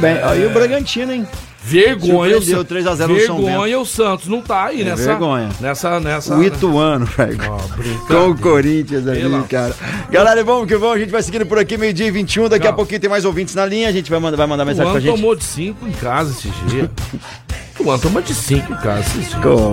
Bem, 0.00 0.16
e 0.40 0.46
o 0.46 0.50
Bragantino, 0.50 1.12
hein? 1.12 1.26
Vergonha, 1.64 2.38
o 2.38 2.42
San- 2.42 2.64
3 2.64 2.86
a 2.86 2.94
0 2.94 3.14
no 3.14 3.20
São 3.20 3.42
Vergonha, 3.44 3.78
o 3.78 3.86
Santos 3.86 4.26
não 4.28 4.40
tá 4.42 4.64
aí 4.66 4.82
É 4.82 4.84
nessa. 4.84 5.04
vergonha. 5.06 5.48
Nessa, 5.60 6.00
nessa. 6.00 6.34
O 6.36 6.42
Ituano, 6.42 7.06
velho. 7.06 7.36
Brincadeira. 7.36 7.98
Com 8.08 8.30
o 8.30 8.38
Corinthians 8.38 9.06
ali, 9.06 9.20
Pela- 9.22 9.42
cara. 9.44 9.74
Galera, 10.10 10.42
vamos 10.42 10.66
que 10.66 10.76
vamos. 10.76 10.96
A 10.96 10.98
gente 10.98 11.10
vai 11.10 11.22
seguindo 11.22 11.46
por 11.46 11.58
aqui, 11.58 11.76
meio-dia 11.78 12.06
e 12.06 12.10
21. 12.10 12.48
Daqui 12.48 12.66
a 12.66 12.72
pouquinho 12.72 13.00
tem 13.00 13.08
mais 13.08 13.24
ouvintes 13.24 13.54
na 13.54 13.64
linha. 13.64 13.88
A 13.88 13.92
gente 13.92 14.10
vai 14.10 14.18
mandar, 14.18 14.36
vai 14.36 14.46
mandar 14.46 14.64
O 14.64 14.66
mensagem 14.66 14.84
pra 14.90 15.00
Luan 15.00 15.00
gente. 15.00 15.14
tomou 15.20 15.36
de 15.36 15.44
5 15.44 15.86
em 15.86 15.92
casa 15.92 16.32
esse 16.32 16.48
dia. 16.68 16.90
Luan 17.80 17.98
tomou 17.98 18.22
de 18.22 18.34
5 18.34 18.72
em 18.72 18.76
casa 18.76 19.00
esse 19.00 19.30
dia. 19.30 19.40
Pô, 19.40 19.72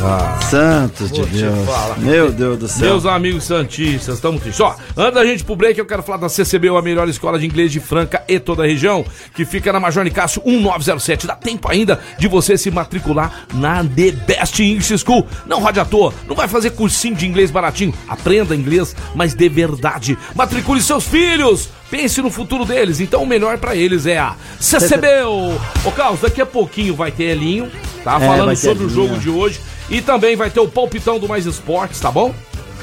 Ah. 0.00 0.38
Santos 0.48 1.10
de 1.10 1.24
Deus. 1.26 1.66
falar. 1.68 1.98
Meu 1.98 2.30
Deus 2.30 2.56
do 2.58 2.68
céu. 2.68 2.90
Meus 2.90 3.04
amigos 3.06 3.44
santistas, 3.44 4.14
estamos 4.14 4.40
tristes. 4.40 4.60
Ó, 4.60 4.76
antes 4.96 5.14
da 5.14 5.24
gente 5.26 5.42
pro 5.44 5.56
break, 5.56 5.76
eu 5.78 5.84
quero 5.86 6.02
falar 6.04 6.18
da 6.18 6.28
CCBU, 6.28 6.76
a 6.76 6.82
melhor 6.82 7.08
escola 7.08 7.36
de 7.38 7.44
inglês 7.46 7.72
de 7.72 7.80
Franca 7.80 8.22
e 8.28 8.38
toda 8.38 8.62
a 8.62 8.66
região, 8.66 9.04
que 9.34 9.44
fica 9.44 9.72
na 9.72 9.80
Major 9.80 10.04
Nicásio 10.04 10.40
1907. 10.46 11.26
Dá 11.26 11.34
tempo 11.34 11.68
ainda 11.68 12.00
de 12.18 12.28
você 12.28 12.56
se 12.56 12.70
matricular 12.70 13.46
na 13.54 13.82
The 13.84 14.12
Best 14.12 14.60
English 14.62 14.96
School. 14.98 15.26
Não 15.46 15.60
rode 15.60 15.80
à 15.80 15.84
toa, 15.84 16.14
não 16.28 16.36
vai 16.36 16.46
fazer 16.46 16.70
cursinho 16.70 17.16
de 17.16 17.26
inglês 17.26 17.50
baratinho. 17.50 17.92
Aprenda 18.08 18.54
inglês, 18.54 18.94
mas 19.16 19.34
de 19.34 19.48
verdade. 19.48 20.16
Matricule 20.34 20.80
seus 20.80 21.08
filhos. 21.08 21.70
Pense 21.90 22.20
no 22.20 22.30
futuro 22.30 22.64
deles, 22.64 23.00
então 23.00 23.22
o 23.22 23.26
melhor 23.26 23.56
pra 23.58 23.74
eles 23.74 24.06
é 24.06 24.18
a 24.18 24.34
CCBU. 24.60 25.58
Ô, 25.86 25.92
Carlos, 25.92 26.20
daqui 26.20 26.40
a 26.40 26.46
pouquinho 26.46 26.94
vai 26.94 27.10
ter 27.10 27.24
Elinho, 27.24 27.70
tá? 28.04 28.16
É, 28.20 28.26
Falando 28.26 28.56
sobre 28.56 28.84
o 28.84 28.88
jogo 28.90 29.18
de 29.18 29.30
hoje. 29.30 29.60
E 29.88 30.02
também 30.02 30.36
vai 30.36 30.50
ter 30.50 30.60
o 30.60 30.68
palpitão 30.68 31.18
do 31.18 31.26
Mais 31.26 31.46
Esportes, 31.46 31.98
tá 31.98 32.10
bom? 32.10 32.34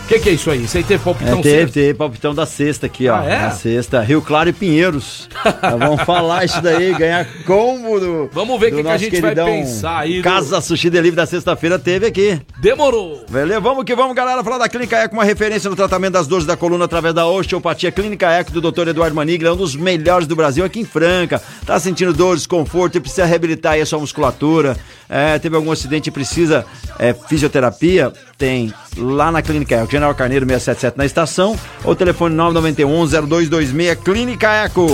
O 0.06 0.08
que, 0.08 0.20
que 0.20 0.30
é 0.30 0.34
isso 0.34 0.52
aí? 0.52 0.64
Isso 0.64 0.78
aí 0.78 0.84
teve 0.84 1.04
palpitão 1.04 1.40
É, 1.40 1.42
teve, 1.42 1.60
cedo? 1.62 1.72
teve 1.74 1.94
palpitão 1.96 2.36
da 2.36 2.46
sexta 2.46 2.86
aqui, 2.86 3.10
ó. 3.10 3.16
Ah, 3.18 3.26
é? 3.26 3.40
Na 3.40 3.50
sexta, 3.52 4.02
Rio 4.02 4.22
Claro 4.22 4.48
e 4.50 4.54
Pinheiros. 4.54 5.28
Nós 5.64 5.80
vamos 5.80 6.04
falar 6.04 6.46
isso 6.46 6.62
daí, 6.62 6.94
ganhar 6.94 7.26
combo 7.44 8.00
do. 8.00 8.30
Vamos 8.32 8.60
ver 8.60 8.72
o 8.72 8.76
que 8.78 8.84
que 8.84 8.88
a 8.90 8.98
gente 8.98 9.20
vai 9.20 9.34
queridão 9.34 9.48
pensar 9.48 10.02
aí 10.02 10.18
do- 10.18 10.24
Casa 10.24 10.62
Sushi 10.62 10.92
Delivery 10.92 11.16
da 11.16 11.26
sexta-feira 11.26 11.80
teve 11.80 12.06
aqui. 12.06 12.40
Demorou! 12.60 13.26
Beleza? 13.28 13.60
Vamos 13.60 13.84
que 13.84 13.96
vamos, 13.96 14.16
galera. 14.16 14.44
Falar 14.44 14.60
da 14.60 14.70
Clínica 14.70 14.96
Eco, 14.96 15.16
uma 15.16 15.24
referência 15.24 15.72
no 15.72 15.76
tratamento 15.76 16.14
das 16.14 16.28
dores 16.28 16.46
da 16.46 16.56
coluna 16.56 16.86
através 16.86 17.16
da 17.16 17.26
osteopatia. 17.26 17.92
Clínica 17.92 18.30
Eco 18.32 18.52
do 18.52 18.62
Dr. 18.72 18.90
Eduardo 18.90 19.16
Manigla, 19.16 19.54
um 19.54 19.58
dos 19.58 19.76
melhores 19.76 20.28
do 20.28 20.36
Brasil 20.36 20.64
aqui 20.64 20.82
em 20.82 20.86
Franca. 20.86 21.42
Tá 21.66 21.80
sentindo 21.80 22.14
dores, 22.14 22.42
desconforto 22.42 22.96
e 22.96 23.02
precisa 23.02 23.26
reabilitar 23.26 23.74
aí 23.74 23.82
a 23.82 23.86
sua 23.88 23.98
musculatura. 23.98 24.78
É, 25.10 25.38
teve 25.40 25.56
algum 25.56 25.72
acidente 25.72 26.10
e 26.10 26.12
precisa 26.12 26.66
é, 26.98 27.14
fisioterapia? 27.14 28.12
Tem 28.38 28.74
lá 28.98 29.32
na 29.32 29.42
Clínica 29.42 29.76
Eco, 29.76 29.92
General 29.92 30.14
Carneiro 30.16 30.46
677 30.46 30.98
na 30.98 31.06
estação, 31.06 31.58
ou 31.84 31.96
telefone 31.96 32.36
991-0226, 32.36 33.96
Clínica 34.04 34.52
Eco. 34.66 34.88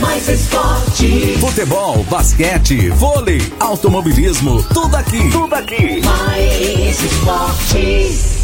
Mais 0.00 0.28
esporte, 0.28 1.38
Futebol, 1.40 2.04
basquete, 2.04 2.90
vôlei, 2.90 3.40
automobilismo, 3.58 4.62
tudo 4.64 4.94
aqui. 4.94 5.30
Tudo 5.30 5.54
aqui. 5.54 6.02
mais 6.04 7.02
esportes. 7.02 8.35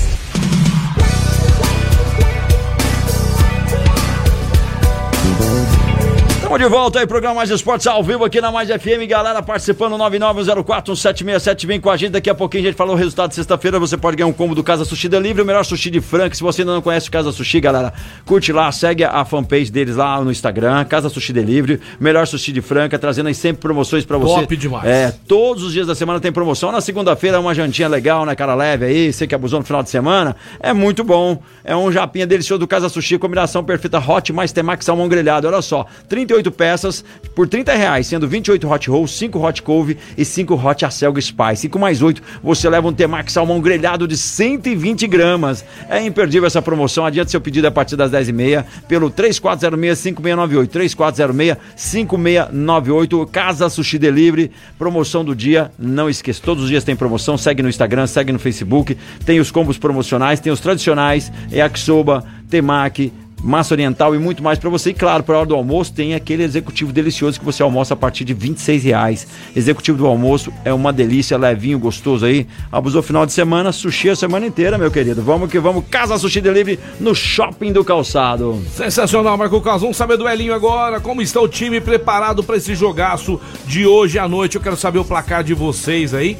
Estamos 6.52 6.70
de 6.70 6.76
volta 6.76 7.00
aí, 7.00 7.06
programa 7.06 7.36
Mais 7.36 7.48
Esportes 7.48 7.86
ao 7.86 8.04
vivo 8.04 8.26
aqui 8.26 8.38
na 8.38 8.52
Mais 8.52 8.68
FM, 8.68 9.08
galera 9.08 9.42
participando 9.42 9.96
99041767, 9.96 11.66
vem 11.66 11.80
com 11.80 11.88
a 11.88 11.96
gente, 11.96 12.10
daqui 12.10 12.28
a 12.28 12.34
pouquinho 12.34 12.64
a 12.64 12.66
gente 12.66 12.76
falou 12.76 12.94
o 12.94 12.98
resultado 12.98 13.30
de 13.30 13.36
sexta-feira, 13.36 13.80
você 13.80 13.96
pode 13.96 14.18
ganhar 14.18 14.28
um 14.28 14.34
combo 14.34 14.54
do 14.54 14.62
Casa 14.62 14.84
Sushi 14.84 15.08
Delivery, 15.08 15.40
o 15.40 15.46
melhor 15.46 15.64
sushi 15.64 15.88
de 15.88 16.02
Franca, 16.02 16.34
se 16.34 16.42
você 16.42 16.60
ainda 16.60 16.74
não 16.74 16.82
conhece 16.82 17.08
o 17.08 17.10
Casa 17.10 17.32
Sushi, 17.32 17.58
galera, 17.58 17.94
curte 18.26 18.52
lá, 18.52 18.70
segue 18.70 19.02
a 19.02 19.24
fanpage 19.24 19.72
deles 19.72 19.96
lá 19.96 20.22
no 20.22 20.30
Instagram, 20.30 20.84
Casa 20.84 21.08
Sushi 21.08 21.32
Delivery, 21.32 21.80
melhor 21.98 22.26
sushi 22.26 22.52
de 22.52 22.60
Franca, 22.60 22.98
trazendo 22.98 23.28
aí 23.28 23.34
sempre 23.34 23.62
promoções 23.62 24.04
pra 24.04 24.18
você. 24.18 24.40
Top 24.42 24.54
demais. 24.54 24.84
É, 24.84 25.14
todos 25.26 25.62
os 25.62 25.72
dias 25.72 25.86
da 25.86 25.94
semana 25.94 26.20
tem 26.20 26.30
promoção, 26.30 26.70
na 26.70 26.82
segunda-feira 26.82 27.38
é 27.38 27.40
uma 27.40 27.54
jantinha 27.54 27.88
legal, 27.88 28.26
né, 28.26 28.34
cara 28.34 28.54
leve 28.54 28.84
aí, 28.84 29.10
você 29.10 29.26
que 29.26 29.34
abusou 29.34 29.58
no 29.58 29.64
final 29.64 29.82
de 29.82 29.88
semana, 29.88 30.36
é 30.60 30.74
muito 30.74 31.02
bom, 31.02 31.40
é 31.64 31.74
um 31.74 31.90
japinha 31.90 32.26
delicioso 32.26 32.58
do 32.58 32.68
Casa 32.68 32.90
Sushi, 32.90 33.16
combinação 33.16 33.64
perfeita, 33.64 33.98
hot 33.98 34.30
mais 34.34 34.52
temaki 34.52 34.84
salmão 34.84 35.08
grelhado, 35.08 35.48
olha 35.48 35.62
só, 35.62 35.86
38 36.10 36.41
peças 36.50 37.04
por 37.34 37.46
30 37.46 37.74
reais, 37.74 38.06
sendo 38.06 38.26
28 38.26 38.66
hot 38.68 38.90
rolls, 38.90 39.14
5 39.16 39.38
hot 39.38 39.62
couve 39.62 39.98
e 40.16 40.24
5 40.24 40.54
hot 40.54 40.84
acelga 40.84 41.20
spice. 41.20 41.66
E 41.66 41.68
com 41.68 41.78
mais 41.78 42.02
8, 42.02 42.20
você 42.42 42.68
leva 42.68 42.88
um 42.88 42.92
temaki 42.92 43.30
salmão 43.30 43.60
grelhado 43.60 44.08
de 44.08 44.16
120 44.16 45.06
gramas. 45.06 45.64
É 45.88 46.04
imperdível 46.04 46.46
essa 46.46 46.62
promoção, 46.62 47.06
adianta 47.06 47.30
seu 47.30 47.40
pedido 47.40 47.66
a 47.66 47.70
partir 47.70 47.96
das 47.96 48.10
10h30 48.10 48.64
pelo 48.88 49.10
3406-5698, 49.10 51.56
3406-5698, 51.76 53.30
Casa 53.30 53.68
Sushi 53.68 53.98
Delivery, 53.98 54.50
promoção 54.78 55.22
do 55.24 55.36
dia, 55.36 55.70
não 55.78 56.08
esqueça, 56.08 56.40
todos 56.42 56.64
os 56.64 56.70
dias 56.70 56.84
tem 56.84 56.96
promoção, 56.96 57.38
segue 57.38 57.62
no 57.62 57.68
Instagram, 57.68 58.06
segue 58.06 58.32
no 58.32 58.38
Facebook, 58.38 58.96
tem 59.24 59.40
os 59.40 59.50
combos 59.50 59.76
promocionais, 59.78 60.40
tem 60.40 60.52
os 60.52 60.60
tradicionais, 60.60 61.32
é 61.50 61.58
yakisoba, 61.58 62.24
temaki, 62.48 63.12
massa 63.42 63.74
oriental 63.74 64.14
e 64.14 64.18
muito 64.18 64.42
mais 64.42 64.58
para 64.58 64.70
você. 64.70 64.90
E 64.90 64.94
claro, 64.94 65.22
para 65.22 65.38
hora 65.38 65.46
do 65.46 65.54
almoço 65.54 65.92
tem 65.92 66.14
aquele 66.14 66.42
executivo 66.42 66.92
delicioso 66.92 67.38
que 67.38 67.44
você 67.44 67.62
almoça 67.62 67.94
a 67.94 67.96
partir 67.96 68.24
de 68.24 68.32
26 68.32 68.84
reais. 68.84 69.26
Executivo 69.54 69.98
do 69.98 70.06
almoço 70.06 70.52
é 70.64 70.72
uma 70.72 70.92
delícia, 70.92 71.36
levinho, 71.36 71.78
gostoso 71.78 72.24
aí. 72.24 72.46
Abusou 72.70 73.02
final 73.02 73.26
de 73.26 73.32
semana, 73.32 73.72
sushi 73.72 74.10
a 74.10 74.16
semana 74.16 74.46
inteira, 74.46 74.78
meu 74.78 74.90
querido. 74.90 75.22
Vamos 75.22 75.50
que 75.50 75.58
vamos, 75.58 75.84
Casa 75.90 76.16
Sushi 76.18 76.40
Delivery 76.40 76.78
no 77.00 77.14
Shopping 77.14 77.72
do 77.72 77.84
Calçado. 77.84 78.62
Sensacional, 78.74 79.36
Marco 79.36 79.60
Carlos. 79.60 79.82
Vamos 79.82 79.96
saber 79.96 80.16
do 80.16 80.28
Elinho 80.28 80.54
agora. 80.54 81.00
Como 81.00 81.20
está 81.20 81.40
o 81.40 81.48
time 81.48 81.80
preparado 81.80 82.42
para 82.42 82.56
esse 82.56 82.74
jogaço 82.74 83.40
de 83.66 83.86
hoje 83.86 84.18
à 84.18 84.28
noite? 84.28 84.56
Eu 84.56 84.62
quero 84.62 84.76
saber 84.76 84.98
o 84.98 85.04
placar 85.04 85.42
de 85.42 85.54
vocês 85.54 86.14
aí. 86.14 86.36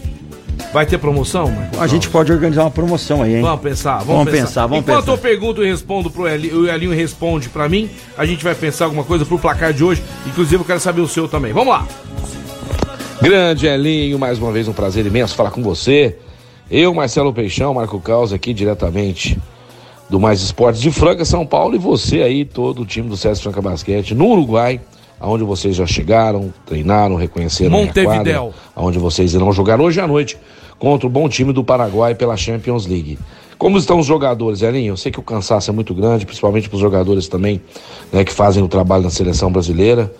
Vai 0.73 0.87
ter 0.87 0.99
promoção, 0.99 1.51
Marco 1.51 1.81
A 1.81 1.87
gente 1.87 2.09
pode 2.09 2.33
organizar 2.33 2.63
uma 2.65 2.71
promoção 2.71 3.23
aí, 3.23 3.37
hein? 3.37 3.43
Vamos 3.43 3.61
pensar, 3.61 3.99
vamos, 3.99 4.25
Vamos 4.25 4.33
pensar, 4.33 4.67
vamos 4.67 4.79
Enquanto 4.79 5.01
pensar. 5.01 5.13
eu 5.13 5.19
pergunto 5.19 5.63
e 5.63 5.69
respondo 5.69 6.11
pro 6.11 6.27
Elinho, 6.27 6.63
o 6.63 6.69
Elinho 6.69 6.93
responde 6.95 7.49
pra 7.49 7.69
mim, 7.69 7.91
a 8.17 8.25
gente 8.25 8.43
vai 8.43 8.55
pensar 8.55 8.87
alguma 8.87 9.05
coisa 9.05 9.25
pro 9.25 9.39
placar 9.39 9.73
de 9.73 9.85
hoje. 9.85 10.03
Inclusive, 10.27 10.63
eu 10.63 10.65
quero 10.65 10.81
saber 10.81 11.01
o 11.01 11.09
seu 11.09 11.29
também. 11.29 11.53
Vamos 11.53 11.73
lá. 11.73 11.87
Grande 13.21 13.67
Elinho, 13.67 14.19
mais 14.19 14.39
uma 14.39 14.51
vez 14.51 14.67
um 14.67 14.73
prazer 14.73 15.07
imenso 15.07 15.35
falar 15.35 15.51
com 15.51 15.63
você. 15.63 16.17
Eu, 16.71 16.93
Marcelo 16.95 17.33
Peixão, 17.33 17.75
Marco 17.75 18.01
Caos 18.01 18.33
aqui 18.33 18.55
diretamente 18.55 19.39
do 20.09 20.19
Mais 20.19 20.41
Esportes 20.43 20.81
de 20.81 20.91
Franca, 20.91 21.25
São 21.25 21.47
Paulo, 21.47 21.75
e 21.75 21.79
você 21.79 22.23
aí, 22.23 22.45
todo 22.45 22.83
o 22.83 22.87
time 22.87 23.09
do 23.09 23.17
César 23.17 23.43
Franca 23.43 23.63
Basquete 23.63 24.15
no 24.15 24.27
Uruguai, 24.27 24.81
aonde 25.23 25.45
vocês 25.45 25.77
já 25.77 25.87
chegaram, 25.87 26.53
treinaram, 26.67 27.15
reconheceram 27.15 27.71
Montevidéu. 27.71 28.47
quadra, 28.47 28.53
aonde 28.75 28.99
vocês 28.99 29.33
irão 29.33 29.53
jogar 29.53 29.81
hoje 29.81 30.01
à 30.01 30.07
noite 30.07 30.37
contra 30.81 31.07
o 31.07 31.11
bom 31.11 31.29
time 31.29 31.53
do 31.53 31.63
Paraguai 31.63 32.13
pela 32.17 32.37
Champions 32.37 32.87
League. 32.87 33.17
Como 33.57 33.79
estão 33.79 34.01
os 34.01 34.07
jogadores, 34.07 34.63
Elinho? 34.63 34.91
Eu 34.91 34.97
sei 34.97 35.13
que 35.13 35.21
o 35.21 35.23
cansaço 35.23 35.71
é 35.71 35.73
muito 35.73 35.95
grande, 35.95 36.27
principalmente 36.27 36.69
para 36.69 36.75
os 36.75 36.83
jogadores 36.83 37.29
também 37.29 37.63
né, 38.13 38.25
que 38.25 38.33
fazem 38.33 38.65
o 38.65 38.67
trabalho 38.67 39.05
na 39.05 39.11
seleção 39.11 39.53
brasileira. 39.53 40.13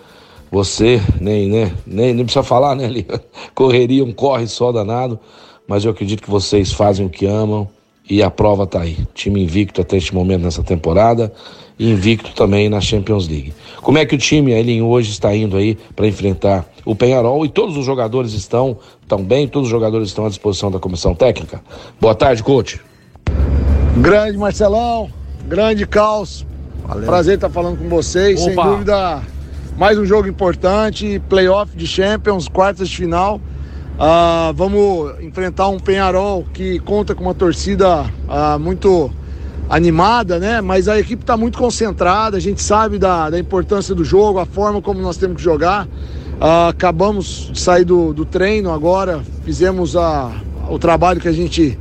Você 0.53 1.03
nem, 1.21 1.49
né, 1.49 1.73
nem, 1.85 2.15
nem 2.15 2.25
precisa 2.25 2.45
falar, 2.45 2.77
né, 2.77 2.85
Elinho? 2.85 3.07
Correria, 3.57 4.05
um 4.05 4.13
corre 4.13 4.47
só 4.47 4.71
danado, 4.71 5.19
mas 5.67 5.85
eu 5.85 5.91
acredito 5.91 6.23
que 6.23 6.31
vocês 6.31 6.71
fazem 6.71 7.05
o 7.05 7.11
que 7.11 7.27
amam 7.27 7.69
e 8.09 8.23
a 8.23 8.31
prova 8.31 8.69
tá 8.69 8.83
aí. 8.83 8.99
Time 9.15 9.43
invicto 9.43 9.81
até 9.81 9.97
este 9.97 10.15
momento 10.15 10.43
nessa 10.43 10.63
temporada 10.63 11.33
invicto 11.91 12.33
também 12.35 12.69
na 12.69 12.81
Champions 12.81 13.29
League. 13.29 13.53
Como 13.81 13.99
é 13.99 14.07
que 14.07 14.15
o 14.15 14.19
time, 14.19 14.53
Elinho, 14.53 14.87
hoje 14.87 15.11
está 15.11 15.35
indo 15.35 15.57
aí 15.57 15.77
para 15.97 16.07
enfrentar 16.07 16.65
o 16.85 16.95
Penharol 16.95 17.45
e 17.45 17.49
todos 17.49 17.77
os 17.77 17.85
jogadores 17.85 18.33
estão 18.33 18.77
tão 19.09 19.23
bem, 19.23 19.49
todos 19.49 19.69
os 19.69 19.71
jogadores 19.71 20.09
estão 20.09 20.27
à 20.27 20.29
disposição 20.29 20.71
da 20.71 20.79
comissão 20.79 21.15
técnica? 21.15 21.61
Boa 22.01 22.15
tarde, 22.15 22.43
coach. 22.43 22.81
Grande 23.99 24.39
Marcelão, 24.39 25.11
grande 25.47 25.87
Caos. 25.87 26.47
Prazer 27.05 27.35
estar 27.37 27.51
falando 27.51 27.79
com 27.79 27.89
vocês. 27.89 28.41
Sem 28.41 28.53
Opa. 28.53 28.69
dúvida, 28.69 29.23
mais 29.77 29.99
um 29.99 30.05
jogo 30.05 30.29
importante, 30.29 31.21
playoff 31.29 31.77
de 31.77 31.87
Champions, 31.87 32.49
quartas 32.49 32.89
de 32.89 32.97
final. 32.97 33.41
Ah, 33.99 34.53
vamos 34.55 35.21
enfrentar 35.21 35.69
um 35.69 35.79
Penharol 35.79 36.45
que 36.53 36.79
conta 36.81 37.15
com 37.15 37.23
uma 37.23 37.35
torcida 37.35 38.05
ah, 38.29 38.59
muito 38.59 39.11
animada, 39.73 40.39
né? 40.39 40.61
Mas 40.61 40.87
a 40.87 41.01
equipe 41.01 41.23
está 41.23 41.35
muito 41.35 41.57
concentrada, 41.57 42.37
a 42.37 42.41
gente 42.41 42.61
sabe 42.61 42.99
da, 42.99 43.31
da 43.31 43.39
importância 43.39 43.95
do 43.95 44.05
jogo, 44.05 44.39
a 44.39 44.45
forma 44.45 44.83
como 44.83 45.01
nós 45.01 45.17
temos 45.17 45.39
que 45.39 45.43
jogar. 45.43 45.89
Ah, 46.39 46.69
acabamos 46.69 47.49
de 47.51 47.59
sair 47.59 47.85
do, 47.85 48.13
do 48.13 48.27
treino 48.27 48.71
agora, 48.71 49.23
fizemos 49.47 49.97
a, 49.97 50.31
o 50.69 50.79
trabalho 50.79 51.23
que 51.23 51.29
a 51.29 51.33
gente 51.33 51.79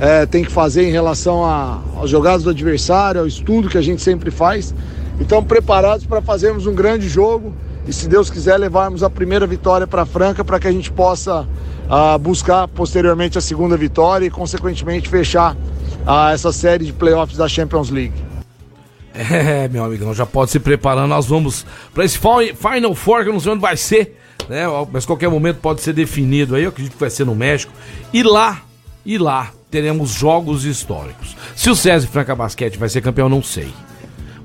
eh, 0.00 0.26
tem 0.26 0.44
que 0.44 0.50
fazer 0.50 0.88
em 0.88 0.90
relação 0.90 1.44
aos 1.44 2.10
jogados 2.10 2.42
do 2.42 2.50
adversário, 2.50 3.20
ao 3.20 3.26
estudo 3.26 3.68
que 3.68 3.78
a 3.78 3.82
gente 3.82 4.02
sempre 4.02 4.32
faz. 4.32 4.74
Então, 5.20 5.40
preparados 5.44 6.04
para 6.06 6.20
fazermos 6.20 6.66
um 6.66 6.74
grande 6.74 7.08
jogo 7.08 7.52
e, 7.86 7.92
se 7.92 8.08
Deus 8.08 8.28
quiser, 8.28 8.56
levarmos 8.56 9.04
a 9.04 9.10
primeira 9.10 9.46
vitória 9.46 9.86
para 9.86 10.04
Franca 10.04 10.44
para 10.44 10.58
que 10.58 10.66
a 10.66 10.72
gente 10.72 10.90
possa 10.90 11.46
ah, 11.88 12.18
buscar 12.18 12.66
posteriormente 12.66 13.38
a 13.38 13.40
segunda 13.40 13.76
vitória 13.76 14.26
e, 14.26 14.30
consequentemente, 14.30 15.08
fechar 15.08 15.56
ah, 16.08 16.32
essa 16.32 16.50
série 16.52 16.86
de 16.86 16.92
playoffs 16.92 17.36
da 17.36 17.46
Champions 17.46 17.90
League. 17.90 18.14
É, 19.14 19.68
meu 19.68 19.84
amigão, 19.84 20.14
já 20.14 20.24
pode 20.24 20.50
se 20.50 20.58
preparando. 20.60 21.08
Nós 21.08 21.26
vamos 21.26 21.66
para 21.92 22.04
esse 22.04 22.16
fi- 22.18 22.54
Final 22.54 22.94
Four, 22.94 23.24
que 23.24 23.28
eu 23.28 23.32
não 23.32 23.40
sei 23.40 23.52
onde 23.52 23.60
vai 23.60 23.76
ser, 23.76 24.16
né? 24.48 24.64
Mas 24.92 25.04
qualquer 25.04 25.28
momento 25.28 25.58
pode 25.58 25.80
ser 25.80 25.92
definido 25.92 26.54
aí. 26.54 26.62
Eu 26.62 26.68
acredito 26.70 26.92
que 26.94 27.00
vai 27.00 27.10
ser 27.10 27.24
no 27.24 27.34
México. 27.34 27.72
E 28.12 28.22
lá, 28.22 28.62
e 29.04 29.18
lá, 29.18 29.50
teremos 29.70 30.10
jogos 30.10 30.64
históricos. 30.64 31.36
Se 31.56 31.68
o 31.68 31.74
César 31.76 32.06
Franca 32.06 32.34
Basquete 32.34 32.78
vai 32.78 32.88
ser 32.88 33.00
campeão, 33.00 33.28
não 33.28 33.42
sei. 33.42 33.72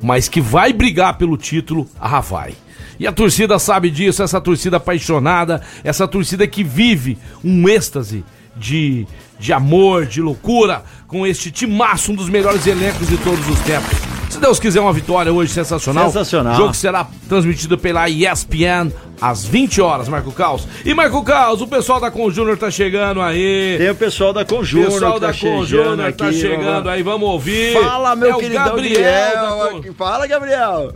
Mas 0.02 0.28
que 0.28 0.41
vai 0.41 0.73
brigar 0.73 1.17
pelo 1.17 1.38
título, 1.38 1.88
ah, 1.99 2.19
vai. 2.19 2.56
E 2.99 3.08
a 3.08 3.12
torcida 3.12 3.58
sabe 3.60 3.89
disso, 3.89 4.21
essa 4.23 4.41
torcida 4.41 4.78
apaixonada, 4.78 5.62
essa 5.84 6.08
torcida 6.08 6.47
que 6.47 6.63
vive 6.63 7.17
um 7.43 7.67
êxtase 7.69 8.23
de, 8.55 9.05
de 9.39 9.51
amor, 9.53 10.05
de 10.05 10.21
loucura, 10.21 10.83
com 11.07 11.25
este 11.25 11.51
timaço, 11.51 12.11
um 12.11 12.15
dos 12.15 12.29
melhores 12.29 12.65
elencos 12.67 13.07
de 13.07 13.17
todos 13.17 13.47
os 13.49 13.59
tempos. 13.61 13.97
Se 14.29 14.39
Deus 14.39 14.59
quiser 14.59 14.79
uma 14.79 14.91
vitória 14.93 15.31
hoje 15.31 15.53
sensacional. 15.53 16.07
Sensacional. 16.07 16.53
O 16.53 16.57
jogo 16.57 16.73
será 16.73 17.05
transmitido 17.29 17.77
pela 17.77 18.09
ESPN 18.09 18.91
às 19.21 19.45
20 19.45 19.79
horas, 19.79 20.09
Marco 20.09 20.31
Caos. 20.31 20.67
E 20.83 20.91
Marco 20.93 21.23
Caos, 21.23 21.61
o 21.61 21.67
pessoal 21.67 21.99
da 21.99 22.09
Conjúnior 22.09 22.57
tá 22.57 22.71
chegando 22.71 23.21
aí. 23.21 23.75
Tem 23.77 23.89
o 23.91 23.95
pessoal 23.95 24.33
da 24.33 24.43
Conjúnior 24.43 24.91
pessoal 24.91 25.13
que 25.13 25.19
da 25.19 25.27
tá 25.33 25.39
Conjúnior 25.39 25.97
tá 26.13 26.27
aqui, 26.27 26.33
chegando 26.39 26.63
vamos- 26.65 26.87
aí, 26.89 27.03
vamos 27.03 27.29
ouvir. 27.29 27.73
Fala, 27.79 28.15
meu 28.15 28.31
É 28.31 28.35
o 28.35 28.39
queridão 28.39 28.65
Gabriel. 28.65 29.83
Fala, 29.95 30.25
Gabriel. 30.25 30.93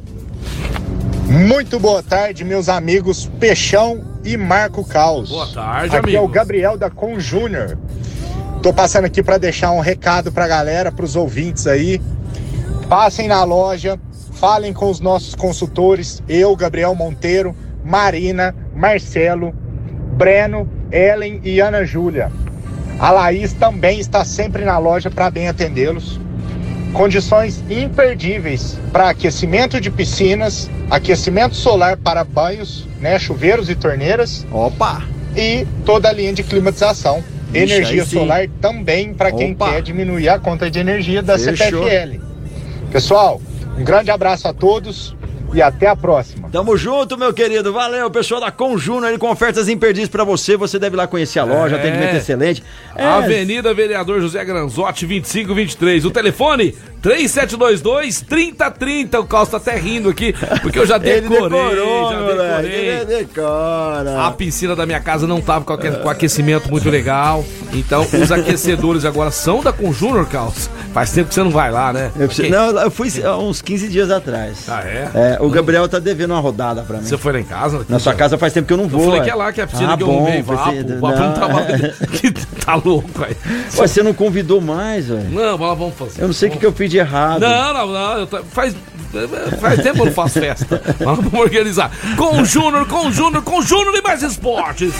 Muito 1.28 1.80
boa 1.80 2.02
tarde, 2.02 2.44
meus 2.44 2.70
amigos 2.70 3.30
Peixão 3.40 4.04
e 4.28 4.36
Marco 4.36 4.84
Caos. 4.84 5.30
Boa 5.30 5.48
tarde, 5.48 5.96
Aqui 5.96 6.16
é 6.16 6.22
o. 6.22 6.28
Gabriel 6.28 6.78
da 6.78 6.90
Com 6.90 7.18
Júnior. 7.18 7.78
Tô 8.62 8.74
passando 8.74 9.06
aqui 9.06 9.24
para 9.24 9.38
deixar 9.38 9.72
um 9.72 9.80
recado 9.80 10.34
pra 10.34 10.48
galera, 10.48 10.92
pros 10.92 11.16
ouvintes 11.16 11.66
aí. 11.66 12.02
Passem 12.90 13.30
na 13.30 13.42
loja, 13.46 13.98
falem 14.34 14.74
com 14.74 14.90
os 14.90 15.00
nossos 15.00 15.34
consultores, 15.34 16.22
eu, 16.28 16.54
Gabriel 16.58 16.94
Monteiro, 16.94 17.56
Marina, 17.86 18.54
Marcelo, 18.76 19.54
Breno, 20.18 20.70
Ellen 20.92 21.40
e 21.44 21.62
Ana 21.62 21.86
Júlia. 21.86 22.30
A 23.00 23.12
Laís 23.12 23.54
também 23.54 24.00
está 24.00 24.26
sempre 24.26 24.66
na 24.66 24.78
loja 24.78 25.10
para 25.10 25.30
bem 25.32 25.48
atendê-los. 25.48 26.20
Condições 26.98 27.64
imperdíveis 27.70 28.76
para 28.92 29.12
aquecimento 29.12 29.80
de 29.80 29.92
piscinas, 29.92 30.68
aquecimento 30.90 31.56
solar 31.56 31.96
para 31.96 32.24
banhos, 32.24 32.88
né, 33.00 33.20
chuveiros 33.20 33.70
e 33.70 33.76
torneiras. 33.76 34.48
Opa! 34.52 35.04
E 35.36 35.68
toda 35.86 36.10
a 36.10 36.12
linha 36.12 36.34
de 36.34 36.42
climatização. 36.42 37.24
Ixi, 37.54 37.72
energia 37.72 38.04
solar 38.04 38.48
também 38.60 39.14
para 39.14 39.32
quem 39.32 39.54
quer 39.54 39.84
diminuir 39.84 40.28
a 40.28 40.40
conta 40.40 40.72
de 40.72 40.80
energia 40.80 41.22
da 41.22 41.38
Fechou. 41.38 41.84
CPFL. 41.84 42.20
Pessoal, 42.92 43.40
um 43.78 43.84
grande 43.84 44.10
abraço 44.10 44.48
a 44.48 44.54
todos 44.54 45.16
e 45.54 45.62
até 45.62 45.88
a 45.88 45.96
próxima. 45.96 46.50
Tamo 46.52 46.76
junto, 46.78 47.18
meu 47.18 47.34
querido. 47.34 47.72
Valeu, 47.74 48.10
pessoal 48.12 48.40
da 48.42 48.52
Conjúnior, 48.52 49.10
ele 49.10 49.18
com 49.18 49.30
ofertas 49.32 49.68
imperdíveis 49.70 50.10
pra 50.10 50.24
você. 50.24 50.56
Você 50.58 50.78
deve 50.80 50.96
ir 50.96 50.98
lá 50.98 51.08
conhecer 51.08 51.40
a 51.40 51.44
loja, 51.44 51.76
É. 51.76 51.80
atendimento 51.80 52.16
excelente. 52.16 52.64
É, 52.96 53.06
Avenida 53.06 53.74
Vereador 53.74 54.22
José 54.22 54.44
Granzotti, 54.46 55.06
2523. 55.06 56.06
O 56.06 56.12
telefone 56.12 56.76
3722-3030. 57.02 59.20
O 59.20 59.26
Caos 59.26 59.50
tá 59.50 59.58
até 59.58 59.76
rindo 59.78 60.10
aqui, 60.10 60.34
porque 60.62 60.80
eu 60.80 60.86
já 60.86 60.98
Ele 61.04 61.22
decorei. 61.28 61.50
decorou, 61.50 62.12
já 62.12 62.20
decorei. 62.22 62.88
Ele 62.88 63.06
decora. 63.06 64.26
A 64.26 64.32
piscina 64.32 64.76
da 64.76 64.86
minha 64.86 65.00
casa 65.00 65.26
não 65.28 65.40
tava 65.42 65.64
com, 65.66 65.74
aque- 65.74 65.92
com 65.92 66.10
aquecimento 66.10 66.70
muito 66.70 66.90
legal. 66.90 67.46
Então, 67.74 68.06
os 68.22 68.32
aquecedores 68.32 69.06
agora 69.06 69.32
são 69.32 69.62
da 69.62 69.72
Conjunor, 69.72 70.26
Caos. 70.28 70.70
Faz 70.94 71.12
tempo 71.12 71.30
que 71.30 71.36
você 71.36 71.44
não 71.44 71.52
vai 71.52 71.72
lá, 71.72 71.94
né? 71.94 72.12
Eu 72.18 72.28
preciso- 72.28 72.50
Não, 72.50 72.70
eu 72.82 72.90
fui 72.92 73.10
há 73.24 73.38
uns 73.38 73.62
15 73.62 73.88
dias 73.88 74.10
atrás. 74.10 74.68
Ah, 74.68 74.82
é? 74.84 75.10
É, 75.14 75.38
o 75.48 75.52
Gabriel 75.52 75.88
tá 75.88 76.00
devendo 76.00 76.32
uma 76.32 76.40
rodada 76.40 76.84
pra 76.84 76.98
mim. 76.98 77.06
Você 77.06 77.18
foi 77.18 77.34
lá 77.34 77.40
em 77.40 77.44
casa? 77.44 77.86
Na 77.90 78.00
sua 78.00 78.14
casa 78.14 78.38
faz 78.38 78.54
tempo 78.54 78.68
que 78.68 78.74
eu 78.74 78.78
não 78.78 78.88
vou. 78.88 79.02
Eu 79.02 79.06
falei 79.06 79.20
ué. 79.22 79.26
que 79.26 79.32
é 79.32 79.36
lá 79.36 79.54
que 79.54 79.62
é 79.62 79.64
a 79.64 79.68
piscina 79.68 79.94
ah, 79.94 79.98
que 79.98 80.04
eu 80.04 80.08
bom, 80.08 80.18
arrumei, 80.18 80.42
Vapo. 80.42 80.72
O 80.72 81.00
Vapo 81.00 81.20
não 81.20 81.34
tava 81.34 81.54
lá. 81.54 81.68
Que 82.12 82.32
tá 82.32 82.76
louco, 82.76 83.10
velho. 83.20 83.36
Ué, 83.78 83.88
você 83.88 84.04
não 84.04 84.14
convidou 84.14 84.60
mais, 84.62 85.08
velho. 85.08 85.30
Não, 85.30 85.58
vamos 85.58 85.78
vamos 85.88 85.96
fazer. 85.96 86.22
Eu 86.22 86.28
não 86.28 86.34
sei 86.34 86.50
o 86.50 86.52
que, 86.52 86.60
que 86.60 86.66
eu 86.66 86.74
fiz 86.74 86.90
de 86.90 86.98
errado. 86.98 87.42
Não, 87.42 87.74
não, 87.74 88.20
não. 88.20 88.28
faz, 88.52 88.76
faz 89.60 89.82
tempo 89.82 89.96
que 89.96 90.02
eu 90.02 90.06
não 90.06 90.14
faço 90.14 90.40
festa. 90.40 90.82
Vamos 91.00 91.34
organizar. 91.34 91.92
Com 92.16 92.42
o 92.42 92.46
Júnior, 92.46 92.86
com 92.88 93.08
o 93.08 93.12
Júnior, 93.12 93.44
com 93.44 93.60
o 93.60 93.62
Júnior 93.62 93.96
e 93.96 94.02
mais 94.02 94.22
esportes. 94.22 94.94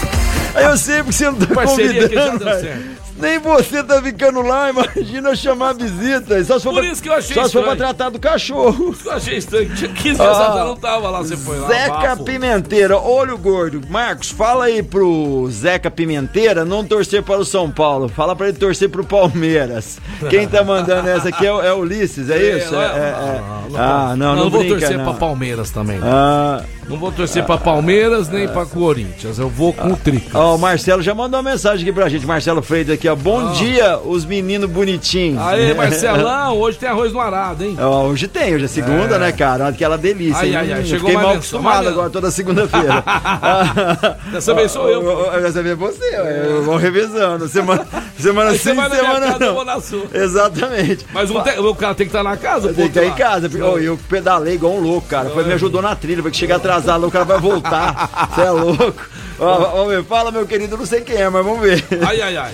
Aí 0.56 0.66
eu 0.66 0.78
sei 0.78 0.98
porque 0.98 1.14
você 1.14 1.26
não 1.26 1.36
tá 1.36 1.54
Parceria 1.54 2.08
que 2.08 2.16
já 2.16 2.32
convidando. 2.32 2.46
deu 2.46 2.62
certo. 2.62 3.07
Nem 3.20 3.40
você 3.40 3.84
tá 3.84 4.02
ficando 4.02 4.42
lá, 4.42 4.70
imagina 4.70 5.30
eu 5.30 5.36
chamar 5.36 5.74
visita. 5.74 6.44
Só 6.44 6.58
se 6.60 6.64
for 6.64 6.74
Por 6.74 6.82
pra- 6.82 6.92
isso 6.92 7.02
que 7.02 7.10
eu 7.10 7.14
achei 7.14 7.36
Só 7.36 7.46
se 7.46 7.52
for 7.54 7.64
pra 7.64 7.72
estranho. 7.74 7.94
tratar 7.96 8.10
do 8.12 8.20
cachorro. 8.20 8.96
Eu 9.06 9.12
achei 9.12 9.38
estranho. 9.38 9.74
Tinha 9.76 9.92
15 9.92 10.16
dias 10.16 10.20
Ah, 10.38 10.64
não 10.66 10.76
tava 10.76 11.10
lá, 11.10 11.20
você 11.20 11.36
foi 11.36 11.58
lá. 11.60 11.68
Zeca 11.68 11.92
bafo. 11.92 12.24
Pimenteira, 12.24 12.98
olho 12.98 13.38
gordo. 13.38 13.82
Marcos, 13.90 14.30
fala 14.30 14.66
aí 14.66 14.84
pro 14.84 15.48
Zeca 15.50 15.90
Pimenteira 15.90 16.64
não 16.64 16.84
torcer 16.86 17.24
para 17.24 17.40
o 17.40 17.46
São 17.46 17.72
Paulo. 17.72 18.08
Fala 18.08 18.36
pra 18.36 18.50
ele 18.50 18.58
torcer 18.58 18.90
pro 18.90 19.04
Palmeiras. 19.04 19.98
Quem 20.30 20.48
tá 20.48 20.64
mandando 20.64 21.08
essa 21.10 21.30
aqui 21.30 21.46
é, 21.46 21.52
o- 21.52 21.62
é 21.62 21.74
Ulisses, 21.74 22.30
é 22.30 22.58
isso? 22.58 22.72
não, 22.74 22.82
É- 22.82 22.86
é- 22.86 22.90
é. 22.90 23.42
não, 23.72 23.80
Ah, 23.80 24.16
não, 24.16 24.36
não, 24.36 24.36
não 24.44 24.50
vou 24.50 24.60
brinca, 24.60 24.78
torcer 24.80 24.98
não. 24.98 25.06
pra 25.06 25.14
Palmeiras 25.14 25.72
também. 25.72 25.98
não. 26.00 26.08
Ah, 26.08 26.64
Não 26.90 26.98
vou 26.98 27.12
torcer 27.12 27.44
pra 27.44 27.58
Palmeiras 27.58 28.30
nem 28.30 28.48
pra 28.48 28.66
Corinthians. 28.66 29.38
Eu 29.40 29.50
vou 29.50 29.74
com 29.74 29.92
o 29.92 29.96
Tricas. 29.98 30.34
ó, 30.34 30.56
o 30.56 30.58
Marcelo 30.60 31.02
já 31.02 31.14
mandou 31.14 31.40
uma 31.42 31.52
mensagem 31.52 31.84
aqui 31.84 31.92
pra 31.94 32.08
gente. 32.08 32.26
Marcelo 32.26 32.62
Freitas 32.62 32.94
aqui, 32.96 33.08
ó. 33.10 33.16
Bom 33.16 33.50
Ah. 33.50 33.52
dia, 33.54 34.00
os 34.00 34.24
meninos 34.26 34.70
bonitinhos. 34.70 35.42
Aê, 35.42 35.74
Marcelão, 35.76 36.58
hoje 36.58 36.78
tem 36.78 36.88
arroz 36.90 37.12
no 37.12 37.20
arado, 37.20 37.64
hein? 37.66 37.76
Ó, 37.80 38.04
hoje 38.06 38.28
tem, 38.28 38.56
hoje 38.56 38.66
é 38.66 38.68
segunda, 38.68 39.16
É. 39.16 39.20
né, 39.20 39.32
cara? 39.32 39.68
Aquela 39.68 39.98
delícia. 39.98 40.38
Ai, 40.40 40.50
hein? 40.50 40.56
ai, 40.56 40.74
ai, 40.74 40.80
Eu 40.80 40.86
chegou 40.86 41.00
Fiquei 41.00 41.16
mais 41.16 41.28
mal 41.28 41.36
acostumado 41.36 41.88
agora 41.90 42.10
toda 42.10 42.32
segunda-feira. 42.32 43.04
Dessa 44.32 44.54
vez 44.54 44.72
sou 44.72 44.90
eu. 44.90 45.32
Dessa 45.42 45.62
vez 45.62 45.74
é 45.74 45.76
você, 45.76 46.16
eu 46.50 46.64
vou 46.64 46.78
revezando. 46.78 47.48
Semana, 47.48 47.86
semana 48.18 48.52
Aí 48.52 48.58
sim, 48.58 48.70
você 48.70 48.74
vai 48.76 48.90
na 48.90 48.96
minha 48.96 49.02
semana 49.02 49.26
casa, 49.32 49.44
eu 49.44 49.48
não. 49.48 49.56
vou 49.56 49.66
na 49.66 49.82
sua. 49.82 50.04
Exatamente. 50.14 51.06
Mas 51.14 51.30
um 51.32 51.42
te- 51.42 51.60
o 51.60 51.76
cara 51.76 51.96
tem 51.96 52.06
que 52.08 52.12
estar 52.16 52.24
na 52.24 52.38
casa, 52.38 52.70
pô. 52.70 52.74
tenho 52.76 52.90
que 52.90 53.00
estar 53.00 53.12
em 53.12 53.16
casa. 53.18 53.50
porque, 53.50 53.64
ó, 53.64 53.78
eu 53.78 53.98
pedalei 54.10 54.56
igual 54.56 54.74
um 54.74 54.80
louco, 54.80 55.08
cara. 55.08 55.30
Foi, 55.30 55.44
me 55.44 55.54
ajudou 55.54 55.82
na 55.82 55.96
trilha. 55.96 56.22
Foi 56.22 56.32
que 56.32 56.38
chegar 56.38 56.60
atrasado, 56.78 57.08
o 57.08 57.12
cara 57.12 57.26
vai 57.26 57.40
voltar. 57.40 58.30
Você 58.34 58.42
é 58.42 58.52
louco. 58.52 59.06
Ó, 59.40 59.60
Vamos 59.60 59.88
ver. 59.94 60.04
Fala, 60.04 60.32
meu 60.32 60.46
querido. 60.46 60.78
Não 60.78 60.86
sei 60.86 61.02
quem 61.02 61.18
é, 61.18 61.30
mas 61.30 61.46
vamos 61.46 61.62
ver. 61.62 61.84
Ai, 62.06 62.22
ai, 62.22 62.38
ai. 62.38 62.54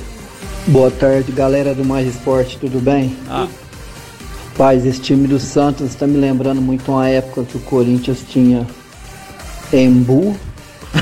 Boa 0.68 0.90
tarde, 0.90 1.32
galera 1.32 1.76
do 1.76 1.84
Mais 1.84 2.08
Esporte, 2.08 2.58
tudo 2.58 2.80
bem? 2.80 3.16
Ah. 3.30 3.48
Paz, 4.58 4.86
esse 4.86 5.02
time 5.02 5.28
do 5.28 5.40
Santos 5.40 5.88
está 5.90 6.08
me 6.08 6.18
lembrando 6.18 6.62
muito 6.62 6.90
uma 6.92 7.10
época 7.10 7.44
que 7.44 7.58
o 7.58 7.60
Corinthians 7.62 8.24
tinha 8.30 8.66
Embu, 9.74 10.38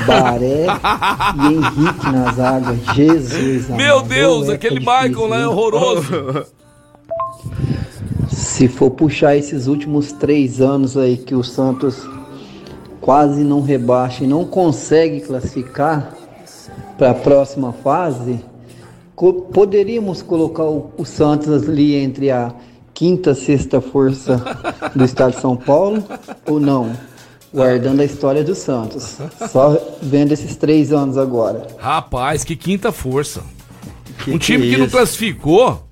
Baré 0.04 0.66
e 1.38 1.54
Henrique 1.54 2.10
na 2.10 2.32
zaga. 2.32 2.76
Jesus, 2.94 3.68
Meu 3.68 3.98
amado, 3.98 4.08
Deus, 4.08 4.48
aquele 4.48 4.80
difícil, 4.80 5.02
Michael 5.02 5.28
lá 5.28 5.40
é 5.40 5.46
horroroso. 5.46 6.46
Se 8.28 8.66
for 8.66 8.90
puxar 8.90 9.36
esses 9.36 9.68
últimos 9.68 10.10
três 10.12 10.60
anos 10.60 10.96
aí 10.96 11.16
que 11.18 11.34
o 11.34 11.44
Santos 11.44 12.04
quase 13.02 13.42
não 13.42 13.60
rebaixa 13.60 14.24
e 14.24 14.26
não 14.26 14.44
consegue 14.44 15.20
classificar 15.20 16.14
para 16.96 17.10
a 17.10 17.14
próxima 17.14 17.72
fase, 17.72 18.40
poderíamos 19.52 20.22
colocar 20.22 20.64
o, 20.64 21.04
Santos 21.04 21.68
ali 21.68 21.96
entre 21.96 22.30
a 22.30 22.54
quinta, 22.94 23.34
sexta 23.34 23.80
força 23.80 24.40
do 24.94 25.04
estado 25.04 25.34
de 25.34 25.40
São 25.40 25.56
Paulo 25.56 26.02
ou 26.48 26.60
não? 26.60 26.96
Guardando 27.52 28.00
a 28.00 28.04
história 28.04 28.42
do 28.42 28.54
Santos. 28.54 29.18
Só 29.50 29.78
vendo 30.00 30.32
esses 30.32 30.56
três 30.56 30.92
anos 30.92 31.18
agora. 31.18 31.66
Rapaz, 31.78 32.44
que 32.44 32.56
quinta 32.56 32.90
força. 32.92 33.42
Que 34.24 34.30
um 34.30 34.38
time 34.38 34.64
que 34.64 34.70
que, 34.70 34.74
é 34.76 34.78
não 34.78 34.88
classificou 34.88 35.82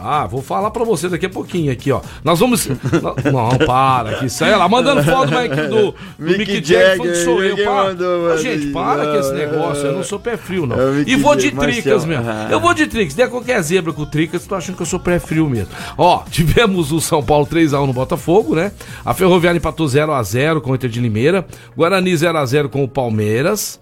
Ah, 0.00 0.26
vou 0.26 0.42
falar 0.42 0.70
pra 0.70 0.84
você 0.84 1.08
daqui 1.08 1.26
a 1.26 1.30
pouquinho 1.30 1.72
aqui, 1.72 1.90
ó. 1.90 2.00
Nós 2.22 2.38
vamos. 2.38 2.68
Não, 2.68 3.66
para, 3.66 4.14
que 4.14 4.26
isso 4.26 4.44
aí. 4.44 4.52
Ela 4.52 4.68
mandando 4.68 5.02
foto 5.02 5.30
do, 5.30 5.68
do, 5.68 5.92
do 5.92 5.94
Mick 6.18 6.38
Mick 6.38 6.64
Jagger, 6.64 6.96
falando 6.96 7.12
que 7.12 7.24
sou 7.24 7.42
eu. 7.42 7.56
Para. 7.56 7.84
mandou, 7.84 8.18
Ô, 8.18 8.28
mano. 8.28 8.38
gente, 8.38 8.66
para 8.68 9.04
Não, 9.04 9.12
com 9.12 9.18
esse 9.18 9.30
é, 9.30 9.34
negócio. 9.34 9.86
Eu 9.86 9.92
não 9.92 10.04
sou 10.04 10.18
pé 10.18 10.36
frio, 10.36 10.66
não. 10.66 10.76
É 10.76 11.04
E 11.06 11.16
vou 11.16 11.34
de 11.34 11.50
tricas 11.50 12.04
mesmo. 12.04 12.28
Ah. 12.28 12.48
Eu 12.50 12.60
vou 12.60 12.72
de 12.74 12.86
tricas. 12.86 13.14
Der 13.14 13.28
qualquer 13.28 13.60
zebra 13.62 13.92
com 13.92 14.04
tricas, 14.04 14.46
tô 14.46 14.54
achando 14.54 14.76
que 14.76 14.82
eu 14.82 14.86
sou 14.86 15.00
pé 15.00 15.18
frio 15.18 15.48
mesmo. 15.48 15.72
Ó, 15.96 16.22
tivemos 16.30 16.92
o 16.92 17.00
São 17.00 17.22
Paulo 17.22 17.46
3x1 17.46 17.86
no 17.86 17.92
Botafogo, 17.92 18.54
né? 18.54 18.72
A 19.04 19.14
Ferroviária 19.14 19.58
empatou 19.58 19.86
0x0 19.86 20.60
com 20.60 20.70
o 20.70 20.74
Inter 20.74 20.90
de 20.90 21.00
Limeira. 21.00 21.46
Guarani 21.76 22.12
0x0 22.12 22.68
com 22.68 22.84
o 22.84 22.88
Palmeiras. 22.88 23.80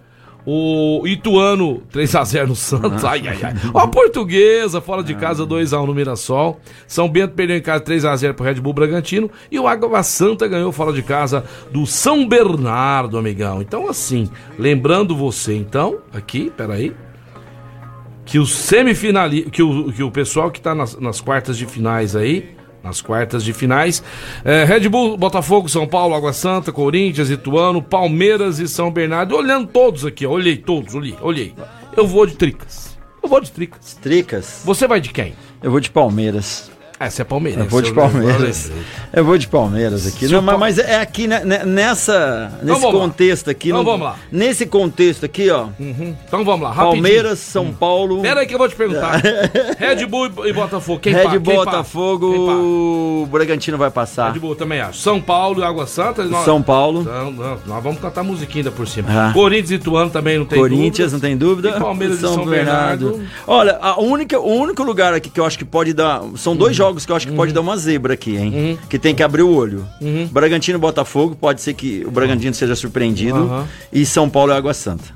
O 0.49 1.05
Ituano 1.05 1.83
3x0 1.93 2.47
no 2.47 2.55
Santos. 2.55 3.05
Ai, 3.05 3.21
ai, 3.27 3.39
ai. 3.43 3.55
Ó, 3.75 3.81
a 3.81 3.89
Portuguesa 3.89 4.81
fora 4.81 5.03
de 5.03 5.13
casa 5.17 5.45
2x1 5.45 5.85
no 5.85 5.93
Mirassol. 5.93 6.61
São 6.87 7.09
Bento 7.09 7.35
perdeu 7.35 7.57
em 7.57 7.61
casa 7.61 7.83
3x0 7.83 8.33
pro 8.33 8.45
Red 8.45 8.55
Bull 8.55 8.73
Bragantino. 8.73 9.29
E 9.51 9.59
o 9.59 9.67
Água 9.67 10.05
Santa 10.05 10.47
ganhou 10.47 10.71
fora 10.71 10.93
de 10.93 11.03
casa 11.03 11.45
do 11.73 11.85
São 11.85 12.29
Bernardo, 12.29 13.19
amigão. 13.19 13.61
Então, 13.61 13.89
assim, 13.89 14.31
lembrando 14.57 15.17
você, 15.17 15.57
então, 15.57 15.99
aqui, 16.13 16.53
peraí. 16.57 16.95
Que 18.25 18.39
o 18.39 18.47
semifinali... 18.47 19.51
que, 19.51 19.63
o, 19.63 19.93
que 19.93 20.03
o 20.03 20.11
pessoal 20.13 20.51
que 20.51 20.61
tá 20.61 20.77
nas, 20.77 20.97
nas 20.97 21.21
quartas 21.21 21.59
de 21.59 21.67
finais 21.67 22.15
aí. 22.15 22.56
Nas 22.87 23.01
quartas 23.01 23.43
de 23.43 23.53
finais. 23.53 24.03
é, 24.45 24.65
Red 24.65 24.89
Bull, 24.89 25.17
Botafogo, 25.17 25.69
São 25.69 25.87
Paulo, 25.89 26.15
Água 26.15 26.33
Santa, 26.33 26.71
Corinthians, 26.71 27.29
Ituano, 27.31 27.83
Palmeiras 27.83 28.61
e 28.61 28.69
São 28.69 28.93
Bernardo. 28.93 29.35
Olhando 29.35 29.67
todos 29.67 30.05
aqui, 30.05 30.25
ó. 30.25 30.31
Olhei 30.31 30.57
todos, 30.57 30.95
olhei, 30.95 31.17
olhei. 31.21 31.53
Eu 31.97 32.07
vou 32.07 32.27
de 32.27 32.37
Tricas. 32.37 32.97
Eu 33.23 33.29
vou 33.29 33.41
de 33.41 33.51
Tricas. 33.51 33.99
Tricas? 34.01 34.63
Você 34.65 34.87
vai 34.87 35.01
de 35.01 35.11
quem? 35.11 35.35
Eu 35.61 35.71
vou 35.71 35.81
de 35.81 35.91
Palmeiras. 35.91 36.71
Ah, 36.99 37.11
você 37.11 37.21
é 37.21 37.25
Palmeiras. 37.27 37.63
Eu 37.65 37.69
vou 37.71 37.83
de 37.83 37.93
Palmeiras. 37.93 38.73
Eu 39.13 39.23
vou 39.25 39.37
de 39.37 39.47
Palmeiras 39.49 40.07
aqui. 40.07 40.27
Não, 40.29 40.41
mas, 40.41 40.59
mas 40.59 40.79
é 40.79 40.97
aqui 40.99 41.27
né, 41.27 41.45
né, 41.45 41.63
nessa 41.63 42.51
nesse 42.63 42.81
vamos 42.81 42.95
lá. 42.95 43.01
contexto 43.01 43.51
aqui. 43.51 43.69
Então 43.69 43.79
não- 43.79 43.85
vamos 43.85 44.07
lá. 44.07 44.17
Nesse 44.33 44.65
contexto 44.65 45.27
aqui, 45.27 45.51
ó. 45.51 45.67
Então 45.79 46.43
vamos 46.43 46.63
lá, 46.63 46.69
rapidinho. 46.73 47.03
Palmeiras, 47.03 47.39
São 47.39 47.71
Paulo. 47.71 48.23
Pera 48.23 48.41
aí 48.41 48.47
que 48.47 48.55
eu 48.55 48.59
vou 48.59 48.67
te 48.69 48.75
perguntar. 48.75 49.21
Red 49.79 50.07
Bull 50.07 50.31
e 50.47 50.53
Botafogo, 50.55 50.99
quem 51.01 51.13
Red 51.13 51.29
quem 51.29 51.39
Bull, 51.39 51.57
Botafogo, 51.57 52.27
o 53.23 53.27
Bragantino 53.31 53.77
vai 53.77 53.91
passar. 53.91 54.33
Red 54.33 54.39
Bull 54.41 54.57
também 54.57 54.81
acho. 54.81 54.99
São 54.99 55.21
Paulo 55.21 55.61
e 55.61 55.65
Água 55.65 55.87
Santa. 55.87 56.25
nós- 56.25 56.47
São 56.47 56.63
Paulo. 56.63 57.05
Não, 57.05 57.31
não, 57.31 57.59
nós 57.67 57.83
vamos 57.85 58.01
cantar 58.01 58.23
musiquinha 58.25 58.61
ainda 58.65 58.71
por 58.71 58.89
cima. 58.89 59.09
Ah. 59.11 59.33
Corinthians 59.35 59.71
e 59.71 59.75
Ituano 59.75 60.11
também 60.11 60.39
não 60.39 60.47
tem 60.47 60.59
Corinthians, 60.59 61.13
dúvida. 61.13 61.13
não 61.13 61.21
tem 61.21 61.37
dúvida. 61.37 61.69
E 61.77 61.79
Palmeiras 61.79 62.17
e 62.17 62.21
São, 62.23 62.47
Bernardo. 62.47 63.21
Olha, 63.47 63.79
a 63.83 64.01
única, 64.01 64.41
o 64.41 64.51
único 64.51 64.83
lugar 64.83 65.13
aqui 65.13 65.29
que 65.29 65.39
eu 65.39 65.45
acho 65.45 65.59
que 65.59 65.65
pode 65.65 65.93
dar. 65.93 66.23
São 66.37 66.53
Uhum. 66.55 66.59
dois 66.59 66.75
jogos 66.77 66.86
que 66.95 67.13
eu 67.13 67.17
acho 67.17 67.27
que 67.27 67.35
pode 67.35 67.53
dar 67.53 67.61
uma 67.61 67.77
zebra 67.77 68.15
aqui, 68.15 68.37
hein? 68.37 68.79
Que 68.89 68.99
tem 68.99 69.15
que 69.15 69.23
abrir 69.23 69.43
o 69.43 69.53
olho. 69.55 69.87
Uhum. 70.01 70.27
Bragantino 70.27 70.79
e 70.79 70.81
Botafogo, 70.81 71.35
pode 71.35 71.61
ser 71.61 71.75
que 71.75 72.05
o 72.05 72.11
Bragantino 72.11 72.55
seja 72.55 72.75
surpreendido. 72.75 73.39
Aham. 73.39 73.69
E 73.93 74.05
São 74.07 74.29
Paulo 74.29 74.53
e 74.53 74.57
Água 74.57 74.75
Santa. 74.75 75.15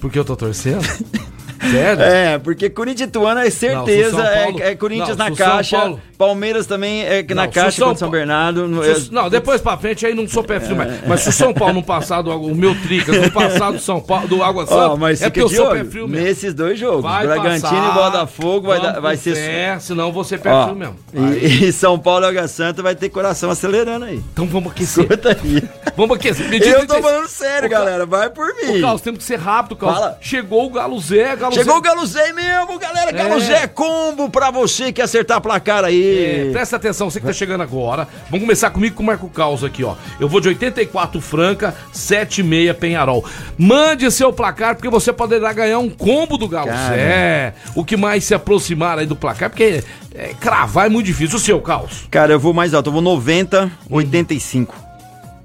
Porque 0.00 0.18
eu 0.18 0.24
tô 0.24 0.34
torcendo? 0.34 0.84
Sério? 1.60 2.02
É, 2.02 2.38
porque 2.38 2.70
Corinthians 2.70 3.08
Ituano 3.08 3.40
é 3.40 3.50
certeza, 3.50 4.16
Não, 4.16 4.42
Paulo- 4.42 4.62
é, 4.62 4.70
é 4.70 4.74
Corinthians 4.74 5.16
não, 5.16 5.28
na 5.28 5.34
caixa, 5.36 5.94
Palmeiras 6.16 6.66
também 6.66 7.02
é 7.04 7.22
na 7.34 7.44
Não, 7.46 7.50
caixa 7.50 7.78
São 7.78 7.88
contra 7.88 7.98
São 8.00 8.10
Bernardo. 8.10 8.66
não- 8.68 8.80
o- 8.80 9.12
Não, 9.12 9.28
depois 9.30 9.60
pra 9.60 9.76
frente 9.76 10.04
aí 10.06 10.14
não 10.14 10.26
sou 10.28 10.42
pé 10.42 10.58
frio 10.60 10.76
mais. 10.76 11.06
Mas 11.06 11.20
se 11.20 11.28
o 11.28 11.32
São 11.32 11.52
Paulo 11.52 11.74
no 11.74 11.82
passado, 11.82 12.30
o 12.30 12.54
meu 12.54 12.74
Tricas, 12.82 13.16
no 13.20 13.30
passado 13.30 13.74
do 13.74 13.80
São 13.82 14.00
Paulo, 14.00 14.28
do 14.28 14.42
Água 14.42 14.66
Santa, 14.66 14.96
mas 14.96 15.20
é 15.22 15.26
porque 15.30 15.40
eu 15.42 15.48
sou 15.48 15.70
pé 15.70 15.84
frio 15.84 16.08
mesmo. 16.08 16.26
nesses 16.26 16.54
dois 16.54 16.78
jogos. 16.78 17.02
Vai 17.02 17.26
Bragantino 17.26 17.60
passar, 17.62 17.90
e 17.90 17.94
Botafogo 17.94 18.66
vai, 18.68 18.80
dar- 18.80 19.00
vai 19.00 19.16
ser. 19.16 19.34
fé, 19.34 19.78
senão 19.80 20.12
você 20.12 20.36
pé 20.38 20.50
Ó, 20.50 20.64
frio 20.64 20.76
mesmo. 20.76 20.96
E, 21.12 21.64
e 21.68 21.72
São 21.72 21.98
Paulo 21.98 22.24
e 22.24 22.28
Água 22.28 22.48
Santa 22.48 22.82
vai 22.82 22.94
ter 22.94 23.08
coração 23.08 23.50
acelerando 23.50 24.04
aí. 24.06 24.22
Então 24.32 24.46
vamos 24.46 24.72
aquecer. 24.72 25.04
Escuta 25.04 25.30
aí. 25.42 25.62
Vamos 25.96 26.16
aquecer. 26.16 26.50
Eu 26.62 26.86
tô 26.86 27.02
falando 27.02 27.26
sério, 27.28 27.68
galera. 27.68 28.06
Vai 28.06 28.30
por 28.30 28.46
mim. 28.54 28.78
Ô, 28.78 28.80
Carlos, 28.80 29.02
temos 29.02 29.18
que 29.18 29.24
ser 29.24 29.38
rápido, 29.38 29.76
Carlos. 29.76 30.14
Chegou 30.20 30.66
o 30.66 30.70
Galo 30.70 30.98
Zé, 30.98 31.36
Galo 31.36 31.49
Chegou 31.52 31.76
o 31.76 31.80
Galo 31.80 32.06
Zé 32.06 32.32
mesmo, 32.32 32.78
galera. 32.78 33.12
Galo 33.12 33.34
É. 33.36 33.40
Zé 33.40 33.66
combo 33.66 34.28
pra 34.30 34.50
você 34.50 34.92
que 34.92 35.02
acertar 35.02 35.38
a 35.38 35.40
placar 35.40 35.84
É, 35.84 35.86
aí. 35.88 36.48
presta 36.52 36.76
atenção, 36.76 37.10
você 37.10 37.20
que 37.20 37.26
tá 37.26 37.32
chegando 37.32 37.62
agora. 37.62 38.06
Vamos 38.30 38.40
começar 38.40 38.70
comigo 38.70 38.96
com 38.96 39.02
o 39.02 39.06
Marco 39.06 39.28
Caos 39.28 39.62
aqui, 39.64 39.82
ó. 39.84 39.94
Eu 40.18 40.28
vou 40.28 40.40
de 40.40 40.48
84 40.48 41.20
Franca, 41.20 41.74
76 41.92 42.76
Penharol. 42.76 43.24
Mande 43.58 44.10
seu 44.10 44.32
placar, 44.32 44.74
porque 44.74 44.88
você 44.88 45.12
poderá 45.12 45.52
ganhar 45.52 45.78
um 45.78 45.88
combo 45.90 46.36
do 46.38 46.48
Galo 46.48 46.68
Cara. 46.68 46.94
Zé. 46.94 47.54
O 47.74 47.84
que 47.84 47.96
mais 47.96 48.24
se 48.24 48.34
aproximar 48.34 48.98
aí 48.98 49.06
do 49.06 49.16
placar, 49.16 49.50
porque 49.50 49.82
é, 50.14 50.34
cravar 50.40 50.86
é 50.86 50.88
muito 50.88 51.06
difícil. 51.06 51.36
O 51.36 51.40
seu, 51.40 51.60
Caos? 51.60 52.06
Cara, 52.10 52.32
eu 52.32 52.40
vou 52.40 52.52
mais 52.52 52.74
alto. 52.74 52.88
Eu 52.88 52.92
vou 52.92 53.02
90, 53.02 53.70
85. 53.88 54.89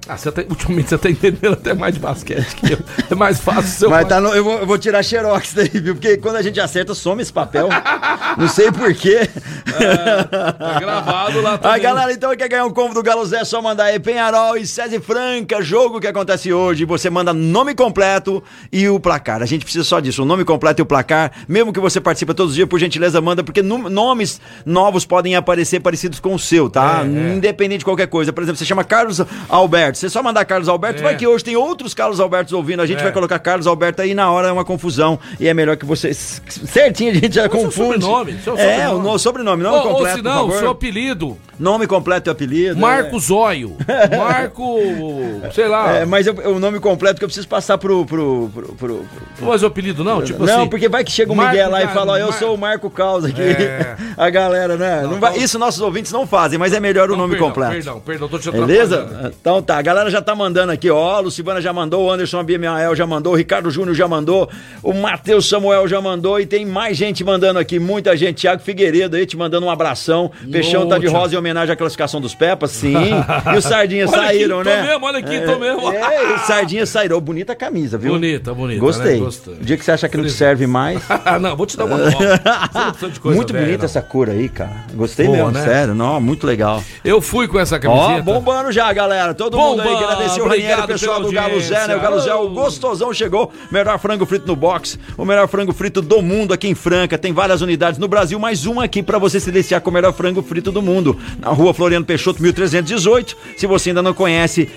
Ah, 0.07 0.15
você 0.17 0.31
tá, 0.31 0.43
ultimamente 0.47 0.89
você 0.89 0.97
tá 0.99 1.09
entendendo 1.09 1.53
até 1.53 1.73
mais 1.73 1.95
de 1.95 1.99
basquete 1.99 2.55
que 2.55 2.73
eu. 2.73 2.79
É 3.09 3.15
mais 3.15 3.39
fácil 3.39 3.63
seu 3.71 3.89
Mas 3.89 4.07
tá 4.07 4.21
no- 4.21 4.33
eu, 4.35 4.43
vou, 4.43 4.59
eu 4.59 4.65
vou 4.67 4.77
tirar 4.77 5.01
xerox 5.01 5.53
daí, 5.53 5.67
viu? 5.69 5.95
Porque 5.95 6.17
quando 6.17 6.35
a 6.35 6.41
gente 6.43 6.59
acerta, 6.59 6.93
some 6.93 7.21
esse 7.21 7.33
papel. 7.33 7.67
Não 8.37 8.47
sei 8.47 8.71
porquê. 8.71 9.27
Tá 10.59 10.79
gravado 10.79 11.41
lá 11.41 11.53
A 11.53 11.57
também. 11.57 11.81
galera, 11.81 12.11
então, 12.13 12.35
quer 12.35 12.47
ganhar 12.47 12.65
um 12.65 12.71
combo 12.71 12.93
do 12.93 13.01
Galo 13.03 13.25
Zé, 13.25 13.39
é 13.39 13.45
só 13.45 13.61
mandar 13.61 13.85
aí 13.85 13.99
Penharol 13.99 14.57
e 14.57 14.65
César 14.67 14.99
Franca, 15.01 15.61
jogo 15.61 15.99
que 15.99 16.07
acontece 16.07 16.53
hoje. 16.53 16.85
Você 16.85 17.09
manda 17.09 17.33
nome 17.33 17.73
completo 17.73 18.43
e 18.71 18.87
o 18.87 18.99
placar. 18.99 19.41
A 19.41 19.45
gente 19.45 19.63
precisa 19.63 19.83
só 19.83 19.99
disso, 19.99 20.21
o 20.21 20.25
nome 20.25 20.45
completo 20.45 20.81
e 20.81 20.83
o 20.83 20.85
placar. 20.85 21.31
Mesmo 21.47 21.73
que 21.73 21.79
você 21.79 21.99
participe 21.99 22.33
todos 22.33 22.51
os 22.51 22.55
dias, 22.55 22.67
por 22.67 22.79
gentileza, 22.79 23.19
manda, 23.21 23.43
porque 23.43 23.61
nomes 23.61 24.39
novos 24.65 25.05
podem 25.05 25.35
aparecer 25.35 25.79
parecidos 25.79 26.19
com 26.19 26.33
o 26.35 26.39
seu, 26.39 26.69
tá? 26.69 27.01
É, 27.03 27.05
é. 27.31 27.33
Independente 27.35 27.79
de 27.79 27.85
qualquer 27.85 28.07
coisa. 28.07 28.31
Por 28.31 28.43
exemplo, 28.43 28.57
você 28.57 28.65
chama 28.65 28.83
Carlos 28.83 29.21
Alberto. 29.49 29.94
Você 29.95 30.09
só 30.09 30.21
mandar 30.21 30.45
Carlos 30.45 30.67
Alberto, 30.69 30.99
É. 30.99 31.03
vai 31.03 31.15
que 31.15 31.25
hoje 31.25 31.43
tem 31.43 31.55
outros 31.55 31.93
Carlos 31.93 32.19
Albertos 32.19 32.53
ouvindo. 32.53 32.81
A 32.81 32.85
gente 32.85 32.99
É. 32.99 33.03
vai 33.03 33.11
colocar 33.11 33.39
Carlos 33.39 33.65
Alberto 33.67 34.01
aí 34.01 34.13
na 34.13 34.29
hora 34.31 34.49
é 34.49 34.51
uma 34.51 34.65
confusão. 34.65 35.17
E 35.39 35.47
é 35.47 35.53
melhor 35.53 35.77
que 35.77 35.85
você. 35.85 36.13
Certinho, 36.13 37.11
a 37.11 37.15
gente 37.15 37.33
já 37.35 37.43
é 37.43 37.47
o 37.47 37.51
seu 37.51 37.59
confunde. 37.61 38.03
sobrenome? 38.05 38.39
Seu 38.43 38.57
É, 38.57 38.57
sobrenome. 38.77 38.99
o 38.99 39.03
no- 39.11 39.19
sobrenome, 39.19 39.63
nome 39.63 39.75
Ou, 39.77 39.83
ou 39.87 39.93
completo. 39.95 40.17
se 40.17 40.23
por 40.23 40.29
não, 40.29 40.51
seu 40.51 40.69
apelido. 40.69 41.37
Nome 41.57 41.87
completo 41.87 42.29
e 42.29 42.31
apelido. 42.31 42.77
Marco 42.77 43.17
Zóio. 43.17 43.77
Marco. 44.17 44.79
sei 45.53 45.67
lá. 45.67 45.97
É, 45.97 46.05
mas 46.05 46.27
eu- 46.27 46.33
o 46.33 46.59
nome 46.59 46.79
completo 46.79 47.17
que 47.19 47.23
eu 47.23 47.27
preciso 47.29 47.47
passar 47.47 47.77
pro. 47.77 48.05
pro, 48.05 48.49
pro, 48.53 48.67
pro- 48.73 49.05
pro- 49.37 49.47
Mas 49.47 49.63
o 49.63 49.65
apelido 49.67 50.03
não? 50.03 50.21
Tipo 50.21 50.45
não, 50.45 50.61
assim. 50.61 50.69
porque 50.69 50.89
vai 50.89 51.03
que 51.03 51.11
chega 51.11 51.31
o 51.31 51.35
Marco 51.35 51.51
Miguel 51.53 51.69
lá 51.71 51.83
e 51.83 51.87
fala, 51.87 52.13
ó, 52.13 52.17
eu 52.17 52.27
Mar- 52.29 52.39
sou 52.39 52.55
o 52.55 52.57
Marco 52.57 52.89
Causa 52.89 53.29
aqui. 53.29 53.41
É. 53.41 53.95
A 54.17 54.29
galera, 54.29 54.75
né? 54.77 55.01
Não 55.03 55.19
vai- 55.19 55.31
então- 55.31 55.43
isso 55.43 55.59
nossos 55.59 55.81
ouvintes 55.81 56.11
não 56.11 56.25
fazem, 56.27 56.57
mas 56.59 56.73
é 56.73 56.79
melhor 56.79 57.07
o 57.09 57.11
Não, 57.11 57.19
nome 57.19 57.31
perdão, 57.31 57.47
completo. 57.49 57.71
Perdão, 57.73 57.99
perdão, 57.99 58.27
tô 58.27 58.39
te 58.39 58.51
Beleza? 58.51 59.31
Então 59.39 59.61
tá, 59.61 59.81
galera 59.85 60.09
já 60.09 60.19
tá 60.19 60.33
mandando 60.33 60.71
aqui, 60.71 60.89
ó. 60.89 61.15
A 61.15 61.19
Lucivana 61.19 61.61
já 61.61 61.71
mandou, 61.71 62.05
o 62.05 62.11
Anderson 62.11 62.39
Abimael 62.39 62.95
já 62.95 63.05
mandou, 63.05 63.33
o 63.33 63.35
Ricardo 63.35 63.69
Júnior 63.69 63.95
já 63.95 64.07
mandou, 64.07 64.49
o 64.81 64.91
Matheus 64.93 65.47
Samuel 65.47 65.87
já 65.87 66.01
mandou 66.01 66.39
e 66.39 66.45
tem 66.47 66.65
mais 66.65 66.97
gente 66.97 67.23
mandando 67.23 67.59
aqui, 67.59 67.77
muita 67.77 68.17
gente. 68.17 68.37
Tiago 68.37 68.63
Figueiredo 68.63 69.15
aí 69.15 69.27
te 69.27 69.37
mandando 69.37 69.67
um 69.67 69.69
abração. 69.69 70.31
Peixão 70.51 70.87
tá 70.87 70.97
de 70.97 71.05
rosa 71.05 71.35
em 71.35 71.37
homenagem 71.37 71.71
à 71.71 71.75
classificação 71.75 72.19
dos 72.19 72.33
Pepas, 72.33 72.71
sim. 72.71 72.95
E 73.53 73.57
os 73.57 73.63
Sardinhas 73.63 74.11
Olha 74.15 74.23
aqui, 74.23 74.27
saíram, 74.33 74.57
tô 74.57 74.69
né? 74.69 74.81
mesmo, 74.81 75.05
olha 75.05 75.19
aqui, 75.19 75.41
tô 75.41 75.59
mesmo. 75.59 75.91
É, 75.91 76.35
os 76.35 76.41
Sardinhas 76.41 76.89
saíram. 76.89 77.21
Bonita 77.21 77.53
a 77.53 77.55
camisa, 77.55 77.97
viu? 77.97 78.13
Bonita, 78.13 78.53
bonita, 78.53 78.79
Gostei. 78.79 79.13
né? 79.13 79.19
Gostei. 79.19 79.53
O 79.53 79.63
dia 79.63 79.77
que 79.77 79.85
você 79.85 79.91
acha 79.91 80.09
que 80.09 80.17
não 80.17 80.25
te 80.25 80.31
serve 80.31 80.65
mais. 80.65 81.01
Não, 81.41 81.55
vou 81.55 81.65
te 81.65 81.77
dar 81.77 81.85
uma 81.85 81.97
muito 81.97 83.53
velha, 83.53 83.65
bonita 83.65 83.77
não. 83.79 83.85
essa 83.85 84.01
cor 84.01 84.29
aí, 84.29 84.47
cara. 84.47 84.85
Gostei 84.93 85.25
Boa, 85.25 85.37
mesmo, 85.37 85.51
né? 85.51 85.63
sério. 85.63 85.93
Não, 85.93 86.19
muito 86.21 86.47
legal. 86.47 86.81
Eu 87.03 87.21
fui 87.21 87.47
com 87.47 87.59
essa 87.59 87.75
Ó, 87.75 87.79
camiseta. 87.79 88.21
bombando 88.21 88.71
já, 88.71 88.91
galera. 88.93 89.33
Todo 89.33 89.57
mundo 89.57 89.74
aí. 89.81 89.87
Bomba! 89.87 90.05
Agradecer 90.05 90.41
o 90.41 90.43
Ranieri, 90.43 90.73
Obrigado 90.73 90.87
pessoal 90.87 91.21
do 91.21 91.31
Galo 91.31 91.59
Zé, 91.61 91.87
né? 91.87 91.95
O. 91.95 91.99
Galo 91.99 92.19
Zé, 92.19 92.33
o 92.33 92.49
gostosão 92.49 93.13
chegou. 93.13 93.51
Melhor 93.71 93.97
frango 93.99 94.25
frito 94.25 94.47
no 94.47 94.55
box. 94.55 94.97
O 95.17 95.25
melhor 95.25 95.47
frango 95.47 95.73
frito 95.73 96.01
do 96.01 96.21
mundo 96.21 96.53
aqui 96.53 96.67
em 96.67 96.75
Franca. 96.75 97.17
Tem 97.17 97.33
várias 97.33 97.61
unidades 97.61 97.99
no 97.99 98.07
Brasil, 98.07 98.39
mais 98.39 98.65
uma 98.65 98.83
aqui 98.83 99.01
pra 99.01 99.17
você 99.17 99.39
se 99.39 99.51
deliciar 99.51 99.81
com 99.81 99.89
o 99.89 99.93
melhor 99.93 100.13
frango 100.13 100.41
frito 100.41 100.71
do 100.71 100.81
mundo. 100.81 101.17
Na 101.39 101.49
rua 101.49 101.73
Floriano 101.73 102.05
Peixoto, 102.05 102.41
1318. 102.41 103.37
Se 103.57 103.67
você 103.67 103.89
ainda 103.89 104.01
não 104.01 104.13
conhece, 104.13 104.69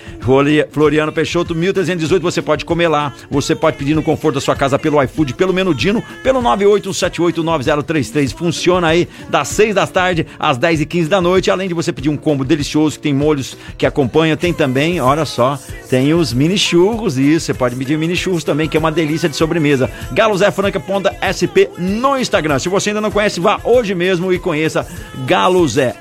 Floriano 0.71 1.11
Peixoto, 1.11 1.53
1318, 1.55 2.21
você 2.21 2.41
pode 2.41 2.65
comer 2.65 2.87
lá. 2.87 3.13
Você 3.29 3.55
pode 3.55 3.77
pedir 3.77 3.93
no 3.93 4.03
conforto 4.03 4.35
da 4.35 4.41
sua 4.41 4.55
casa 4.55 4.79
pelo 4.79 5.01
iFood, 5.03 5.33
pelo 5.33 5.53
Menudino, 5.53 6.03
pelo 6.23 6.41
981789033. 6.41 8.33
Funciona 8.33 8.87
aí 8.87 9.07
das 9.29 9.47
6 9.49 9.75
da 9.75 9.85
tarde 9.87 10.25
às 10.39 10.57
10 10.57 10.81
e 10.81 10.85
15 10.85 11.09
da 11.09 11.21
noite. 11.21 11.51
Além 11.51 11.67
de 11.67 11.73
você 11.73 11.91
pedir 11.91 12.09
um 12.09 12.17
combo 12.17 12.43
delicioso 12.43 12.97
que 12.97 13.03
tem 13.03 13.13
molhos 13.13 13.57
que 13.77 13.85
acompanha, 13.85 14.35
tem 14.37 14.53
também, 14.53 14.88
olha 14.99 15.25
só, 15.25 15.59
tem 15.89 16.13
os 16.13 16.31
mini 16.31 16.57
churros. 16.57 17.17
Isso, 17.17 17.47
você 17.47 17.53
pode 17.53 17.75
pedir 17.75 17.97
mini 17.97 18.15
churros 18.15 18.45
também, 18.45 18.69
que 18.69 18.77
é 18.77 18.79
uma 18.79 18.91
delícia 18.91 19.27
de 19.27 19.35
sobremesa. 19.35 19.91
Galo 20.13 20.37
Zé 20.37 20.49
Franca 20.51 20.79
Ponta 20.79 21.13
SP 21.19 21.67
no 21.77 22.17
Instagram. 22.17 22.59
Se 22.59 22.69
você 22.69 22.91
ainda 22.91 23.01
não 23.01 23.11
conhece, 23.11 23.41
vá 23.41 23.59
hoje 23.65 23.93
mesmo 23.93 24.31
e 24.31 24.39
conheça 24.39 24.87
Galo 25.27 25.67
Zé. 25.67 25.95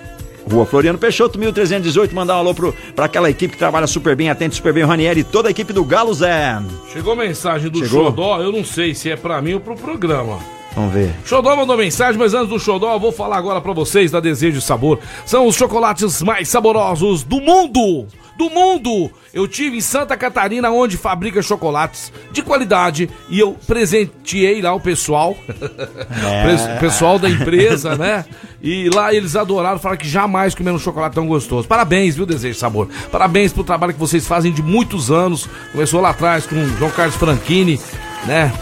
Rua 0.51 0.65
Floriano 0.65 0.99
Peixoto, 0.99 1.39
1318. 1.39 2.15
Mandar 2.15 2.37
um 2.37 2.39
alô 2.39 2.55
pro, 2.55 2.73
pra 2.95 3.07
aquela 3.07 3.29
equipe 3.29 3.53
que 3.53 3.59
trabalha 3.59 3.87
super 3.87 4.15
bem, 4.17 4.31
atende 4.31 4.55
super 4.55 4.73
bem 4.73 4.85
o 4.85 4.87
Ranieri 4.87 5.21
e 5.21 5.25
toda 5.25 5.49
a 5.49 5.51
equipe 5.51 5.73
do 5.73 5.85
Galo 5.85 6.15
Zé. 6.15 6.59
Chegou 6.93 7.17
mensagem 7.17 7.69
do 7.69 7.81
Chegou? 7.81 8.07
Xodó, 8.07 8.41
eu 8.41 8.53
não 8.53 8.65
sei 8.65 8.95
se 8.95 9.11
é 9.11 9.17
pra 9.17 9.43
mim 9.43 9.55
ou 9.55 9.61
pro 9.61 9.75
programa. 9.75 10.39
Vamos 10.79 10.95
ver. 10.95 11.13
Xodó 11.25 11.57
mandou 11.57 11.77
mensagem, 11.77 12.17
mas 12.17 12.35
antes 12.35 12.49
do 12.51 12.59
Xodó, 12.61 12.93
eu 12.93 13.01
vou 13.01 13.11
falar 13.11 13.37
agora 13.37 13.61
pra 13.61 13.73
vocês 13.73 14.13
da 14.13 14.21
Desejo 14.21 14.59
e 14.59 14.63
Sabor. 14.63 15.01
São 15.27 15.45
os 15.45 15.57
chocolates 15.57 16.23
mais 16.23 16.49
saborosos 16.49 17.25
do 17.25 17.41
mundo! 17.41 18.07
Do 18.39 18.49
mundo! 18.49 19.11
Eu 19.35 19.49
tive 19.49 19.79
em 19.79 19.81
Santa 19.81 20.17
Catarina, 20.17 20.71
onde 20.71 20.97
fabrica 20.97 21.43
chocolates 21.43 22.13
de 22.31 22.43
qualidade, 22.43 23.11
e 23.29 23.41
eu 23.41 23.57
presenteei 23.67 24.63
lá 24.63 24.73
o 24.73 24.79
pessoal, 24.79 25.37
É. 25.51 26.77
o 26.77 26.79
pessoal 26.79 27.19
da 27.19 27.29
empresa, 27.29 27.97
né? 27.97 28.25
E 28.63 28.89
lá 28.89 29.13
eles 29.13 29.35
adoraram, 29.35 29.81
falaram 29.81 29.99
que 30.01 30.09
jamais 30.09 30.55
comeram 30.55 30.77
um 30.77 30.81
chocolate 30.81 31.17
tão 31.17 31.27
gostoso. 31.27 31.67
Parabéns, 31.67 32.15
viu, 32.15 32.25
Desejo 32.25 32.57
e 32.57 32.61
Sabor? 32.61 32.89
Parabéns 33.11 33.53
pelo 33.53 33.65
trabalho 33.65 33.93
que 33.93 33.99
vocês 33.99 34.25
fazem 34.29 34.53
de 34.53 34.63
muitos 34.63 35.11
anos. 35.11 35.49
Começou 35.73 36.01
lá 36.01 36.11
atrás 36.11 36.47
com 36.47 36.55
o 36.55 36.69
João 36.79 36.93
Carlos 36.93 37.17
Franchini, 37.17 37.81
né? 38.25 38.53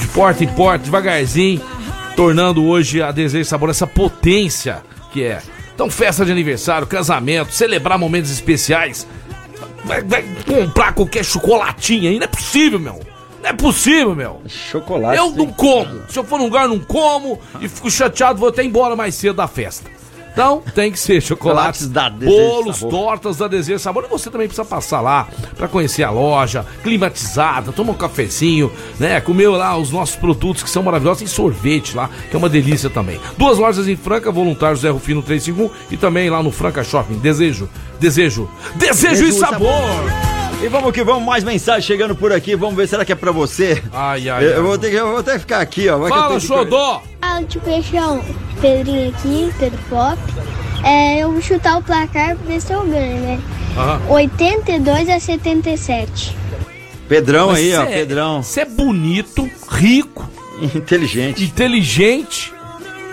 De 0.00 0.06
porta 0.08 0.44
em 0.44 0.48
porta, 0.48 0.84
devagarzinho, 0.84 1.60
tornando 2.16 2.64
hoje 2.64 3.02
a 3.02 3.10
Desejo 3.10 3.42
e 3.42 3.44
Sabor 3.44 3.70
essa 3.70 3.86
potência 3.86 4.82
que 5.12 5.22
é. 5.22 5.40
Então, 5.74 5.90
festa 5.90 6.24
de 6.24 6.32
aniversário, 6.32 6.86
casamento, 6.86 7.52
celebrar 7.52 7.98
momentos 7.98 8.30
especiais. 8.30 9.06
Vai, 9.84 10.02
vai 10.02 10.24
comprar 10.46 10.92
qualquer 10.92 11.24
chocolatinho 11.24 12.08
aí, 12.08 12.16
não 12.18 12.24
é 12.24 12.28
possível, 12.28 12.78
meu. 12.78 13.00
Não 13.42 13.50
é 13.50 13.52
possível, 13.52 14.14
meu. 14.14 14.40
Chocolate. 14.48 15.18
Eu 15.18 15.30
não 15.32 15.46
como. 15.48 16.02
Se 16.08 16.18
eu 16.18 16.24
for 16.24 16.38
num 16.38 16.46
lugar, 16.46 16.66
não 16.66 16.78
como. 16.78 17.38
E 17.60 17.68
fico 17.68 17.90
chateado, 17.90 18.38
vou 18.38 18.48
até 18.48 18.64
embora 18.64 18.96
mais 18.96 19.14
cedo 19.14 19.36
da 19.36 19.46
festa. 19.46 19.90
Então, 20.34 20.62
tem 20.74 20.90
que 20.90 20.98
ser 20.98 21.22
chocolates, 21.22 21.88
da 21.88 22.10
bolos, 22.10 22.78
Sabor. 22.78 22.90
tortas 22.90 23.36
da 23.36 23.46
Desejo 23.46 23.78
Sabor. 23.78 24.04
E 24.04 24.08
você 24.08 24.28
também 24.28 24.48
precisa 24.48 24.64
passar 24.64 25.00
lá 25.00 25.28
pra 25.56 25.68
conhecer 25.68 26.02
a 26.02 26.10
loja, 26.10 26.66
climatizada, 26.82 27.70
tomar 27.70 27.92
um 27.92 27.96
cafezinho, 27.96 28.70
né? 28.98 29.20
Comer 29.20 29.48
lá 29.48 29.76
os 29.78 29.92
nossos 29.92 30.16
produtos 30.16 30.64
que 30.64 30.68
são 30.68 30.82
maravilhosos. 30.82 31.20
Tem 31.20 31.28
sorvete 31.28 31.94
lá, 31.96 32.10
que 32.28 32.34
é 32.34 32.38
uma 32.38 32.48
delícia 32.48 32.90
também. 32.90 33.20
Duas 33.38 33.58
lojas 33.58 33.86
em 33.86 33.94
Franca, 33.94 34.32
voluntários 34.32 34.80
Zé 34.80 34.90
Rufino 34.90 35.22
351 35.22 35.70
e 35.92 35.96
também 35.96 36.28
lá 36.28 36.42
no 36.42 36.50
Franca 36.50 36.82
Shopping. 36.82 37.18
Desejo, 37.18 37.70
desejo, 38.00 38.50
desejo, 38.74 39.10
Desejo 39.10 39.24
e 39.28 39.32
sabor. 39.32 40.33
E 40.62 40.68
vamos 40.68 40.92
que 40.92 41.04
vamos, 41.04 41.24
mais 41.24 41.44
mensagem 41.44 41.82
chegando 41.82 42.14
por 42.16 42.32
aqui. 42.32 42.56
Vamos 42.56 42.74
ver, 42.76 42.88
será 42.88 43.04
que 43.04 43.12
é 43.12 43.14
pra 43.14 43.30
você? 43.32 43.82
Ai, 43.92 44.28
ai, 44.28 44.44
Eu, 44.44 44.48
ai. 44.50 44.56
eu 44.58 44.62
vou 44.64 44.78
ter 44.78 44.90
que, 44.90 44.96
eu 44.96 45.08
vou 45.08 45.18
até 45.18 45.38
ficar 45.38 45.60
aqui, 45.60 45.88
ó. 45.88 45.98
Vai 45.98 46.08
Fala, 46.08 46.34
que- 46.40 46.46
Xodó. 46.46 47.02
Fala 47.20 47.42
de 47.42 47.58
peixão, 47.58 48.24
Pedrinho 48.60 49.10
aqui, 49.10 49.52
Pedro 49.58 49.78
Pop. 49.90 50.18
É, 50.82 51.18
eu 51.20 51.32
vou 51.32 51.40
chutar 51.42 51.78
o 51.78 51.82
placar 51.82 52.36
pra 52.36 52.46
ver 52.46 52.60
se 52.60 52.72
eu 52.72 52.82
ganho, 52.86 53.20
né? 53.20 53.40
Aham. 53.76 54.00
82 54.08 55.08
a 55.08 55.18
77. 55.20 56.36
Pedrão 57.08 57.48
Mas 57.48 57.58
aí, 57.58 57.74
ó, 57.76 57.84
cê 57.84 57.92
é- 57.92 57.96
Pedrão. 57.98 58.42
Você 58.42 58.60
é 58.60 58.64
bonito, 58.64 59.50
rico, 59.70 60.28
inteligente. 60.74 61.44
Inteligente. 61.44 62.52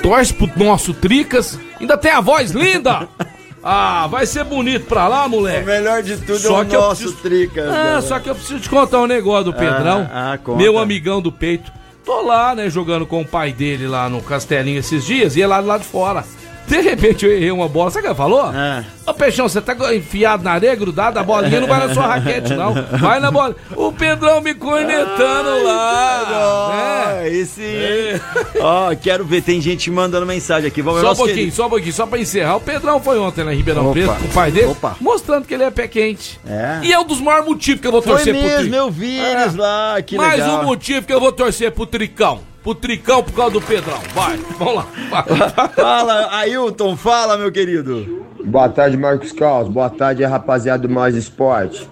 Torce 0.01 0.33
pro 0.33 0.49
nosso 0.63 0.93
Tricas. 0.93 1.59
Ainda 1.79 1.97
tem 1.97 2.11
a 2.11 2.21
voz 2.21 2.51
linda. 2.51 3.07
Ah, 3.63 4.07
vai 4.07 4.25
ser 4.25 4.43
bonito 4.43 4.85
pra 4.87 5.07
lá, 5.07 5.27
moleque. 5.27 5.63
O 5.63 5.65
melhor 5.67 6.01
de 6.01 6.17
tudo 6.17 6.39
Só 6.39 6.59
é 6.59 6.61
o 6.63 6.65
que 6.65 6.73
nosso 6.75 7.01
preciso- 7.03 7.21
Tricas. 7.21 7.65
Ah, 7.69 7.73
galera. 7.75 8.01
só 8.01 8.19
que 8.19 8.29
eu 8.29 8.35
preciso 8.35 8.59
te 8.59 8.69
contar 8.69 8.99
um 9.01 9.07
negócio 9.07 9.45
do 9.45 9.53
Pedrão. 9.53 10.09
Ah, 10.11 10.37
ah, 10.43 10.51
meu 10.55 10.77
amigão 10.79 11.21
do 11.21 11.31
peito. 11.31 11.71
Tô 12.03 12.21
lá, 12.21 12.55
né, 12.55 12.67
jogando 12.69 13.05
com 13.05 13.21
o 13.21 13.25
pai 13.25 13.53
dele 13.53 13.87
lá 13.87 14.09
no 14.09 14.21
Castelinho 14.21 14.79
esses 14.79 15.05
dias 15.05 15.35
e 15.35 15.39
ele 15.41 15.47
lá 15.47 15.61
do 15.61 15.67
lado 15.67 15.81
de 15.81 15.87
fora. 15.87 16.23
De 16.67 16.79
repente 16.79 17.25
eu 17.25 17.31
errei 17.33 17.51
uma 17.51 17.67
bola. 17.67 17.91
Sabe 17.91 17.99
o 17.99 18.01
que 18.03 18.07
ele 18.09 18.15
falou? 18.17 18.49
É. 18.53 18.85
Ô, 19.05 19.13
Peixão, 19.13 19.49
você 19.49 19.59
tá 19.59 19.75
enfiado 19.93 20.43
na 20.43 20.51
areia, 20.53 20.73
grudado, 20.75 21.19
a 21.19 21.23
bolinha 21.23 21.59
não 21.59 21.67
vai 21.67 21.85
na 21.85 21.93
sua 21.93 22.07
raquete, 22.07 22.53
não. 22.53 22.73
Vai 22.97 23.19
na 23.19 23.29
bola. 23.29 23.55
O 23.75 23.91
Pedrão 23.91 24.39
me 24.39 24.53
cornetando 24.53 25.63
lá. 25.63 26.71
Ah, 26.73 27.27
esse. 27.27 28.21
Ó, 28.59 28.95
quero 28.95 29.25
ver, 29.25 29.41
tem 29.41 29.59
gente 29.61 29.89
mandando 29.91 30.25
mensagem 30.25 30.67
aqui. 30.67 30.81
Vamos 30.81 31.01
ver 31.01 31.07
Só 31.07 31.13
um 31.13 31.15
pouquinho, 31.15 31.37
querido- 31.37 31.55
só 31.55 31.65
um 31.65 31.69
pouquinho, 31.69 31.93
só 31.93 32.05
pra 32.05 32.19
encerrar. 32.19 32.55
O 32.55 32.61
Pedrão 32.61 33.01
foi 33.01 33.19
ontem 33.19 33.43
lá 33.43 33.53
em 33.53 33.57
Ribeirão 33.57 33.83
Opa. 33.85 33.93
Preto 33.93 34.13
com 34.15 34.25
o 34.25 34.29
pai 34.29 34.51
dele, 34.51 34.67
Opa. 34.67 34.95
mostrando 35.01 35.45
que 35.45 35.53
ele 35.53 35.63
é 35.63 35.71
pé 35.71 35.87
quente. 35.87 36.39
É. 36.47 36.79
E 36.83 36.93
é 36.93 36.99
um 36.99 37.05
dos 37.05 37.19
maiores 37.19 37.45
motivos 37.47 37.81
que 37.81 37.87
eu 37.87 37.91
vou 37.91 38.01
Foi 38.01 38.13
torcer 38.13 38.33
pro 38.33 38.43
mesmo, 38.43 38.59
Tricão. 38.59 38.77
eu 38.85 38.91
vi 38.91 39.19
eles 39.19 39.55
lá, 39.55 40.01
que 40.01 40.15
Mais 40.15 40.39
legal. 40.39 40.61
um 40.61 40.63
motivo 40.65 41.05
que 41.05 41.13
eu 41.13 41.19
vou 41.19 41.31
torcer 41.31 41.71
pro 41.71 41.85
Tricão. 41.85 42.39
Pro 42.63 42.75
Tricão 42.75 43.23
por 43.23 43.33
causa 43.33 43.53
do 43.53 43.61
Pedrão. 43.61 43.99
Vai, 44.13 44.37
vamos 44.57 44.75
lá. 44.75 44.87
Vai. 45.09 45.23
Fala, 45.75 46.35
Ailton, 46.37 46.95
fala, 46.95 47.37
meu 47.37 47.51
querido. 47.51 48.25
Boa 48.45 48.69
tarde, 48.69 48.97
Marcos 48.97 49.31
Carlos. 49.31 49.71
Boa 49.71 49.89
tarde, 49.89 50.23
rapaziada 50.23 50.87
do 50.87 50.93
Mais 50.93 51.15
Esporte. 51.15 51.87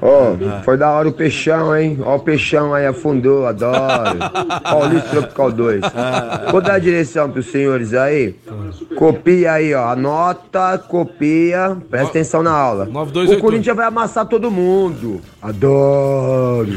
Ô, 0.00 0.62
foi 0.64 0.76
da 0.76 0.90
hora 0.90 1.08
o 1.08 1.12
peixão, 1.12 1.76
hein? 1.76 1.98
Ó, 2.04 2.16
o 2.16 2.20
peixão 2.20 2.72
aí 2.74 2.86
afundou, 2.86 3.46
adoro. 3.46 4.18
Paulista 4.62 5.08
Tropical 5.10 5.52
2. 5.52 5.80
Vou 6.50 6.60
dar 6.60 6.74
a 6.74 6.78
direção 6.78 7.30
pros 7.30 7.46
senhores 7.46 7.94
aí. 7.94 8.34
Copia 8.96 9.52
aí, 9.52 9.74
ó. 9.74 9.88
Anota, 9.90 10.78
copia. 10.88 11.76
Presta 11.90 12.08
atenção 12.08 12.42
na 12.42 12.52
aula. 12.52 12.84
O 12.84 12.92
9288. 12.92 13.40
Corinthians 13.42 13.76
vai 13.76 13.86
amassar 13.86 14.26
todo 14.26 14.50
mundo. 14.50 15.20
Adoro. 15.40 16.68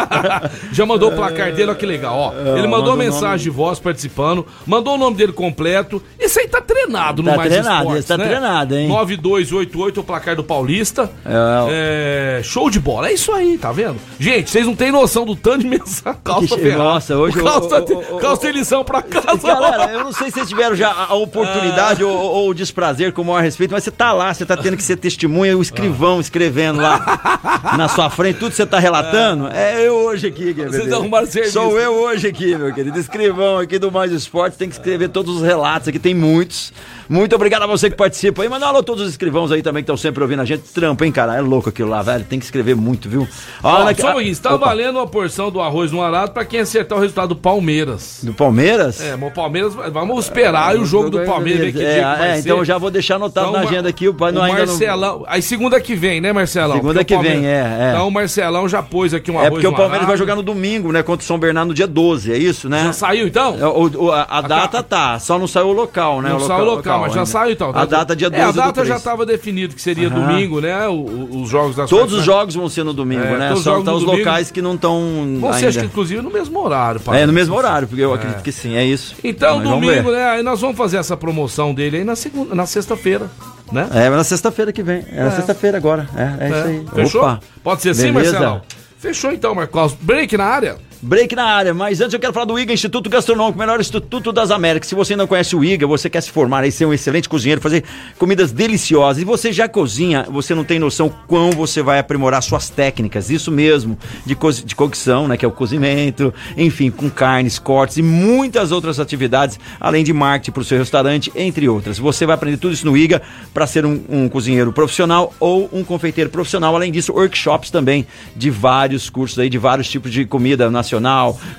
Já 0.72 0.84
mandou 0.86 1.10
o 1.12 1.14
placar 1.16 1.52
dele, 1.52 1.70
olha 1.70 1.74
que 1.74 1.86
legal, 1.86 2.16
ó. 2.16 2.32
É, 2.34 2.58
Ele 2.58 2.66
mandou 2.66 2.94
o 2.94 2.96
mensagem 2.96 3.44
de 3.44 3.50
voz 3.50 3.78
participando, 3.78 4.46
mandou 4.66 4.94
o 4.94 4.98
nome 4.98 5.16
dele 5.16 5.32
completo. 5.32 6.02
Esse 6.18 6.40
aí 6.40 6.48
tá 6.48 6.60
treinado 6.60 7.22
no 7.22 7.30
Tá 7.30 7.36
Mais 7.36 7.48
treinado, 7.50 7.76
Esportes, 7.80 7.98
esse 8.00 8.08
tá 8.08 8.18
né? 8.18 8.26
treinado, 8.26 8.74
hein? 8.76 8.88
9288, 8.88 10.00
o 10.00 10.04
placar 10.04 10.34
do 10.36 10.44
Paulista. 10.44 11.10
É, 11.24 12.38
É, 12.38 12.40
show 12.50 12.68
de 12.68 12.80
bola, 12.80 13.08
é 13.08 13.12
isso 13.14 13.32
aí, 13.32 13.56
tá 13.56 13.70
vendo? 13.70 13.96
Gente, 14.18 14.50
vocês 14.50 14.66
não 14.66 14.74
têm 14.74 14.90
noção 14.90 15.24
do 15.24 15.36
tanto 15.36 15.58
de 15.60 15.68
mensagem. 15.68 16.20
Calça 16.24 16.56
Que- 16.56 16.72
nossa, 16.72 17.16
hoje 17.16 17.40
Calça, 17.40 17.82
tá- 17.82 17.94
o- 17.94 18.16
o- 18.16 18.18
calça 18.18 18.42
tem 18.42 18.50
lição 18.52 18.84
pra 18.84 19.00
casa. 19.02 19.38
Galera, 19.46 19.92
eu 19.92 20.04
não 20.04 20.12
sei 20.12 20.26
se 20.28 20.32
vocês 20.34 20.48
tiveram 20.48 20.74
já 20.74 20.90
a 20.92 21.14
oportunidade 21.14 22.02
ou, 22.02 22.12
ou 22.12 22.48
o 22.50 22.54
desprazer 22.54 23.12
com 23.12 23.22
o 23.22 23.24
maior 23.24 23.42
respeito, 23.42 23.70
mas 23.70 23.84
você 23.84 23.90
tá 23.90 24.12
lá, 24.12 24.34
você 24.34 24.44
tá 24.44 24.56
tendo 24.56 24.76
que 24.76 24.82
ser 24.82 24.96
testemunha, 24.96 25.56
o 25.56 25.62
escrivão 25.62 26.20
escrevendo 26.20 26.80
lá 26.80 27.72
na 27.76 27.88
sua 27.88 28.10
frente, 28.10 28.38
tudo 28.38 28.50
que 28.50 28.56
você 28.56 28.66
tá 28.66 28.78
relatando. 28.78 29.48
É 29.48 29.86
eu 29.86 29.94
hoje 29.94 30.26
aqui, 30.26 30.52
querido. 30.52 30.72
Vocês 30.72 30.92
arrumaram 30.92 31.26
serviço. 31.26 31.52
Sou 31.52 31.78
eu 31.78 31.92
hoje 31.92 32.26
aqui, 32.26 32.56
meu 32.56 32.74
querido. 32.74 32.98
Escrivão 32.98 33.58
aqui 33.58 33.78
do 33.78 33.92
Mais 33.92 34.10
Esporte, 34.10 34.56
tem 34.56 34.68
que 34.68 34.74
escrever 34.74 35.08
todos 35.08 35.36
os 35.36 35.42
relatos 35.42 35.86
aqui, 35.88 35.98
tem 35.98 36.14
muitos. 36.14 36.72
Muito 37.10 37.34
obrigado 37.34 37.64
a 37.64 37.66
você 37.66 37.90
que 37.90 37.96
participa 37.96 38.40
aí. 38.44 38.48
Manda 38.48 38.66
um 38.66 38.68
alô 38.68 38.78
a 38.78 38.82
todos 38.84 39.02
os 39.02 39.10
escrivãos 39.10 39.50
aí 39.50 39.62
também 39.62 39.82
que 39.82 39.84
estão 39.84 39.96
sempre 39.96 40.22
ouvindo 40.22 40.42
a 40.42 40.44
gente. 40.44 40.62
Trampa, 40.72 41.04
hein, 41.04 41.10
cara? 41.10 41.34
É 41.34 41.40
louco 41.40 41.68
aquilo 41.68 41.88
lá, 41.90 42.00
velho. 42.02 42.24
Tem 42.24 42.38
que 42.38 42.44
escrever 42.44 42.76
muito, 42.76 43.08
viu? 43.08 43.26
Olha 43.64 43.96
só 43.96 44.10
um 44.10 44.12
pouquinho, 44.12 44.30
está 44.30 44.54
Opa. 44.54 44.66
valendo 44.66 44.94
uma 44.96 45.08
porção 45.08 45.50
do 45.50 45.60
arroz 45.60 45.90
no 45.90 46.00
arado 46.00 46.30
pra 46.30 46.44
quem 46.44 46.60
acertar 46.60 46.96
o 46.96 47.00
resultado 47.00 47.30
do 47.30 47.36
Palmeiras. 47.36 48.20
Do 48.22 48.32
Palmeiras? 48.32 49.00
É, 49.00 49.16
o 49.16 49.30
Palmeiras, 49.32 49.74
vamos 49.92 50.24
esperar 50.24 50.76
o 50.76 50.86
jogo 50.86 51.10
do 51.10 51.18
Palmeiras, 51.24 51.74
É, 51.74 51.98
é, 51.98 52.34
ser. 52.34 52.40
então 52.42 52.58
eu 52.58 52.64
já 52.64 52.78
vou 52.78 52.92
deixar 52.92 53.16
anotado 53.16 53.48
Então, 53.48 53.60
na 53.60 53.68
agenda 53.68 53.88
aqui. 53.88 54.06
O 54.08 54.14
pai 54.14 54.30
o 54.30 54.34
não 54.36 54.42
ainda 54.44 54.60
não- 54.66 54.66
Marcelão. 54.68 55.24
Aí 55.26 55.42
segunda 55.42 55.80
que 55.80 55.96
vem, 55.96 56.20
né, 56.20 56.32
Marcelão? 56.32 56.76
Segunda 56.76 57.02
que 57.02 57.18
vem, 57.18 57.44
é, 57.44 57.50
é. 57.80 57.90
Então 57.90 58.06
o 58.06 58.10
Marcelão 58.12 58.68
já 58.68 58.84
pôs 58.84 59.12
aqui 59.12 59.32
um 59.32 59.34
arroz 59.38 59.48
É 59.48 59.50
porque 59.50 59.66
o 59.66 59.72
Palmeiras 59.74 60.06
vai 60.06 60.16
jogar 60.16 60.36
no 60.36 60.44
domingo, 60.44 60.92
né? 60.92 61.02
Contra 61.02 61.24
o 61.24 61.26
São 61.26 61.38
Bernardo 61.40 61.68
no 61.70 61.74
dia 61.74 61.88
12, 61.88 62.32
é 62.32 62.38
isso, 62.38 62.68
né? 62.68 62.84
Já 62.84 62.92
saiu 62.92 63.26
então? 63.26 63.56
É, 63.60 63.66
o- 63.66 64.12
a, 64.12 64.26
a 64.30 64.40
data 64.42 64.80
tá, 64.80 65.18
só 65.18 65.40
não 65.40 65.48
saiu 65.48 65.66
o 65.66 65.72
local, 65.72 66.22
né? 66.22 66.28
Não 66.28 66.36
o 66.36 66.40
saiu 66.40 66.62
o 66.62 66.64
local, 66.66 66.99
mas 67.00 67.12
já 67.14 67.26
saiu 67.26 67.52
então. 67.52 67.70
A 67.74 67.84
data 67.84 68.14
dia 68.14 68.28
12 68.30 68.42
É, 68.42 68.46
a 68.46 68.50
data 68.52 68.84
já 68.84 68.96
estava 68.96 69.24
definido 69.26 69.74
que 69.74 69.82
seria 69.82 70.08
Aham. 70.08 70.20
domingo, 70.28 70.60
né? 70.60 70.86
o- 70.88 70.92
o- 70.92 71.42
os 71.42 71.48
jogos 71.48 71.76
das 71.76 71.88
Todos 71.90 72.14
os 72.14 72.24
jogos 72.24 72.54
vão 72.54 72.68
ser 72.68 72.84
no 72.84 72.92
domingo, 72.92 73.22
É, 73.22 73.38
né? 73.38 73.56
Só 73.56 73.80
tá 73.82 73.92
os 73.92 74.02
domingo. 74.02 74.18
locais 74.18 74.50
que 74.50 74.60
não 74.62 74.74
estão 74.74 74.98
ainda. 75.42 75.68
acho 75.68 75.78
que, 75.80 75.84
inclusive, 75.86 76.20
no 76.22 76.30
mesmo 76.30 76.58
horário. 76.62 77.00
É, 77.00 77.04
parece. 77.04 77.26
no 77.26 77.32
mesmo 77.32 77.54
horário, 77.56 77.88
porque 77.88 78.02
eu 78.02 78.12
É. 78.12 78.14
acredito 78.14 78.42
que 78.42 78.52
sim, 78.52 78.74
é 78.74 78.84
isso. 78.84 79.14
Então, 79.22 79.62
domingo, 79.62 80.10
né? 80.10 80.24
Aí 80.30 80.42
nós 80.42 80.60
vamos 80.60 80.76
fazer 80.76 80.96
essa 80.96 81.16
promoção 81.16 81.74
dele 81.74 81.98
aí 81.98 82.04
na, 82.04 82.16
segunda, 82.16 82.54
na 82.54 82.66
sexta-feira, 82.66 83.30
né? 83.72 83.88
É, 83.94 84.08
na 84.10 84.24
sexta-feira 84.24 84.72
que 84.72 84.82
vem. 84.82 85.04
É 85.12 85.22
na 85.22 85.28
É. 85.28 85.30
sexta-feira 85.30 85.76
agora. 85.78 86.08
É, 86.16 86.44
é, 86.44 86.48
isso 86.48 86.68
aí. 86.68 86.86
Fechou? 86.94 87.22
Opa. 87.22 87.40
Pode 87.62 87.82
ser 87.82 87.90
assim, 87.90 88.12
Beleza. 88.12 88.32
Marcelão? 88.32 88.62
Fechou 88.98 89.32
então, 89.32 89.54
Marcos. 89.54 89.94
Break 90.00 90.36
na 90.36 90.44
área. 90.44 90.76
Break 91.02 91.34
na 91.34 91.44
área, 91.44 91.72
mas 91.72 91.98
antes 92.02 92.12
eu 92.12 92.20
quero 92.20 92.34
falar 92.34 92.44
do 92.44 92.58
IGA, 92.58 92.74
Instituto 92.74 93.08
Gastronômico, 93.08 93.58
melhor 93.58 93.80
Instituto 93.80 94.30
das 94.32 94.50
Américas. 94.50 94.86
Se 94.86 94.94
você 94.94 95.16
não 95.16 95.26
conhece 95.26 95.56
o 95.56 95.64
IGA, 95.64 95.86
você 95.86 96.10
quer 96.10 96.20
se 96.20 96.30
formar 96.30 96.62
aí, 96.62 96.70
ser 96.70 96.84
um 96.84 96.92
excelente 96.92 97.26
cozinheiro, 97.26 97.58
fazer 97.58 97.84
comidas 98.18 98.52
deliciosas, 98.52 99.22
e 99.22 99.24
você 99.24 99.50
já 99.50 99.66
cozinha, 99.66 100.26
você 100.28 100.54
não 100.54 100.62
tem 100.62 100.78
noção 100.78 101.10
quão 101.26 101.52
você 101.52 101.82
vai 101.82 101.98
aprimorar 101.98 102.42
suas 102.42 102.68
técnicas, 102.68 103.30
isso 103.30 103.50
mesmo, 103.50 103.98
de, 104.26 104.34
co 104.34 104.52
de 104.52 104.74
cocção, 104.74 105.26
né, 105.26 105.38
que 105.38 105.44
é 105.44 105.48
o 105.48 105.50
cozimento, 105.50 106.34
enfim, 106.54 106.90
com 106.90 107.08
carnes, 107.08 107.58
cortes 107.58 107.96
e 107.96 108.02
muitas 108.02 108.70
outras 108.70 109.00
atividades, 109.00 109.58
além 109.80 110.04
de 110.04 110.12
marketing 110.12 110.50
para 110.50 110.60
o 110.60 110.64
seu 110.64 110.76
restaurante, 110.76 111.32
entre 111.34 111.66
outras. 111.66 111.98
Você 111.98 112.26
vai 112.26 112.34
aprender 112.34 112.58
tudo 112.58 112.74
isso 112.74 112.84
no 112.84 112.94
IGA 112.94 113.22
para 113.54 113.66
ser 113.66 113.86
um, 113.86 114.02
um 114.06 114.28
cozinheiro 114.28 114.70
profissional 114.70 115.32
ou 115.40 115.66
um 115.72 115.82
confeiteiro 115.82 116.28
profissional. 116.28 116.74
Além 116.74 116.92
disso, 116.92 117.14
workshops 117.14 117.70
também 117.70 118.06
de 118.36 118.50
vários 118.50 119.08
cursos 119.08 119.38
aí, 119.38 119.48
de 119.48 119.56
vários 119.56 119.88
tipos 119.88 120.12
de 120.12 120.26
comida 120.26 120.70
nacional, 120.70 120.89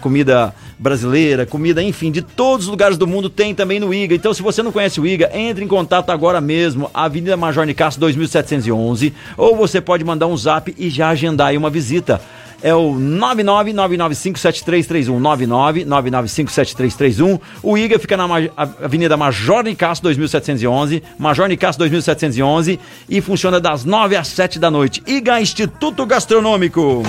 comida 0.01 0.53
brasileira, 0.81 1.45
comida, 1.45 1.83
enfim, 1.83 2.11
de 2.11 2.23
todos 2.23 2.65
os 2.65 2.71
lugares 2.71 2.97
do 2.97 3.05
mundo 3.05 3.29
tem 3.29 3.53
também 3.53 3.79
no 3.79 3.93
IGA. 3.93 4.15
Então, 4.15 4.33
se 4.33 4.41
você 4.41 4.63
não 4.63 4.71
conhece 4.71 4.99
o 4.99 5.05
IGA, 5.05 5.29
entre 5.31 5.63
em 5.63 5.67
contato 5.67 6.09
agora 6.09 6.41
mesmo, 6.41 6.89
Avenida 6.91 7.37
Major 7.37 7.63
Nicasso 7.65 7.99
2711, 7.99 9.13
ou 9.37 9.55
você 9.55 9.79
pode 9.79 10.03
mandar 10.03 10.25
um 10.25 10.35
zap 10.35 10.73
e 10.75 10.89
já 10.89 11.09
agendar 11.09 11.49
aí 11.49 11.57
uma 11.57 11.69
visita. 11.69 12.19
é 12.63 12.73
o 12.75 12.93
999957331, 12.93 15.19
999957331. 15.19 17.39
O 17.61 17.77
IGA 17.77 17.99
fica 17.99 18.15
na 18.15 18.25
Avenida 18.55 19.17
Major 19.17 19.63
Nicasso 19.63 20.01
2711, 20.03 21.01
Major 21.17 21.47
Nicasso 21.47 21.79
2711 21.79 22.79
e 23.09 23.19
funciona 23.21 23.59
das 23.59 23.83
9 23.83 24.15
às 24.15 24.27
7 24.27 24.59
da 24.59 24.69
noite. 24.69 25.01
IGA 25.07 25.41
Instituto 25.41 26.05
Gastronômico. 26.05 27.01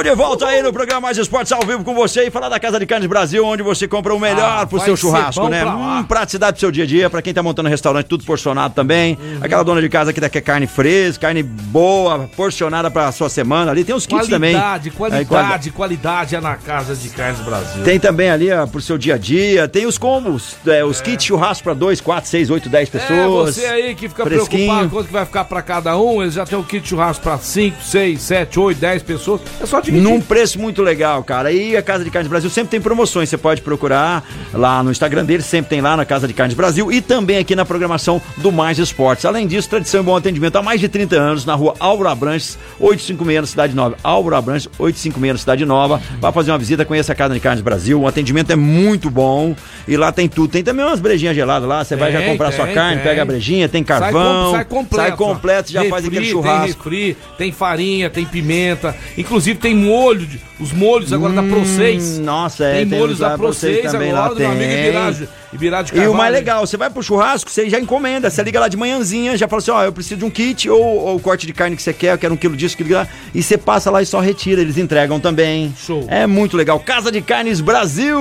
Estamos 0.00 0.18
de 0.18 0.24
volta 0.28 0.46
aí 0.46 0.62
no 0.62 0.72
programa 0.72 1.02
Mais 1.02 1.18
Esportes 1.18 1.52
ao 1.52 1.60
vivo 1.60 1.84
com 1.84 1.94
você 1.94 2.26
e 2.26 2.30
falar 2.30 2.48
da 2.48 2.58
Casa 2.58 2.78
de 2.80 2.86
Carnes 2.86 3.06
Brasil, 3.06 3.44
onde 3.44 3.62
você 3.62 3.86
compra 3.86 4.14
o 4.14 4.18
melhor 4.18 4.60
Ah, 4.62 4.66
pro 4.66 4.80
seu 4.80 4.96
churrasco, 4.96 5.46
né? 5.50 5.60
pra. 5.60 5.76
Hum, 5.76 6.04
praticidade 6.04 6.52
pro 6.54 6.60
seu 6.60 6.70
dia 6.70 6.84
a 6.84 6.86
dia, 6.86 7.10
pra 7.10 7.20
quem 7.20 7.34
tá 7.34 7.42
montando 7.42 7.68
restaurante, 7.68 8.06
tudo 8.06 8.24
porcionado 8.24 8.72
também. 8.74 9.18
Uhum. 9.20 9.38
Aquela 9.42 9.62
dona 9.62 9.80
de 9.82 9.90
casa 9.90 10.10
que 10.10 10.20
quer 10.30 10.40
carne 10.40 10.66
fresca, 10.66 11.26
carne 11.26 11.42
boa, 11.42 12.30
porcionada 12.34 12.90
pra 12.90 13.12
sua 13.12 13.28
semana. 13.28 13.70
Ali 13.70 13.84
tem 13.84 13.94
os 13.94 14.06
kits 14.06 14.26
também. 14.28 14.54
Qualidade, 14.54 14.88
É, 14.88 14.92
qualidade, 15.24 15.70
qualidade 15.70 16.34
é 16.36 16.40
na 16.40 16.56
Casa 16.56 16.94
de 16.96 17.08
Carnes 17.10 17.40
Brasil. 17.40 17.84
Tem 17.84 18.00
também 18.00 18.30
ali 18.30 18.50
ó, 18.50 18.66
pro 18.66 18.80
seu 18.80 18.96
dia 18.96 19.16
a 19.16 19.18
dia, 19.18 19.68
tem 19.68 19.84
os 19.84 19.98
combos, 19.98 20.56
é, 20.66 20.82
os 20.82 21.02
kits 21.02 21.24
churrasco 21.26 21.64
pra 21.64 21.74
2, 21.74 22.00
4, 22.00 22.28
6, 22.30 22.48
8, 22.48 22.68
10 22.70 22.88
É, 22.88 22.98
pessoas. 22.98 23.54
você 23.54 23.66
aí 23.66 23.94
que 23.94 24.08
fica 24.08 24.24
fresquinho. 24.24 24.48
preocupado 24.66 24.88
quanto 24.90 25.06
que 25.08 25.12
vai 25.12 25.26
ficar 25.26 25.44
pra 25.44 25.60
cada 25.60 25.98
um, 25.98 26.22
eles 26.22 26.34
já 26.34 26.46
tem 26.46 26.58
o 26.58 26.64
kit 26.64 26.88
churrasco 26.88 27.22
pra 27.22 27.36
5, 27.36 27.82
6, 27.82 28.22
7, 28.22 28.58
8, 28.58 28.78
10 28.80 29.02
pessoas. 29.02 29.40
É 29.60 29.66
só 29.66 29.80
dividir. 29.90 30.10
Num 30.10 30.20
preço 30.20 30.58
muito 30.58 30.82
legal, 30.82 31.22
cara. 31.24 31.52
E 31.52 31.76
a 31.76 31.82
Casa 31.82 32.04
de 32.04 32.10
Carnes 32.10 32.28
Brasil 32.28 32.48
sempre 32.50 32.70
tem 32.70 32.80
promoções. 32.80 33.28
Você 33.28 33.36
pode 33.38 33.60
procurar 33.62 34.24
lá 34.52 34.82
no 34.82 34.90
Instagram 34.90 35.24
deles, 35.24 35.46
sempre 35.46 35.70
tem 35.70 35.80
lá 35.80 35.96
na 35.96 36.04
Casa 36.04 36.26
de 36.26 36.34
Carnes 36.34 36.54
Brasil 36.56 36.90
e 36.92 37.00
também 37.00 37.38
aqui 37.38 37.54
na 37.56 37.64
programação 37.64 38.20
do 38.38 38.50
Mais 38.52 38.78
Esportes. 38.78 39.24
Além 39.24 39.46
disso, 39.46 39.68
tradição 39.68 40.00
e 40.00 40.04
bom 40.04 40.16
atendimento 40.16 40.56
há 40.56 40.62
mais 40.62 40.80
de 40.80 40.88
30 40.88 41.16
anos 41.16 41.44
na 41.44 41.54
rua 41.54 41.74
Álvaro 41.78 42.08
Abranches, 42.10 42.58
856 42.78 43.40
na 43.40 43.46
Cidade 43.46 43.74
Nova. 43.74 43.96
Álvaro 44.02 44.36
Abranches, 44.36 44.68
856 44.78 45.32
na 45.32 45.38
Cidade 45.38 45.64
Nova. 45.64 46.00
Vá 46.20 46.32
fazer 46.32 46.50
uma 46.50 46.58
visita, 46.58 46.84
conheça 46.84 47.12
a 47.12 47.14
Casa 47.14 47.34
de 47.34 47.40
Carnes 47.40 47.62
Brasil. 47.62 48.00
O 48.00 48.06
atendimento 48.06 48.50
é 48.50 48.56
muito 48.56 49.10
bom 49.10 49.54
e 49.88 49.96
lá 49.96 50.12
tem 50.12 50.28
tudo. 50.28 50.50
Tem 50.50 50.62
também 50.62 50.84
umas 50.84 51.00
brejinhas 51.00 51.34
geladas 51.34 51.68
lá. 51.68 51.84
Você 51.84 51.96
vai 51.96 52.12
já 52.12 52.18
Tem, 52.20 52.28
comprar 52.30 52.52
sua 52.52 52.66
tem, 52.66 52.74
carne, 52.74 52.96
tem. 52.96 53.04
pega 53.04 53.22
a 53.22 53.24
brejinha, 53.24 53.68
tem 53.68 53.84
Sai, 53.86 53.98
carvão. 54.00 54.44
com- 54.46 54.50
sai 54.52 54.64
completo. 54.64 54.96
Sai 55.08 55.16
completo, 55.16 55.72
já 55.72 55.82
ó. 55.82 55.84
faz 55.88 56.04
aquele 56.04 56.16
Refri, 56.20 56.30
churrasco. 56.30 56.90
Tem 56.90 56.98
refri, 57.00 57.16
tem 57.38 57.52
farinha, 57.52 58.10
tem 58.10 58.24
pimenta. 58.24 58.94
Inclusive 59.16 59.58
tem 59.58 59.74
molho, 59.80 60.26
de- 60.26 60.40
os 60.60 60.72
molhos 60.72 61.12
agora 61.12 61.32
da 61.32 61.42
Pro 61.42 61.64
6. 61.64 62.18
Hum, 62.18 62.22
Nossa, 62.24 62.64
é. 62.64 62.84
Tem 62.84 62.98
molhos 62.98 63.14
uns 63.14 63.18
da 63.20 63.30
Pro 63.30 63.38
pra 63.38 63.46
vocês 63.48 63.80
6 63.80 63.92
também 63.92 64.10
agora, 64.10 64.22
lá 64.28 64.28
do 64.34 64.40
meu 64.40 64.50
amigo 64.50 64.70
tem. 64.70 65.28
Ibirá- 65.52 65.80
Ibirá 65.80 65.82
de 65.82 65.96
E 65.96 66.06
o 66.08 66.14
mais 66.14 66.32
legal, 66.32 66.66
você 66.66 66.76
vai 66.76 66.88
pro 66.90 67.02
churrasco, 67.02 67.50
você 67.50 67.68
já 67.68 67.78
encomenda, 67.80 68.30
você 68.30 68.42
liga 68.42 68.60
lá 68.60 68.68
de 68.68 68.76
manhãzinha, 68.76 69.36
já 69.36 69.48
fala 69.48 69.60
assim, 69.60 69.70
ó, 69.70 69.82
eu 69.84 69.92
preciso 69.92 70.16
de 70.16 70.24
um 70.24 70.30
kit 70.30 70.68
ou, 70.70 70.80
ou 70.80 71.16
o 71.16 71.20
corte 71.20 71.46
de 71.46 71.52
carne 71.52 71.76
que 71.76 71.82
você 71.82 71.92
quer, 71.92 72.12
eu 72.14 72.18
quero 72.18 72.34
um 72.34 72.36
quilo 72.36 72.56
disso, 72.56 72.76
quilo 72.76 72.92
lá, 72.92 73.06
e 73.34 73.42
você 73.42 73.58
passa 73.58 73.90
lá 73.90 74.00
e 74.00 74.06
só 74.06 74.20
retira, 74.20 74.60
eles 74.60 74.78
entregam 74.78 75.18
também. 75.20 75.74
Show. 75.76 76.04
É 76.08 76.26
muito 76.26 76.56
legal. 76.56 76.78
Casa 76.80 77.10
de 77.10 77.20
Carnes 77.20 77.60
Brasil. 77.60 78.20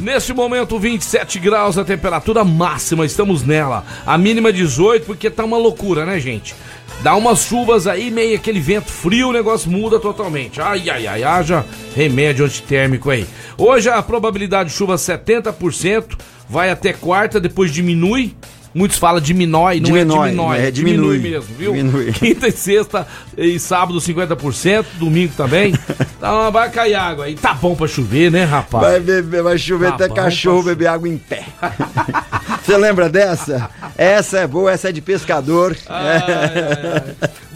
Neste 0.00 0.32
momento, 0.34 0.78
27 0.78 1.38
graus 1.38 1.78
a 1.78 1.84
temperatura 1.84 2.44
máxima, 2.44 3.04
estamos 3.06 3.42
nela. 3.44 3.84
A 4.06 4.18
mínima 4.18 4.52
18, 4.52 5.06
porque 5.06 5.30
tá 5.30 5.44
uma 5.44 5.56
loucura, 5.58 6.04
né, 6.04 6.18
gente? 6.20 6.54
Dá 7.02 7.14
umas 7.14 7.44
chuvas 7.44 7.86
aí, 7.86 8.10
meio 8.10 8.34
aquele 8.36 8.58
vento 8.58 8.90
frio, 8.90 9.28
o 9.28 9.32
negócio 9.32 9.70
muda 9.70 10.00
totalmente. 10.00 10.60
Ai, 10.60 10.90
ai, 10.90 11.06
ai, 11.06 11.22
haja 11.22 11.64
remédio 11.94 12.44
antitérmico 12.44 13.08
aí. 13.10 13.24
Hoje 13.56 13.88
a 13.88 14.02
probabilidade 14.02 14.70
de 14.70 14.74
chuva 14.74 14.96
70%, 14.96 16.04
vai 16.48 16.70
até 16.70 16.92
quarta, 16.92 17.40
depois 17.40 17.72
diminui. 17.72 18.34
Muitos 18.74 18.98
falam 18.98 19.20
diminui, 19.20 19.80
não 19.80 19.86
Diminui, 19.86 20.28
é 20.28 20.30
diminui, 20.30 20.58
é, 20.58 20.70
diminui, 20.70 21.18
diminui. 21.18 21.18
mesmo, 21.18 21.54
viu? 21.56 21.72
Diminui. 21.72 22.12
Quinta 22.14 22.48
e 22.48 22.52
sexta 22.52 23.06
e 23.36 23.58
sábado 23.58 23.98
50%, 23.98 24.84
domingo 24.98 25.32
também. 25.36 25.74
Então 26.18 26.50
vai 26.50 26.68
cair 26.68 26.96
água 26.96 27.26
aí. 27.26 27.36
Tá 27.36 27.54
bom 27.54 27.76
pra 27.76 27.86
chover, 27.86 28.28
né, 28.28 28.42
rapaz? 28.42 28.84
Vai 28.84 28.98
beber, 28.98 29.40
vai 29.40 29.56
chover 29.56 29.90
Tá 29.90 29.94
até 29.94 30.08
cachorro 30.08 30.64
beber 30.64 30.88
água 30.88 31.08
em 31.08 31.16
pé. 31.16 31.44
Você 32.60 32.76
lembra 32.76 33.08
dessa? 33.08 33.70
Essa 33.96 34.40
é 34.40 34.46
boa, 34.46 34.72
essa 34.72 34.88
é 34.88 34.92
de 34.92 35.00
pescador. 35.00 35.76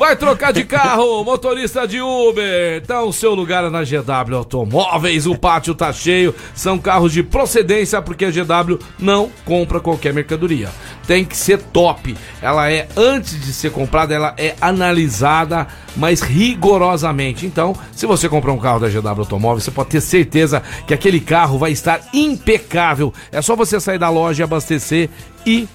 Vai 0.03 0.17
trocar 0.17 0.53
de 0.53 0.65
carro, 0.65 1.23
motorista 1.23 1.87
de 1.87 2.01
Uber. 2.01 2.83
Então, 2.83 3.07
o 3.07 3.13
seu 3.13 3.37
lugar 3.37 3.63
é 3.63 3.71
na 3.71 3.85
GW 3.85 4.37
Automóveis. 4.37 5.27
O 5.27 5.39
pátio 5.39 5.77
tá 5.77 5.93
cheio. 5.93 6.35
São 6.57 6.77
carros 6.77 7.13
de 7.13 7.23
procedência, 7.23 8.03
porque 8.03 8.25
a 8.25 8.31
GW 8.33 8.81
não 8.99 9.31
compra 9.45 9.79
qualquer 9.79 10.13
mercadoria. 10.13 10.71
Tem 11.07 11.25
que 11.25 11.37
ser 11.37 11.59
top. 11.59 12.17
Ela 12.43 12.69
é, 12.69 12.89
antes 12.97 13.41
de 13.41 13.53
ser 13.53 13.71
comprada, 13.71 14.13
ela 14.13 14.35
é 14.37 14.57
analisada 14.61 15.69
mais 15.95 16.21
rigorosamente. 16.21 17.47
Então, 17.47 17.73
se 17.93 18.05
você 18.05 18.29
comprar 18.29 18.53
um 18.53 18.59
carro 18.59 18.81
da 18.81 18.89
GW 18.89 19.21
Automóveis, 19.21 19.63
você 19.63 19.71
pode 19.71 19.91
ter 19.91 20.01
certeza 20.01 20.65
que 20.85 20.93
aquele 20.93 21.21
carro 21.21 21.59
vai 21.59 21.71
estar 21.71 22.01
impecável. 22.13 23.15
É 23.31 23.41
só 23.41 23.55
você 23.55 23.79
sair 23.79 24.01
da 24.01 24.11
loja 24.11 24.43
e 24.43 24.45
abastecer 24.45 25.09
e 25.47 25.69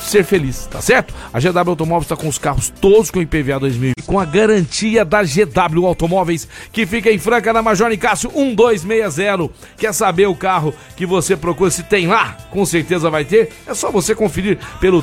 ser 0.00 0.24
feliz, 0.24 0.66
tá 0.66 0.80
certo? 0.80 1.14
A 1.32 1.40
GW 1.40 1.70
Automóveis 1.70 2.04
está 2.04 2.16
com 2.16 2.28
os 2.28 2.38
carros 2.38 2.72
todos 2.80 3.10
com 3.10 3.20
IPVA 3.20 3.58
2000 3.60 3.92
e 3.98 4.02
com 4.02 4.18
a 4.18 4.24
garantia 4.24 5.04
da 5.04 5.22
GW 5.22 5.86
Automóveis, 5.86 6.48
que 6.72 6.86
fica 6.86 7.10
em 7.10 7.18
Franca, 7.18 7.52
na 7.52 7.62
Major 7.62 7.88
Nicásio 7.88 8.30
1260. 8.34 9.50
Quer 9.76 9.92
saber 9.92 10.26
o 10.26 10.34
carro 10.34 10.74
que 10.96 11.06
você 11.06 11.36
procura 11.36 11.70
se 11.70 11.82
tem 11.82 12.06
lá? 12.06 12.36
Com 12.50 12.64
certeza 12.64 13.10
vai 13.10 13.24
ter. 13.24 13.50
É 13.66 13.74
só 13.74 13.90
você 13.90 14.14
conferir 14.14 14.58
pelo 14.80 15.02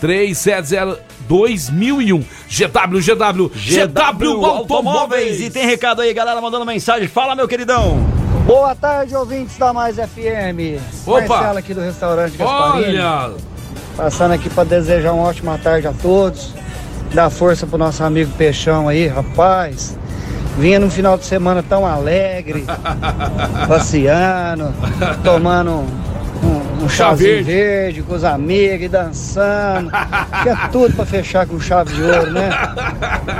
3702.001. 0.00 1.04
3702.001 1.30 2.24
GW, 2.50 2.98
GW, 2.98 3.50
GW 3.50 4.44
Automóveis. 4.44 5.40
E 5.40 5.50
tem 5.50 5.64
recado 5.66 6.02
aí, 6.02 6.12
galera, 6.12 6.40
mandando 6.40 6.66
mensagem. 6.66 7.06
Fala, 7.06 7.36
meu 7.36 7.46
queridão. 7.46 8.04
Boa 8.46 8.74
tarde, 8.74 9.14
ouvintes 9.14 9.56
da 9.56 9.72
Mais 9.72 9.96
FM. 9.96 10.80
Opa! 11.06 11.28
Marcelo 11.28 11.58
aqui 11.58 11.72
do 11.72 11.80
restaurante 11.80 12.36
Gasparini. 12.36 12.98
Olha! 12.98 13.32
Passando 13.96 14.32
aqui 14.32 14.50
para 14.50 14.64
desejar 14.64 15.12
uma 15.12 15.22
ótima 15.24 15.56
tarde 15.58 15.86
a 15.86 15.92
todos. 15.92 16.52
Dar 17.14 17.30
força 17.30 17.66
pro 17.66 17.78
nosso 17.78 18.02
amigo 18.02 18.32
Peixão 18.36 18.88
aí, 18.88 19.06
rapaz. 19.06 19.96
Vinha 20.58 20.78
num 20.80 20.90
final 20.90 21.16
de 21.16 21.24
semana 21.24 21.62
tão 21.62 21.86
alegre, 21.86 22.64
passeando, 23.68 24.74
tomando 25.22 25.86
um, 26.84 26.88
Chá 26.88 27.12
verde. 27.14 27.42
verde. 27.44 28.02
com 28.02 28.14
os 28.14 28.24
amigos 28.24 28.88
dançando. 28.90 29.90
Que 30.42 30.48
é 30.48 30.56
tudo 30.72 30.94
para 30.94 31.06
fechar 31.06 31.46
com 31.46 31.60
chave 31.60 31.94
de 31.94 32.02
ouro, 32.02 32.30
né? 32.32 32.50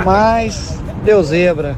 Mas 0.05 0.77
deu 1.03 1.21
zebra. 1.23 1.75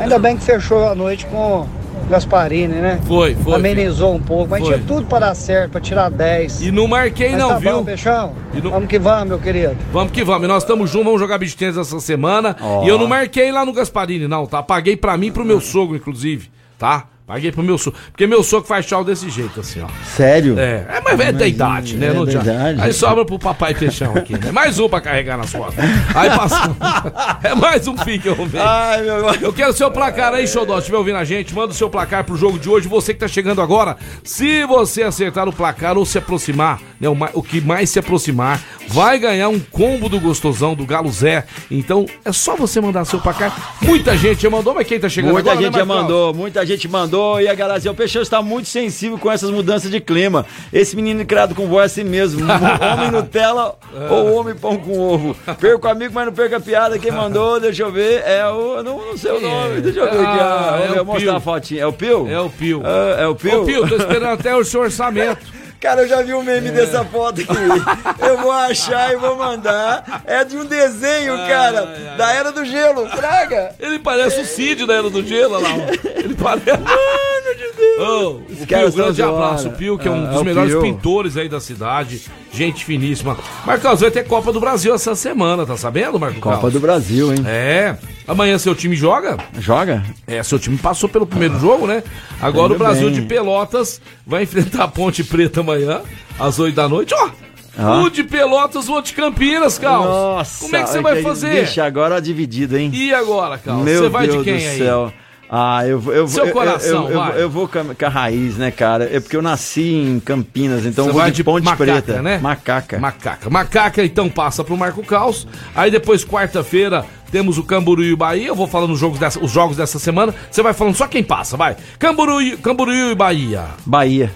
Ainda 0.00 0.18
bem 0.18 0.36
que 0.36 0.44
fechou 0.44 0.88
a 0.88 0.94
noite 0.94 1.26
com 1.26 1.66
Gasparini, 2.10 2.74
né? 2.74 2.98
Foi, 3.06 3.34
foi. 3.36 3.54
Amenizou 3.54 4.14
um 4.14 4.20
pouco, 4.20 4.50
mas 4.50 4.60
Foi. 4.60 4.74
tinha 4.74 4.86
tudo 4.86 5.06
para 5.06 5.26
dar 5.26 5.34
certo, 5.34 5.72
para 5.72 5.80
tirar 5.80 6.10
10. 6.10 6.62
E 6.62 6.70
não 6.72 6.86
marquei 6.88 7.30
Mas 7.30 7.38
não, 7.38 7.48
tá 7.50 7.58
viu? 7.58 7.72
bom, 7.78 7.84
Peixão? 7.84 8.32
Não- 8.62 8.70
Vamos 8.70 8.88
que 8.88 8.98
vamos, 8.98 9.28
meu 9.28 9.38
querido. 9.38 9.76
Vamos 9.92 10.12
que 10.12 10.24
vamos. 10.24 10.44
E 10.44 10.48
nós 10.48 10.62
estamos 10.62 10.90
juntos, 10.90 11.06
vamos 11.06 11.20
jogar 11.20 11.38
beach 11.38 11.56
tênis 11.56 11.76
essa 11.76 12.00
semana. 12.00 12.56
Ó. 12.60 12.84
E 12.84 12.88
eu 12.88 12.98
não 12.98 13.06
marquei 13.06 13.50
lá 13.52 13.64
no 13.64 13.72
Gasparini, 13.72 14.26
não, 14.28 14.46
tá? 14.46 14.62
Paguei 14.62 14.96
pra 14.96 15.16
mim 15.16 15.28
e 15.28 15.30
pro 15.30 15.44
meu 15.44 15.60
sogro, 15.60 15.96
inclusive, 15.96 16.50
tá? 16.78 17.04
Paguei 17.24 17.52
pro 17.52 17.62
meu 17.62 17.78
sogro. 17.78 17.98
Porque 18.10 18.26
meu 18.26 18.42
sogro 18.42 18.66
faz 18.66 18.84
tchau 18.84 19.04
desse 19.04 19.30
jeito, 19.30 19.60
assim, 19.60 19.80
ó. 19.80 19.86
Sério? 20.04 20.58
É, 20.58 20.86
é 20.88 21.00
mas 21.04 21.20
é 21.20 21.30
da 21.30 21.46
idade, 21.46 21.96
né? 21.96 22.08
é 22.08 22.12
não 22.12 22.28
idade. 22.28 22.80
Aí 22.80 22.92
sobra 22.92 23.24
pro 23.24 23.38
papai 23.38 23.74
Peixão 23.74 24.16
aqui, 24.16 24.32
né? 24.32 24.50
Mais 24.50 24.80
um 24.80 24.88
pra 24.88 25.00
carregar 25.00 25.38
nas 25.38 25.52
costas. 25.52 25.84
Aí 26.16 26.28
passou. 26.30 26.76
é 27.44 27.54
mais 27.54 27.86
um 27.86 27.96
fim 27.96 28.18
que 28.18 28.28
eu 28.28 28.34
roubei. 28.34 28.60
Ai, 28.60 29.02
meu 29.02 29.16
irmão. 29.18 29.34
Eu 29.40 29.52
quero 29.52 29.70
o 29.70 29.72
seu 29.72 29.88
placar 29.88 30.34
aí, 30.34 30.48
Xodó. 30.48 30.74
Se 30.74 30.80
estiver 30.80 30.98
ouvindo 30.98 31.16
a 31.16 31.24
gente, 31.24 31.54
manda 31.54 31.72
o 31.72 31.74
seu 31.74 31.88
placar 31.88 32.24
pro 32.24 32.36
jogo 32.36 32.58
de 32.58 32.68
hoje. 32.68 32.88
Você 32.88 33.14
que 33.14 33.20
tá 33.20 33.28
chegando 33.28 33.62
agora, 33.62 33.96
se 34.24 34.66
você 34.66 35.04
acertar 35.04 35.48
o 35.48 35.52
placar 35.52 35.96
ou 35.96 36.04
se 36.04 36.18
aproximar, 36.18 36.80
né, 37.00 37.08
o, 37.08 37.16
o 37.34 37.42
que 37.42 37.60
mais 37.60 37.88
se 37.88 38.00
aproximar, 38.00 38.60
vai 38.88 39.18
ganhar 39.20 39.48
um 39.48 39.60
combo 39.60 40.08
do 40.08 40.18
gostosão 40.18 40.74
do 40.74 40.84
Galo 40.84 41.10
Zé. 41.10 41.44
Então 41.70 42.04
é 42.24 42.32
só 42.32 42.56
você 42.56 42.80
mandar 42.80 43.04
seu 43.04 43.20
placar. 43.20 43.76
Muita 43.80 44.16
gente 44.16 44.42
já 44.42 44.50
mandou, 44.50 44.74
mas 44.74 44.88
quem 44.88 44.98
tá 44.98 45.08
chegando 45.08 45.34
Muita 45.34 45.52
agora, 45.52 45.64
gente 45.64 45.72
né, 45.72 45.78
já 45.78 45.86
mandou, 45.86 46.34
muita 46.34 46.66
gente 46.66 46.88
mandou. 46.88 47.11
E 47.40 47.48
a 47.48 47.54
galera 47.54 47.78
dizia, 47.78 47.90
o 47.90 47.94
Peixão 47.94 48.22
está 48.22 48.40
muito 48.40 48.68
sensível 48.68 49.18
com 49.18 49.30
essas 49.30 49.50
mudanças 49.50 49.90
de 49.90 50.00
clima. 50.00 50.46
Esse 50.72 50.96
menino 50.96 51.24
criado 51.26 51.54
com 51.54 51.66
voz 51.66 51.82
é 51.82 52.00
assim 52.00 52.08
mesmo. 52.08 52.40
homem 52.92 53.10
Nutella 53.10 53.74
ou 54.10 54.34
homem 54.34 54.54
pão 54.54 54.78
com 54.78 54.98
ovo. 54.98 55.36
Perco 55.60 55.88
amigo, 55.88 56.12
mas 56.14 56.26
não 56.26 56.32
perca 56.32 56.56
a 56.56 56.60
piada. 56.60 56.98
Quem 56.98 57.10
mandou, 57.12 57.60
deixa 57.60 57.82
eu 57.82 57.92
ver, 57.92 58.22
é 58.26 58.46
o... 58.48 58.76
eu 58.78 58.82
Não, 58.82 58.98
não 58.98 59.16
sei 59.16 59.32
o 59.32 59.40
nome, 59.40 59.80
deixa 59.80 60.00
eu 60.00 60.10
ver 60.10 60.20
aqui. 60.26 60.40
Ah, 60.40 60.80
é 60.84 60.88
ver, 60.92 61.00
o 61.00 61.04
mostrar 61.04 61.30
Pio. 61.32 61.36
a 61.36 61.40
fotinha. 61.40 61.82
É 61.82 61.86
o 61.86 61.92
Pio? 61.92 62.28
É 62.28 62.40
o 62.40 62.50
Pio. 62.50 62.82
Ah, 62.84 63.20
é 63.20 63.26
o 63.26 63.34
Pio? 63.34 63.62
Ô, 63.62 63.64
Pio, 63.64 63.88
tô 63.88 63.96
esperando 63.96 64.32
até 64.32 64.54
o 64.56 64.64
seu 64.64 64.80
orçamento. 64.80 65.61
Cara, 65.82 66.02
eu 66.02 66.08
já 66.08 66.22
vi 66.22 66.32
um 66.32 66.44
meme 66.44 66.70
dessa 66.70 67.04
foto 67.04 67.40
aqui. 67.40 67.52
Eu 68.24 68.38
vou 68.38 68.52
achar 68.52 69.12
e 69.12 69.16
vou 69.16 69.36
mandar. 69.36 70.22
É 70.24 70.44
de 70.44 70.56
um 70.56 70.64
desenho, 70.64 71.36
cara, 71.38 72.14
da 72.16 72.32
Era 72.32 72.52
do 72.52 72.64
Gelo, 72.64 73.08
Fraga. 73.08 73.74
Ele 73.80 73.98
parece 73.98 74.40
o 74.40 74.46
Cid 74.46 74.86
da 74.86 74.94
Era 74.94 75.10
do 75.10 75.26
Gelo, 75.26 75.56
olha 75.56 75.66
lá. 75.66 75.74
Ele 76.14 76.34
parece. 76.34 76.70
Mano 76.78 77.56
de 77.56 77.72
Ô, 78.00 78.30
o 78.30 78.66
Pio, 78.66 78.88
um 78.88 78.90
grande 78.92 79.22
abraço. 79.22 79.68
O. 79.68 79.72
Pio, 79.72 79.98
que 79.98 80.06
é 80.06 80.10
um 80.10 80.24
Ah, 80.24 80.30
dos 80.30 80.40
é 80.40 80.44
melhores 80.44 80.72
Pio. 80.72 80.82
pintores 80.82 81.36
aí 81.36 81.48
da 81.48 81.60
cidade. 81.60 82.22
Gente 82.52 82.84
finíssima. 82.84 83.36
Marcos, 83.66 84.00
vai 84.00 84.10
ter 84.10 84.24
Copa 84.24 84.52
do 84.52 84.60
Brasil 84.60 84.94
essa 84.94 85.16
semana, 85.16 85.66
tá 85.66 85.76
sabendo, 85.76 86.20
Marco 86.20 86.38
Copa 86.38 86.70
do 86.70 86.78
Brasil, 86.78 87.32
hein? 87.32 87.44
É. 87.46 87.96
Amanhã 88.26 88.56
seu 88.58 88.74
time 88.74 88.94
joga? 88.94 89.36
Joga? 89.58 90.02
É, 90.26 90.42
seu 90.42 90.58
time 90.58 90.76
passou 90.78 91.08
pelo 91.08 91.26
primeiro 91.26 91.58
jogo, 91.58 91.86
né? 91.86 92.02
Agora 92.40 92.66
Indo 92.66 92.74
o 92.76 92.78
Brasil 92.78 93.10
bem. 93.10 93.20
de 93.20 93.22
Pelotas 93.22 94.00
vai 94.26 94.42
enfrentar 94.44 94.84
a 94.84 94.88
Ponte 94.88 95.24
Preta 95.24 95.60
amanhã, 95.60 96.00
às 96.38 96.58
8 96.58 96.74
da 96.74 96.88
noite. 96.88 97.14
Ó! 97.14 97.30
Ah. 97.76 98.02
O 98.02 98.10
de 98.10 98.22
Pelotas, 98.22 98.88
o 98.88 99.00
de 99.00 99.14
Campinas, 99.14 99.78
Carlos. 99.78 100.06
Nossa, 100.06 100.64
Como 100.64 100.76
é 100.76 100.82
que 100.82 100.90
você 100.90 101.00
vai 101.00 101.22
fazer? 101.22 101.64
Vixe, 101.64 101.80
agora 101.80 102.20
dividido, 102.20 102.76
hein? 102.76 102.90
E 102.92 103.14
agora, 103.14 103.56
Carlos? 103.56 103.84
Meu 103.84 104.02
Você 104.02 104.08
vai 104.10 104.26
Deus 104.26 104.38
de 104.38 104.44
quem 104.44 104.58
do 104.62 104.68
aí? 104.70 104.78
céu. 104.78 105.12
Ah, 105.54 105.86
eu 105.86 106.00
vou. 106.00 106.14
Eu, 106.14 106.26
Seu 106.26 106.44
eu- 106.44 106.46
eu- 106.48 106.52
coração, 106.54 107.04
eu, 107.04 107.10
eu, 107.10 107.18
vai. 107.18 107.42
eu 107.42 107.50
vou 107.50 107.68
com 107.68 107.78
a, 107.78 107.84
com 107.94 108.06
a 108.06 108.08
raiz, 108.08 108.56
né, 108.56 108.70
cara? 108.70 109.04
É 109.14 109.20
porque 109.20 109.36
eu 109.36 109.42
nasci 109.42 109.82
em 109.92 110.18
Campinas, 110.18 110.86
então 110.86 111.04
Você 111.04 111.10
eu 111.10 111.12
vou 111.12 111.20
vai 111.20 111.30
de, 111.30 111.36
de 111.36 111.44
Ponte 111.44 111.62
macaca, 111.62 111.84
Preta. 111.84 112.22
né? 112.22 112.38
Macaca. 112.38 112.98
Macaca. 112.98 113.50
Macaca, 113.50 114.02
então, 114.02 114.30
passa 114.30 114.64
pro 114.64 114.74
Marco 114.78 115.04
Caos. 115.04 115.46
Aí 115.74 115.90
depois, 115.90 116.24
quarta-feira, 116.24 117.04
temos 117.30 117.58
o 117.58 117.64
Camboriú 117.64 118.12
e 118.14 118.16
Bahia. 118.16 118.46
Eu 118.46 118.54
vou 118.54 118.66
falando 118.66 118.92
os 118.94 118.98
jogos 118.98 119.18
dessa, 119.18 119.38
os 119.44 119.50
jogos 119.50 119.76
dessa 119.76 119.98
semana. 119.98 120.34
Você 120.50 120.62
vai 120.62 120.72
falando 120.72 120.94
só 120.96 121.06
quem 121.06 121.22
passa, 121.22 121.54
vai. 121.54 121.76
Camboriú, 121.98 122.56
Camboriú 122.56 123.10
e 123.10 123.14
Bahia. 123.14 123.66
Bahia. 123.84 124.32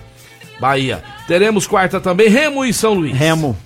Bahia. 0.60 1.02
Teremos 1.26 1.66
quarta 1.66 1.98
também, 1.98 2.28
Remo 2.28 2.62
e 2.62 2.74
São 2.74 2.92
Luís. 2.92 3.16
Remo. 3.16 3.56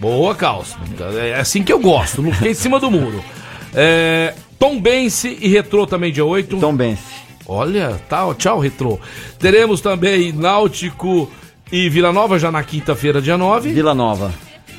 Boa, 0.00 0.34
Caos. 0.34 0.76
É 1.20 1.38
assim 1.38 1.62
que 1.62 1.72
eu 1.72 1.78
gosto, 1.78 2.20
não 2.20 2.32
fiquei 2.32 2.50
em 2.50 2.54
cima 2.54 2.80
do 2.80 2.90
muro. 2.90 3.24
É, 3.72 4.34
Tom 4.58 4.80
Bense 4.80 5.36
e 5.40 5.48
Retrô 5.48 5.86
também, 5.86 6.12
dia 6.12 6.24
8. 6.24 6.58
Tom 6.58 6.74
Bense. 6.74 7.02
Olha, 7.46 8.00
tá, 8.08 8.32
tchau, 8.34 8.58
Retrô. 8.58 8.98
Teremos 9.38 9.80
também 9.80 10.32
Náutico 10.32 11.30
e 11.70 11.88
Vila 11.88 12.12
Nova 12.12 12.38
já 12.38 12.50
na 12.50 12.62
quinta-feira, 12.62 13.22
dia 13.22 13.38
9. 13.38 13.72
Vila 13.72 13.94
Nova. 13.94 14.32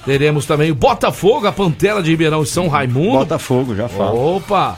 Teremos 0.05 0.45
também 0.45 0.71
o 0.71 0.75
Botafogo, 0.75 1.47
a 1.47 1.51
Pantera 1.51 2.01
de 2.01 2.09
Ribeirão 2.09 2.43
e 2.43 2.45
São 2.45 2.67
Raimundo. 2.67 3.19
Botafogo, 3.19 3.75
já 3.75 3.87
falo. 3.87 4.37
Opa! 4.37 4.77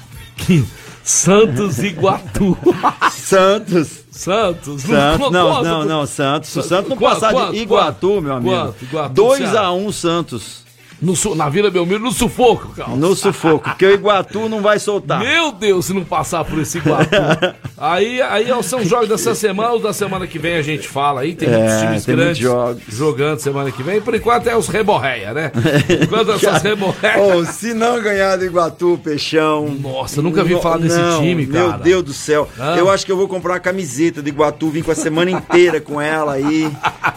Santos 1.03 1.79
e 1.79 1.87
Iguatu. 1.87 2.57
Santos. 3.11 4.03
Santos. 4.11 4.81
Santos. 4.81 5.31
Não, 5.31 5.63
não, 5.63 5.85
não, 5.85 6.05
Santos. 6.05 6.55
O 6.55 6.61
Santos 6.61 6.89
não 6.89 6.97
passar 6.97 7.51
de 7.51 7.57
Iguatu, 7.57 8.21
meu 8.21 8.33
amigo. 8.33 8.55
Quanto? 8.55 8.83
Iguatu, 8.83 9.35
Ceará. 9.37 9.69
2x1 9.69 9.91
Santos. 9.91 10.68
No, 11.01 11.15
su- 11.15 11.33
na 11.35 11.47
Vila 11.49 11.71
Belmiro, 11.71 11.99
no 12.03 12.11
sufoco, 12.11 12.69
cara. 12.75 12.89
No 12.89 13.15
sufoco, 13.15 13.69
porque 13.69 13.85
o 13.85 13.93
Iguatu 13.93 14.49
não 14.49 14.61
vai 14.61 14.79
soltar. 14.79 15.19
Meu 15.19 15.51
Deus, 15.51 15.85
se 15.85 15.93
não 15.93 16.03
passar 16.03 16.43
por 16.43 16.59
esse 16.59 16.77
Iguatu. 16.79 17.09
aí, 17.77 18.21
aí 18.21 18.47
são 18.63 18.83
jogos 18.83 19.07
dessa 19.07 19.33
semana, 19.33 19.73
os 19.75 19.81
da 19.83 19.93
semana 19.93 20.27
que 20.27 20.37
vem 20.37 20.55
a 20.55 20.61
gente 20.61 20.87
fala 20.87 21.21
aí. 21.21 21.33
Tem 21.35 21.47
É, 21.49 21.57
muitos 21.57 21.79
times 21.79 22.05
tem 22.05 22.15
grandes 22.15 22.37
jogos. 22.37 22.83
jogando 22.89 23.39
semana 23.39 23.71
que 23.71 23.81
vem. 23.81 24.01
Por 24.01 24.13
enquanto 24.13 24.47
é 24.47 24.57
os 24.57 24.67
reborreia, 24.67 25.33
né? 25.33 25.51
Enquanto 26.03 26.31
essas 26.31 26.61
reborreias. 26.61 27.17
Oh, 27.21 27.45
se 27.45 27.73
não 27.73 28.01
ganhar 28.01 28.35
do 28.37 28.45
Iguatu, 28.45 28.99
Peixão. 29.03 29.67
Nossa, 29.79 30.21
nunca 30.21 30.43
vi 30.43 30.59
falar 30.61 30.79
desse 30.79 30.97
não, 30.97 31.21
time, 31.21 31.45
cara. 31.47 31.69
Meu 31.69 31.77
Deus 31.79 32.03
do 32.03 32.13
céu. 32.13 32.47
Ah. 32.59 32.75
Eu 32.77 32.89
acho 32.89 33.05
que 33.05 33.11
eu 33.11 33.17
vou 33.17 33.27
comprar 33.27 33.53
uma 33.53 33.59
camiseta 33.59 34.21
do 34.21 34.27
Iguatu, 34.27 34.69
vim 34.69 34.81
com 34.83 34.91
a 34.91 34.95
semana 34.95 35.31
inteira 35.31 35.79
com 35.79 36.01
ela 36.01 36.33
aí. 36.33 36.69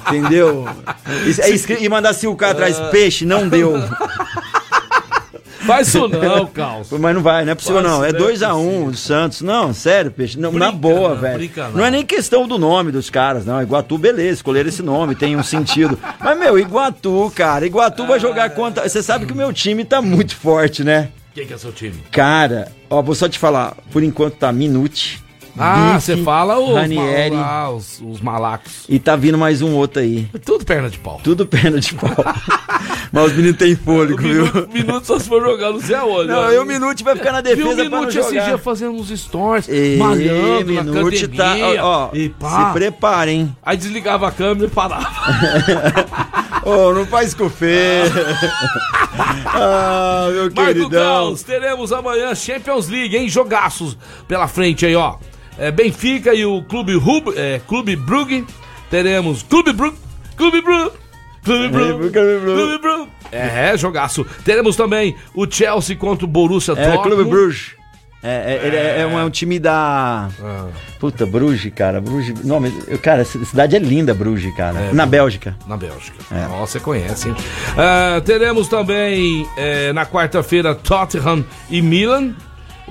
Entendeu? 0.09 0.69
E, 1.27 1.41
é 1.43 1.51
escri- 1.51 1.79
e 1.85 1.89
mandar 1.89 2.15
silcar 2.15 2.51
atrás 2.53 2.79
peixe, 2.91 3.27
não 3.27 3.47
deu. 3.49 3.72
Faz 5.67 5.89
isso 5.89 6.09
não, 6.09 6.47
Carlos. 6.47 6.91
Mas 6.91 7.15
não 7.15 7.23
vai, 7.23 7.45
não 7.45 7.53
é 7.53 7.55
possível 7.55 7.81
Faz, 7.83 7.93
não. 7.93 8.05
É 8.05 8.13
não 8.13 8.29
é 8.29 8.33
2x1 8.33 8.57
um, 8.57 8.91
do 8.91 8.97
Santos. 8.97 9.43
Não, 9.43 9.73
sério, 9.73 10.11
peixe. 10.11 10.39
Não, 10.39 10.51
na 10.53 10.73
Brinca 10.73 10.73
boa, 10.73 11.09
não, 11.11 11.17
velho. 11.17 11.39
brinca 11.39 11.65
não. 11.69 11.73
Não 11.77 11.85
é 11.85 11.91
nem 11.91 12.05
questão 12.05 12.49
do 12.49 12.59
nome 12.59 12.91
dos 12.91 13.09
caras, 13.09 13.47
não. 13.47 13.63
Iguatu, 13.63 13.97
beleza, 13.97 14.35
escolher 14.35 14.67
esse 14.67 14.83
nome, 14.83 15.15
tem 15.15 15.37
um 15.37 15.43
sentido. 15.43 15.97
Mas, 16.19 16.39
meu, 16.39 16.59
Iguatu, 16.59 17.33
cara, 17.35 17.65
Iguatu 17.65 18.07
vai 18.07 18.19
jogar 18.19 18.51
contra. 18.51 18.89
Você 18.89 19.03
sabe 19.03 19.25
que 19.25 19.33
o 19.33 19.37
meu 19.37 19.53
time 19.53 19.85
tá 19.85 20.03
muito 20.03 20.35
forte, 20.35 20.83
né? 20.83 21.11
Quem 21.35 21.47
que 21.47 21.55
é 21.55 21.59
seu 21.59 21.73
time? 21.73 21.95
Cara, 22.11 22.71
ó, 22.91 23.01
vou 23.01 23.15
só 23.15 23.29
te 23.29 23.39
falar, 23.39 23.75
por 23.93 24.03
enquanto 24.03 24.35
tá 24.35 24.53
Minute. 24.53 25.23
Ah, 25.57 26.01
você 26.01 26.17
fala 26.17 26.59
os, 26.59 26.75
Ranieri. 26.75 27.37
ah, 27.37 27.71
os, 27.71 28.01
os 28.01 28.21
malacos. 28.21 28.85
E 28.89 28.99
tá 28.99 29.15
vindo 29.17 29.37
mais 29.37 29.61
um 29.61 29.75
outro 29.75 30.01
aí. 30.01 30.27
Tudo 30.45 30.65
perna 30.65 30.89
de 30.89 30.99
pau. 30.99 31.21
Tudo 31.23 31.47
perna 31.47 31.79
de 31.79 31.95
pau. 31.95 32.11
Mas 33.13 33.27
os 33.27 33.33
meninos 33.37 33.59
têm 33.59 33.77
fôlego, 33.77 34.17
viu? 34.17 34.45
Minuto, 34.45 34.69
minuto 34.73 35.07
só 35.07 35.19
se 35.19 35.29
for 35.29 35.43
jogar, 35.43 35.71
não 35.71 35.81
sei 35.81 35.95
aonde. 35.95 36.29
Não, 36.29 36.51
e 36.51 36.59
o 36.59 36.65
Minute 36.65 37.05
vai 37.05 37.15
ficar 37.15 37.33
na 37.33 37.43
Viu 37.43 37.57
defesa 37.57 37.71
o 37.71 37.75
pra 37.75 37.85
não 37.85 37.99
Minute 38.01 38.19
esse 38.19 38.33
dia 38.33 38.57
fazendo 38.57 38.93
uns 38.93 39.11
stories, 39.11 39.69
E 39.69 39.97
malhando 39.99 40.73
na 40.73 40.85
tá, 41.37 41.53
academia, 41.53 41.85
ó, 41.85 42.07
ó, 42.07 42.17
e 42.17 42.31
pá. 42.31 42.69
se 42.69 42.73
preparem. 42.73 43.55
Aí 43.63 43.77
desligava 43.77 44.29
a 44.29 44.33
câmera 44.33 44.67
e 44.67 44.71
parava. 44.71 45.11
Ô, 46.65 46.95
não 46.95 47.05
faz 47.05 47.35
com 47.35 47.51
fé. 47.51 48.05
ah, 49.47 50.29
meu 50.33 50.45
Marco 50.45 50.55
queridão. 50.55 50.91
Caos, 50.91 51.43
teremos 51.43 51.93
amanhã 51.93 52.35
Champions 52.35 52.89
League, 52.89 53.15
hein? 53.15 53.29
Jogaços 53.29 53.99
pela 54.27 54.49
frente 54.49 54.87
aí, 54.87 54.97
ó. 54.97 55.17
É, 55.59 55.71
Benfica 55.71 56.33
e 56.33 56.47
o 56.47 56.63
Clube, 56.63 56.95
Rub, 56.95 57.35
é, 57.37 57.61
Clube 57.69 57.95
Brugge. 57.95 58.47
Teremos 58.91 59.43
Clube 59.43 59.73
Brugge, 59.73 59.97
Clube 60.37 60.63
Brugge, 60.63 60.93
É, 63.31 63.77
jogaço. 63.77 64.25
Teremos 64.45 64.77
também 64.77 65.17
o 65.35 65.51
Chelsea 65.51 65.97
contra 65.97 66.25
o 66.25 66.29
Borussia 66.29 66.73
É, 66.73 66.87
Dortmund. 66.93 67.03
Clube 67.03 67.31
Bruges. 67.31 67.73
É, 68.25 68.55
é, 68.63 68.67
ele 68.67 68.77
é, 68.77 69.01
é 69.01 69.07
um, 69.07 69.19
é 69.19 69.25
um 69.25 69.31
time 69.31 69.59
da. 69.59 70.29
Ah. 70.41 70.67
Puta, 71.01 71.27
Bruges, 71.27 71.73
cara. 71.75 72.01
Bruges. 72.01 72.45
Nome, 72.45 72.71
cara, 73.03 73.23
essa 73.23 73.45
cidade 73.45 73.75
é 73.75 73.81
linda, 73.81 74.15
Bruges, 74.15 74.55
cara. 74.55 74.79
É, 74.79 74.93
Na 74.93 75.05
Bélgica. 75.05 75.57
Na 75.67 75.77
Bélgica. 75.77 76.17
É. 76.31 76.47
Nossa, 76.47 76.73
você 76.75 76.81
conhece, 76.81 77.29
hein? 77.31 77.37
Ah, 77.77 78.21
teremos 78.25 78.69
também 78.69 79.45
na 79.93 80.07
quarta-feira 80.07 80.73
Tottenham 80.73 81.45
e 81.69 81.83
Milan. 81.83 82.33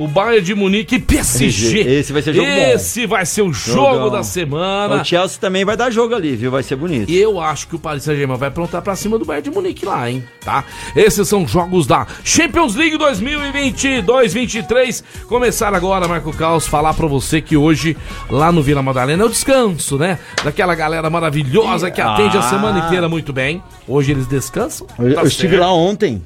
O 0.01 0.07
Bayern 0.07 0.41
de 0.43 0.55
Munique 0.55 0.95
e 0.95 0.99
PSG. 0.99 1.79
Esse 1.81 2.11
vai 2.11 2.23
ser 2.23 2.33
jogo 2.33 2.47
bom. 2.47 2.53
Esse 2.73 3.05
vai 3.05 3.23
ser 3.23 3.43
o 3.43 3.53
jogo 3.53 3.93
Jogão. 3.93 4.09
da 4.09 4.23
semana. 4.23 4.99
O 5.01 5.05
Chelsea 5.05 5.37
também 5.39 5.63
vai 5.63 5.77
dar 5.77 5.91
jogo 5.91 6.15
ali, 6.15 6.35
viu? 6.35 6.49
Vai 6.49 6.63
ser 6.63 6.75
bonito. 6.75 7.09
E 7.11 7.17
eu 7.19 7.39
acho 7.39 7.67
que 7.67 7.75
o 7.75 7.79
Paris 7.79 8.01
Saint-Germain 8.03 8.37
vai 8.37 8.49
aprontar 8.49 8.81
pra 8.81 8.95
cima 8.95 9.19
do 9.19 9.25
Bayern 9.25 9.47
de 9.49 9.55
Munique 9.55 9.85
lá, 9.85 10.09
hein? 10.09 10.23
Tá? 10.43 10.63
Esses 10.95 11.27
são 11.27 11.47
jogos 11.47 11.85
da 11.85 12.07
Champions 12.23 12.73
League 12.75 12.97
2022-23. 12.97 15.03
Começar 15.27 15.71
agora, 15.73 16.07
Marco 16.07 16.33
Caos, 16.33 16.65
falar 16.67 16.95
pra 16.95 17.05
você 17.07 17.39
que 17.39 17.55
hoje, 17.55 17.95
lá 18.29 18.51
no 18.51 18.63
Vila 18.63 18.81
Madalena, 18.81 19.21
é 19.21 19.25
o 19.25 19.29
descanso, 19.29 19.97
né? 19.99 20.17
Daquela 20.43 20.73
galera 20.73 21.07
maravilhosa 21.09 21.91
que 21.91 22.01
atende 22.01 22.37
a 22.37 22.39
Ah. 22.39 22.49
semana 22.49 22.79
inteira 22.87 23.07
muito 23.07 23.31
bem. 23.31 23.61
Hoje 23.87 24.11
eles 24.11 24.25
descansam. 24.25 24.87
Eu, 24.97 25.13
tá 25.13 25.21
eu 25.21 25.27
estive 25.27 25.49
certo. 25.51 25.61
lá 25.61 25.71
ontem. 25.73 26.21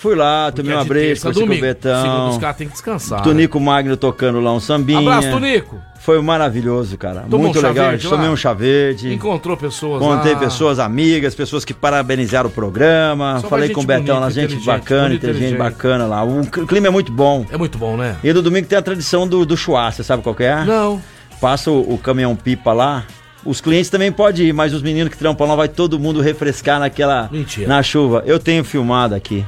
Fui 0.00 0.14
lá, 0.14 0.50
tomei 0.50 0.72
é 0.72 0.76
uma 0.76 0.84
breja, 0.84 1.28
o 1.28 1.32
domingo. 1.32 1.52
Segunda 1.52 1.66
Betão. 1.74 2.30
os 2.30 2.38
caras 2.38 2.56
têm 2.56 2.66
que 2.66 2.72
descansar. 2.72 3.20
Tonico 3.22 3.60
Magno 3.60 3.98
tocando 3.98 4.40
lá 4.40 4.50
um 4.50 4.58
sambinha. 4.58 4.98
Abraço, 4.98 5.30
Tonico. 5.30 5.76
Foi 5.98 6.18
maravilhoso, 6.22 6.96
cara. 6.96 7.26
Tomou 7.28 7.40
Muito 7.40 7.58
um 7.58 7.62
legal. 7.62 7.90
verde 7.90 8.08
Tomei 8.08 8.30
um 8.30 8.34
chá 8.36 8.54
verde. 8.54 9.12
Encontrou 9.12 9.54
pessoas 9.58 10.00
Contei 10.02 10.32
lá. 10.32 10.38
pessoas 10.38 10.78
amigas, 10.78 11.34
pessoas 11.34 11.66
que 11.66 11.74
parabenizaram 11.74 12.48
o 12.48 12.50
programa. 12.52 13.40
Só 13.42 13.48
Falei 13.48 13.68
com 13.68 13.82
o 13.82 13.84
Betão 13.84 14.04
bonita, 14.06 14.18
lá, 14.20 14.30
gente 14.30 14.56
bacana, 14.64 15.14
inteligente, 15.14 15.58
bacana 15.58 16.06
lá. 16.06 16.24
O 16.24 16.44
cl- 16.44 16.66
clima 16.66 16.86
é 16.86 16.90
muito 16.90 17.12
bom. 17.12 17.44
É 17.52 17.58
muito 17.58 17.76
bom, 17.76 17.98
né? 17.98 18.16
E 18.24 18.32
no 18.32 18.40
domingo 18.40 18.66
tem 18.66 18.78
a 18.78 18.82
tradição 18.82 19.28
do, 19.28 19.44
do 19.44 19.54
chuá, 19.54 19.92
você 19.92 20.02
sabe 20.02 20.22
qual 20.22 20.34
que 20.34 20.44
é? 20.44 20.64
Não. 20.64 21.02
Passa 21.38 21.70
o, 21.70 21.92
o 21.92 21.98
caminhão 21.98 22.34
pipa 22.34 22.72
lá. 22.72 23.04
Os 23.44 23.60
clientes 23.60 23.90
também 23.90 24.10
podem 24.10 24.46
ir, 24.46 24.52
mas 24.54 24.72
os 24.72 24.80
meninos 24.80 25.12
que 25.12 25.18
trampam 25.18 25.46
lá 25.46 25.54
vai 25.54 25.68
todo 25.68 25.98
mundo 25.98 26.22
refrescar 26.22 26.80
naquela. 26.80 27.28
Mentira. 27.30 27.68
Na 27.68 27.82
chuva. 27.82 28.22
Eu 28.24 28.38
tenho 28.38 28.64
filmado 28.64 29.14
aqui. 29.14 29.44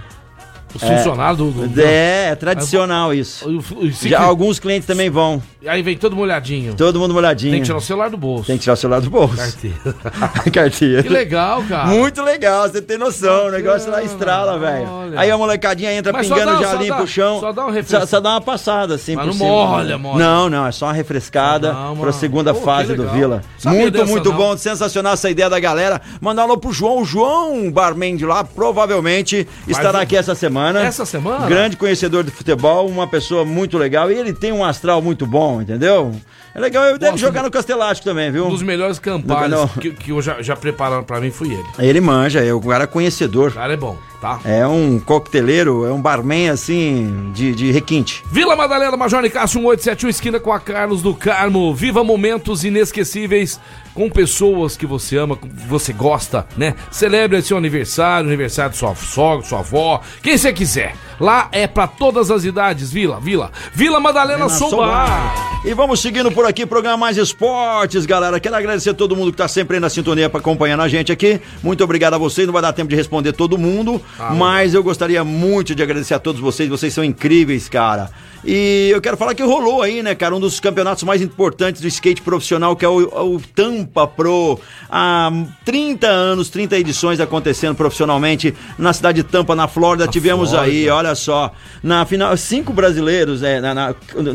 Os 0.75 0.83
funcionários 0.83 1.39
do- 1.39 1.51
do- 1.68 1.81
É, 1.81 2.31
é 2.31 2.35
tradicional 2.35 3.12
isso. 3.12 3.49
O- 3.49 3.87
o- 3.87 3.93
se 3.93 4.09
Já 4.09 4.20
alguns 4.23 4.59
clientes 4.59 4.87
também 4.87 5.11
vão. 5.11 5.43
Aí 5.66 5.83
vem 5.83 5.97
todo 5.97 6.16
molhadinho. 6.16 6.75
Todo 6.75 6.99
mundo 6.99 7.14
molhadinho. 7.14 7.53
Tem 7.53 7.61
que 7.61 7.66
tirar 7.66 7.79
o 7.79 7.81
celular 7.81 8.11
do 8.11 8.16
bolso. 8.16 8.47
Tem 8.47 8.57
que 8.57 8.62
tirar 8.62 8.73
o 8.75 8.77
celular 8.77 9.01
do 9.01 9.11
bolso. 9.11 9.37
Carteira. 9.37 9.77
Carteira. 10.53 11.03
Que 11.03 11.09
legal, 11.09 11.62
cara. 11.68 11.87
Muito 11.89 12.23
legal, 12.23 12.68
você 12.68 12.83
tem 12.83 12.99
noção. 12.99 13.47
O 13.47 13.51
negócio 13.51 13.91
lá 13.91 14.03
estrala, 14.03 14.59
velho. 14.59 14.89
olha. 14.91 15.20
Aí 15.20 15.31
a 15.31 15.39
molecadinha 15.39 15.93
entra 15.93 16.12
Mas 16.12 16.27
só 16.27 16.35
pingando, 16.35 16.57
dá- 16.57 16.62
já 16.62 16.70
só 16.73 16.77
limpa 16.83 16.97
dá- 16.97 17.03
o 17.03 17.07
chão. 17.07 17.41
só 17.41 17.53
dá 17.53 17.66
um 17.66 17.70
refresco. 17.70 18.01
só, 18.01 18.16
só 18.16 18.20
dá 18.20 18.31
uma 18.31 18.41
passada 18.41 18.95
assim 18.97 19.14
Mas 19.14 19.25
por 19.25 19.29
não 19.29 19.35
cima. 19.35 19.49
molha, 19.49 19.99
molha. 19.99 20.18
Não, 20.25 20.51
não, 20.51 20.66
é 20.66 20.73
só 20.73 20.87
uma 20.87 20.93
refrescada 20.93 21.73
dá 21.73 21.91
uma- 21.91 22.03
pra 22.03 22.12
segunda 22.12 22.53
Pô, 22.53 22.59
que 22.61 22.64
fase 22.66 22.95
do 22.95 23.03
legal. 23.03 23.14
Vila. 23.14 23.43
Sabia 23.59 23.81
muito, 23.83 23.93
dessa, 23.99 24.07
muito 24.11 24.31
não. 24.31 24.37
bom, 24.37 24.57
sensacional 24.57 25.12
essa 25.14 25.31
ideia 25.31 25.49
da 25.49 25.61
galera. 25.61 26.01
Mandar 26.20 26.43
alô 26.43 26.57
pro 26.57 26.73
João. 26.73 27.01
O 27.03 27.05
João, 27.05 27.70
barman 27.70 28.16
de 28.16 28.27
lá, 28.27 28.43
provavelmente 28.43 29.47
estará 29.68 29.99
o- 30.01 30.03
aqui 30.03 30.16
essa 30.16 30.35
semana. 30.62 30.82
Essa 30.82 31.04
semana? 31.06 31.46
Grande 31.46 31.76
conhecedor 31.76 32.22
de 32.24 32.30
futebol, 32.30 32.88
uma 32.88 33.06
pessoa 33.06 33.44
muito 33.44 33.76
legal. 33.78 34.10
E 34.10 34.14
ele 34.14 34.32
tem 34.32 34.52
um 34.52 34.64
astral 34.64 35.02
muito 35.02 35.26
bom, 35.26 35.60
entendeu? 35.60 36.12
É 36.54 36.60
legal, 36.60 36.84
ele 36.86 36.98
deve 36.98 37.16
jogar 37.16 37.42
no 37.42 37.50
Castelástico 37.50 38.08
também, 38.08 38.30
viu? 38.30 38.46
Um 38.46 38.50
dos 38.50 38.62
melhores 38.62 38.98
campalhos 38.98 39.50
Não. 39.50 39.68
que, 39.68 39.90
que 39.90 40.10
eu 40.10 40.20
já, 40.20 40.42
já 40.42 40.54
prepararam 40.54 41.02
pra 41.02 41.20
mim 41.20 41.30
foi 41.30 41.48
ele. 41.48 41.64
Ele 41.78 42.00
manja, 42.00 42.44
é 42.44 42.52
o 42.52 42.60
cara 42.60 42.86
conhecedor. 42.86 43.50
O 43.50 43.54
cara 43.54 43.72
é 43.72 43.76
bom. 43.76 43.96
Tá? 44.23 44.39
É 44.45 44.64
um 44.64 45.01
coqueteleiro, 45.01 45.85
é 45.85 45.93
um 45.93 46.01
barman 46.01 46.49
assim 46.51 47.33
de, 47.35 47.53
de 47.53 47.73
requinte. 47.73 48.23
Vila 48.31 48.55
Madalena, 48.55 48.97
Major 48.97 49.29
Cássio 49.29 49.59
1871, 49.59 50.09
esquina 50.09 50.39
com 50.39 50.53
a 50.53 50.61
Carlos 50.61 51.03
do 51.03 51.12
Carmo. 51.12 51.75
Viva 51.75 52.05
momentos 52.05 52.62
inesquecíveis 52.62 53.59
com 53.93 54.09
pessoas 54.09 54.77
que 54.77 54.87
você 54.87 55.16
ama, 55.16 55.37
que 55.37 55.49
você 55.68 55.93
gosta, 55.93 56.47
né? 56.57 56.75
Celebre 56.91 57.43
seu 57.43 57.57
aniversário, 57.57 58.29
aniversário 58.29 58.70
de 58.70 58.79
sua 58.79 58.95
sogra, 58.95 59.45
sua 59.45 59.59
avó, 59.59 60.01
quem 60.23 60.39
você 60.39 60.53
quiser. 60.53 60.95
Lá 61.20 61.49
é 61.53 61.66
pra 61.66 61.87
todas 61.87 62.31
as 62.31 62.45
idades, 62.45 62.91
Vila, 62.91 63.20
Vila. 63.20 63.53
Vila 63.73 64.01
Madalena 64.01 64.49
Sobar. 64.49 65.61
E 65.64 65.73
vamos 65.73 66.01
seguindo 66.01 66.33
por 66.33 66.45
aqui, 66.45 66.66
programa 66.66 66.97
Mais 66.97 67.16
Esportes, 67.16 68.05
galera. 68.05 68.41
Quero 68.41 68.57
agradecer 68.57 68.91
a 68.91 68.95
todo 68.95 69.14
mundo 69.14 69.31
que 69.31 69.37
tá 69.39 69.47
sempre 69.47 69.77
aí 69.77 69.81
na 69.81 69.89
sintonia 69.89 70.29
para 70.29 70.41
acompanhando 70.41 70.81
a 70.81 70.89
gente 70.89 71.12
aqui. 71.12 71.41
Muito 71.62 71.85
obrigado 71.85 72.14
a 72.14 72.18
vocês. 72.18 72.47
Não 72.47 72.53
vai 72.53 72.62
dar 72.62 72.73
tempo 72.73 72.89
de 72.89 72.97
responder 72.97 73.33
todo 73.33 73.57
mundo, 73.57 74.03
Ah, 74.18 74.32
mas 74.34 74.74
eu 74.74 74.82
gostaria 74.82 75.22
muito 75.24 75.74
de 75.74 75.82
agradecer 75.82 76.14
a 76.14 76.18
todos 76.18 76.40
vocês. 76.40 76.68
Vocês 76.68 76.92
são 76.92 77.02
incríveis, 77.04 77.68
cara. 77.68 78.10
E 78.44 78.90
eu 78.92 79.00
quero 79.00 79.16
falar 79.16 79.34
que 79.36 79.42
rolou 79.44 79.82
aí, 79.82 80.02
né, 80.02 80.16
cara, 80.16 80.34
um 80.34 80.40
dos 80.40 80.58
campeonatos 80.58 81.04
mais 81.04 81.22
importantes 81.22 81.80
do 81.80 81.86
skate 81.86 82.20
profissional, 82.22 82.74
que 82.74 82.84
é 82.84 82.88
o, 82.88 82.96
o 83.36 83.40
Tampa 83.54 84.04
Pro. 84.06 84.58
Há 84.90 85.30
30 85.64 86.08
anos, 86.08 86.48
30 86.50 86.76
edições 86.76 87.20
acontecendo 87.20 87.76
profissionalmente 87.76 88.52
na 88.76 88.92
cidade 88.92 89.22
de 89.22 89.28
Tampa, 89.28 89.54
na 89.54 89.68
Flórida. 89.68 90.08
Tivemos 90.08 90.50
Flórida. 90.50 90.72
aí, 90.76 90.88
olha 90.88 91.14
só, 91.14 91.52
na 91.84 92.04
final, 92.04 92.36
cinco 92.36 92.72
brasileiros, 92.72 93.44
é, 93.44 93.60
na- 93.60 93.74
na- 93.74 93.94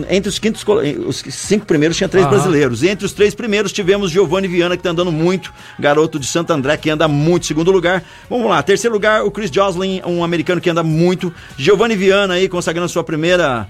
entre 0.09 0.30
os 0.30 0.39
quintos, 0.39 0.63
os 1.05 1.17
cinco 1.30 1.65
primeiros 1.65 1.97
tinha 1.97 2.07
três 2.07 2.25
brasileiros. 2.28 2.84
Entre 2.84 3.05
os 3.05 3.11
três 3.11 3.36
primeiros 3.36 3.73
tivemos 3.73 4.09
Giovanni 4.09 4.47
Viana, 4.47 4.78
que 4.78 4.84
tá 4.84 4.91
andando 4.91 5.11
muito, 5.11 5.53
garoto 5.78 6.17
de 6.17 6.25
Santo 6.28 6.51
André, 6.53 6.78
que 6.78 6.89
anda 6.89 7.09
muito. 7.09 7.45
Segundo 7.45 7.71
lugar, 7.71 8.03
vamos 8.30 8.49
lá, 8.49 8.63
terceiro 8.63 8.93
lugar, 8.93 9.25
o 9.25 9.32
Chris 9.32 9.51
Joslin, 9.68 10.01
um 10.05 10.24
americano 10.24 10.61
que 10.61 10.70
anda 10.70 10.84
muito. 10.84 11.34
Giovanni 11.57 11.95
Viana 11.95 12.36
aí, 12.36 12.47
consagrando 12.47 12.89
sua 12.89 13.03
primeira 13.03 13.68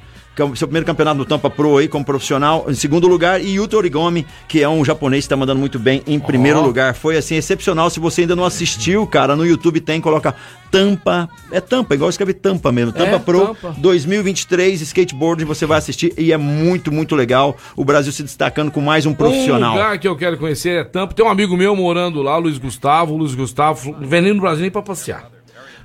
seu 0.55 0.67
primeiro 0.67 0.85
campeonato 0.85 1.17
no 1.17 1.25
Tampa 1.25 1.49
Pro 1.49 1.77
aí 1.77 1.87
como 1.87 2.05
profissional, 2.05 2.65
em 2.69 2.75
segundo 2.75 3.07
lugar, 3.07 3.41
e 3.41 3.55
Yuto 3.55 3.75
Origomi, 3.75 4.25
que 4.47 4.61
é 4.61 4.69
um 4.69 4.85
japonês 4.85 5.25
que 5.25 5.29
tá 5.29 5.35
mandando 5.35 5.59
muito 5.59 5.79
bem 5.79 6.03
em 6.05 6.19
primeiro 6.19 6.61
lugar. 6.61 6.93
Foi 6.93 7.17
assim 7.17 7.35
excepcional. 7.35 7.89
Se 7.89 7.99
você 7.99 8.21
ainda 8.21 8.35
não 8.35 8.45
assistiu, 8.45 9.07
cara, 9.07 9.35
no 9.35 9.43
YouTube 9.43 9.79
tem, 9.79 9.99
coloca 9.99 10.35
Tampa, 10.69 11.27
é 11.51 11.59
Tampa, 11.59 11.95
igual 11.95 12.09
escreve 12.09 12.33
Tampa 12.33 12.71
mesmo. 12.71 12.91
Tampa 12.91 13.15
É, 13.15 13.19
Pro 13.19 13.47
Tampa. 13.47 13.75
2023 13.79 14.81
skateboard, 14.81 15.43
você 15.43 15.65
vai 15.65 15.79
assistir 15.79 16.13
e 16.17 16.31
é 16.31 16.37
muito, 16.37 16.91
muito 16.91 17.15
legal. 17.15 17.57
O 17.75 17.83
Brasil 17.83 18.11
se 18.11 18.21
destacando 18.21 18.69
com 18.69 18.81
mais 18.81 19.07
um 19.07 19.13
profissional. 19.13 19.71
Um 19.71 19.77
lugar 19.77 19.97
que 19.97 20.07
eu 20.07 20.15
quero 20.15 20.37
conhecer 20.37 20.81
é 20.81 20.83
Tampa. 20.83 21.15
Tem 21.15 21.25
um 21.25 21.29
amigo 21.29 21.57
meu 21.57 21.75
morando 21.75 22.21
lá, 22.21 22.37
Luiz 22.37 22.59
Gustavo. 22.59 23.17
Luiz 23.17 23.33
Gustavo, 23.33 23.95
vendendo 24.01 24.35
no 24.35 24.41
Brasil 24.41 24.61
nem 24.61 24.69
pra 24.69 24.83
passear. 24.83 25.36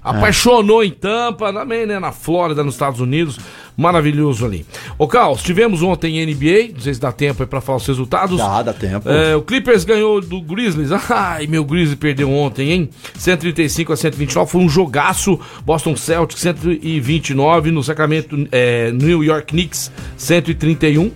Apaixonou 0.03 0.83
em 0.83 0.91
Tampa, 0.91 1.53
também, 1.53 1.87
né? 1.87 2.01
Na 2.01 2.11
Flórida, 2.11 2.65
nos 2.65 2.75
Estados 2.75 3.01
Unidos. 3.01 3.39
Maravilhoso 3.77 4.45
ali. 4.45 4.67
Ô, 4.99 5.07
Carlos, 5.07 5.43
tivemos 5.43 5.83
ontem 5.83 6.25
NBA. 6.27 6.75
Não 6.75 6.81
sei 6.81 6.93
se 6.93 7.01
dá 7.01 7.13
tempo 7.13 7.43
aí 7.43 7.47
pra 7.47 7.61
falar 7.61 7.79
os 7.79 7.87
resultados. 7.87 8.37
Dá, 8.37 8.63
dá 8.63 8.73
tempo. 8.73 9.09
É, 9.09 9.35
o 9.37 9.43
Clippers 9.43 9.85
ganhou 9.85 10.21
do 10.21 10.41
Grizzlies. 10.43 10.91
Ai, 11.09 11.47
meu 11.47 11.65
Grizzlies 11.65 11.99
perdeu 11.99 12.31
ontem, 12.31 12.71
hein? 12.73 12.91
135 13.17 13.93
a 13.93 13.97
129. 13.97 14.51
Foi 14.51 14.61
um 14.61 14.69
jogaço. 14.69 15.39
Boston 15.65 15.97
Celtics 15.97 16.43
129. 16.43 17.71
No 17.71 17.83
Sacramento, 17.83 18.47
é, 18.51 18.91
New 18.91 19.23
York 19.23 19.53
Knicks 19.53 19.91
131. 20.17 21.11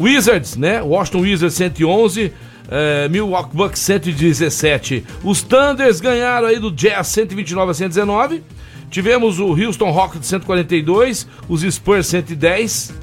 Wizards, 0.00 0.56
né? 0.56 0.80
Washington 0.80 1.20
Wizards 1.20 1.54
111. 1.54 2.32
É, 2.70 3.08
Milwaukee 3.08 3.56
Bucks 3.56 3.80
117. 3.80 5.04
Os 5.24 5.42
Thunders 5.42 6.00
ganharam 6.00 6.46
aí 6.46 6.58
do 6.58 6.70
Jazz 6.70 7.08
129 7.08 7.70
a 7.70 7.74
119. 7.74 8.42
Tivemos 8.90 9.40
o 9.40 9.48
Houston 9.48 9.90
Rockets 9.90 10.28
142. 10.28 11.26
Os 11.48 11.62
Spurs 11.62 12.06
110. 12.06 12.94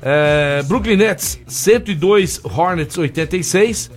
É, 0.00 0.62
Brooklyn 0.64 0.96
Nets 0.96 1.40
102, 1.46 2.40
Hornets 2.44 2.96
86. 2.96 3.90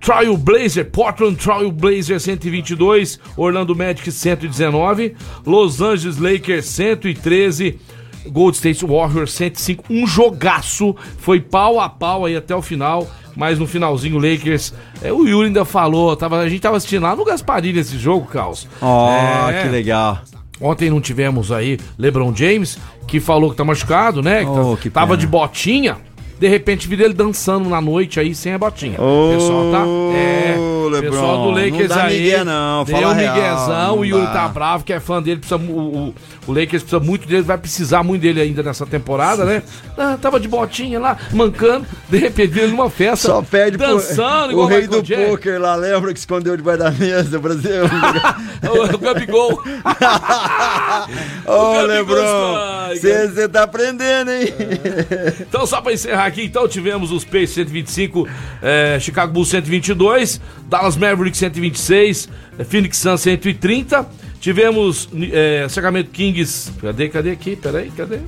Trail 0.00 0.36
Blazer, 0.36 0.84
Portland 0.84 1.36
Trail 1.36 1.72
Blazer 1.72 2.20
122, 2.20 3.18
Orlando 3.36 3.74
Magic 3.74 4.10
119, 4.10 5.16
Los 5.44 5.80
Angeles 5.80 6.18
Lakers 6.18 6.66
113, 6.66 7.80
Gold 8.28 8.56
State 8.56 8.86
Warriors 8.86 9.32
105. 9.32 9.84
Um 9.90 10.06
jogaço, 10.06 10.94
foi 11.18 11.40
pau 11.40 11.80
a 11.80 11.88
pau 11.88 12.24
aí 12.24 12.36
até 12.36 12.54
o 12.54 12.62
final, 12.62 13.10
mas 13.38 13.56
no 13.56 13.66
finalzinho 13.68 14.16
o 14.16 14.20
Lakers, 14.20 14.74
é, 15.00 15.12
o 15.12 15.24
Yuri 15.24 15.46
ainda 15.46 15.64
falou, 15.64 16.16
tava, 16.16 16.40
a 16.40 16.48
gente 16.48 16.60
tava 16.60 16.76
assistindo 16.76 17.04
lá 17.04 17.14
no 17.14 17.24
Gasparini 17.24 17.78
esse 17.78 17.96
jogo, 17.96 18.26
Caos. 18.26 18.66
Ó, 18.82 19.48
É. 19.48 19.62
que 19.62 19.68
legal. 19.68 20.18
Ontem 20.60 20.90
não 20.90 21.00
tivemos 21.00 21.52
aí 21.52 21.78
LeBron 21.96 22.34
James, 22.34 22.76
que 23.06 23.20
falou 23.20 23.50
que 23.52 23.56
tá 23.56 23.64
machucado, 23.64 24.20
né? 24.20 24.40
Que, 24.44 24.50
Oh, 24.50 24.74
tá- 24.76 24.82
que 24.82 24.90
tava 24.90 25.16
de 25.16 25.24
botinha. 25.24 25.98
De 26.38 26.46
repente, 26.48 26.86
vi 26.86 27.02
ele 27.02 27.12
dançando 27.14 27.68
na 27.68 27.80
noite 27.80 28.20
aí 28.20 28.34
sem 28.34 28.52
a 28.54 28.58
botinha. 28.58 29.00
Ô, 29.00 29.30
o 29.30 29.34
pessoal 29.34 29.70
tá. 29.72 29.84
É. 30.16 30.56
O 30.58 30.88
Lebron, 30.88 31.10
pessoal 31.10 31.42
do 31.42 31.50
Lakers 31.50 31.88
não 31.90 31.96
dá 31.96 32.04
aí. 32.04 32.18
migué 32.22 32.44
não, 32.44 32.84
deu 32.84 32.94
fala 32.96 33.10
a 33.10 33.14
real, 33.14 33.34
miguezão. 33.34 33.68
não 33.88 33.98
o 33.98 34.04
Yuri 34.06 34.24
dá. 34.26 34.32
tá 34.32 34.48
bravo, 34.48 34.84
que 34.84 34.92
é 34.92 35.00
fã 35.00 35.20
dele. 35.22 35.40
Precisa, 35.40 35.60
o, 35.60 35.78
o, 36.08 36.14
o 36.46 36.52
Lakers 36.52 36.82
precisa 36.82 36.98
muito 37.00 37.26
dele, 37.28 37.42
vai 37.42 37.58
precisar 37.58 38.02
muito 38.02 38.22
dele 38.22 38.40
ainda 38.40 38.62
nessa 38.62 38.86
temporada, 38.86 39.44
né? 39.44 39.62
Ah, 40.00 40.16
tava 40.22 40.38
de 40.38 40.46
botinha 40.46 41.00
lá, 41.00 41.16
mancando. 41.32 41.84
De 42.08 42.18
repente, 42.18 42.56
ele 42.56 42.68
numa 42.70 42.88
festa. 42.88 43.26
Só 43.26 43.42
perde 43.42 43.76
pro- 43.76 43.88
dançando, 43.88 44.50
o 44.50 44.52
igual 44.52 44.68
rei 44.68 44.86
do 44.86 45.02
Jackson. 45.02 45.30
poker 45.30 45.60
lá, 45.60 45.74
lembra 45.74 46.12
que 46.12 46.20
escondeu 46.20 46.56
debaixo 46.56 46.78
da 46.84 46.90
mesa, 46.92 47.36
Brasil? 47.40 47.82
o, 48.62 48.94
o 48.94 48.98
Gabigol. 48.98 49.60
Ô, 51.46 51.82
Lebron, 51.82 52.88
você 52.94 53.48
tá 53.48 53.64
aprendendo, 53.64 54.30
hein? 54.30 54.54
Então, 55.40 55.66
só 55.66 55.80
pra 55.80 55.92
encerrar 55.92 56.27
aqui, 56.28 56.44
então 56.44 56.68
tivemos 56.68 57.10
os 57.10 57.24
Pacers 57.24 57.50
125, 57.50 58.28
eh, 58.62 58.98
Chicago 59.00 59.32
Bulls 59.32 59.50
122, 59.50 60.40
Dallas 60.68 60.96
Mavericks 60.96 61.38
126, 61.38 62.28
eh, 62.58 62.64
Phoenix 62.64 62.98
Suns 62.98 63.20
130. 63.20 64.06
Tivemos 64.40 65.08
eh, 65.32 65.66
Sacramento 65.68 66.10
Kings. 66.10 66.72
Cadê, 66.80 67.08
cadê 67.08 67.30
aqui? 67.32 67.56
Peraí, 67.56 67.90
cadê? 67.90 68.18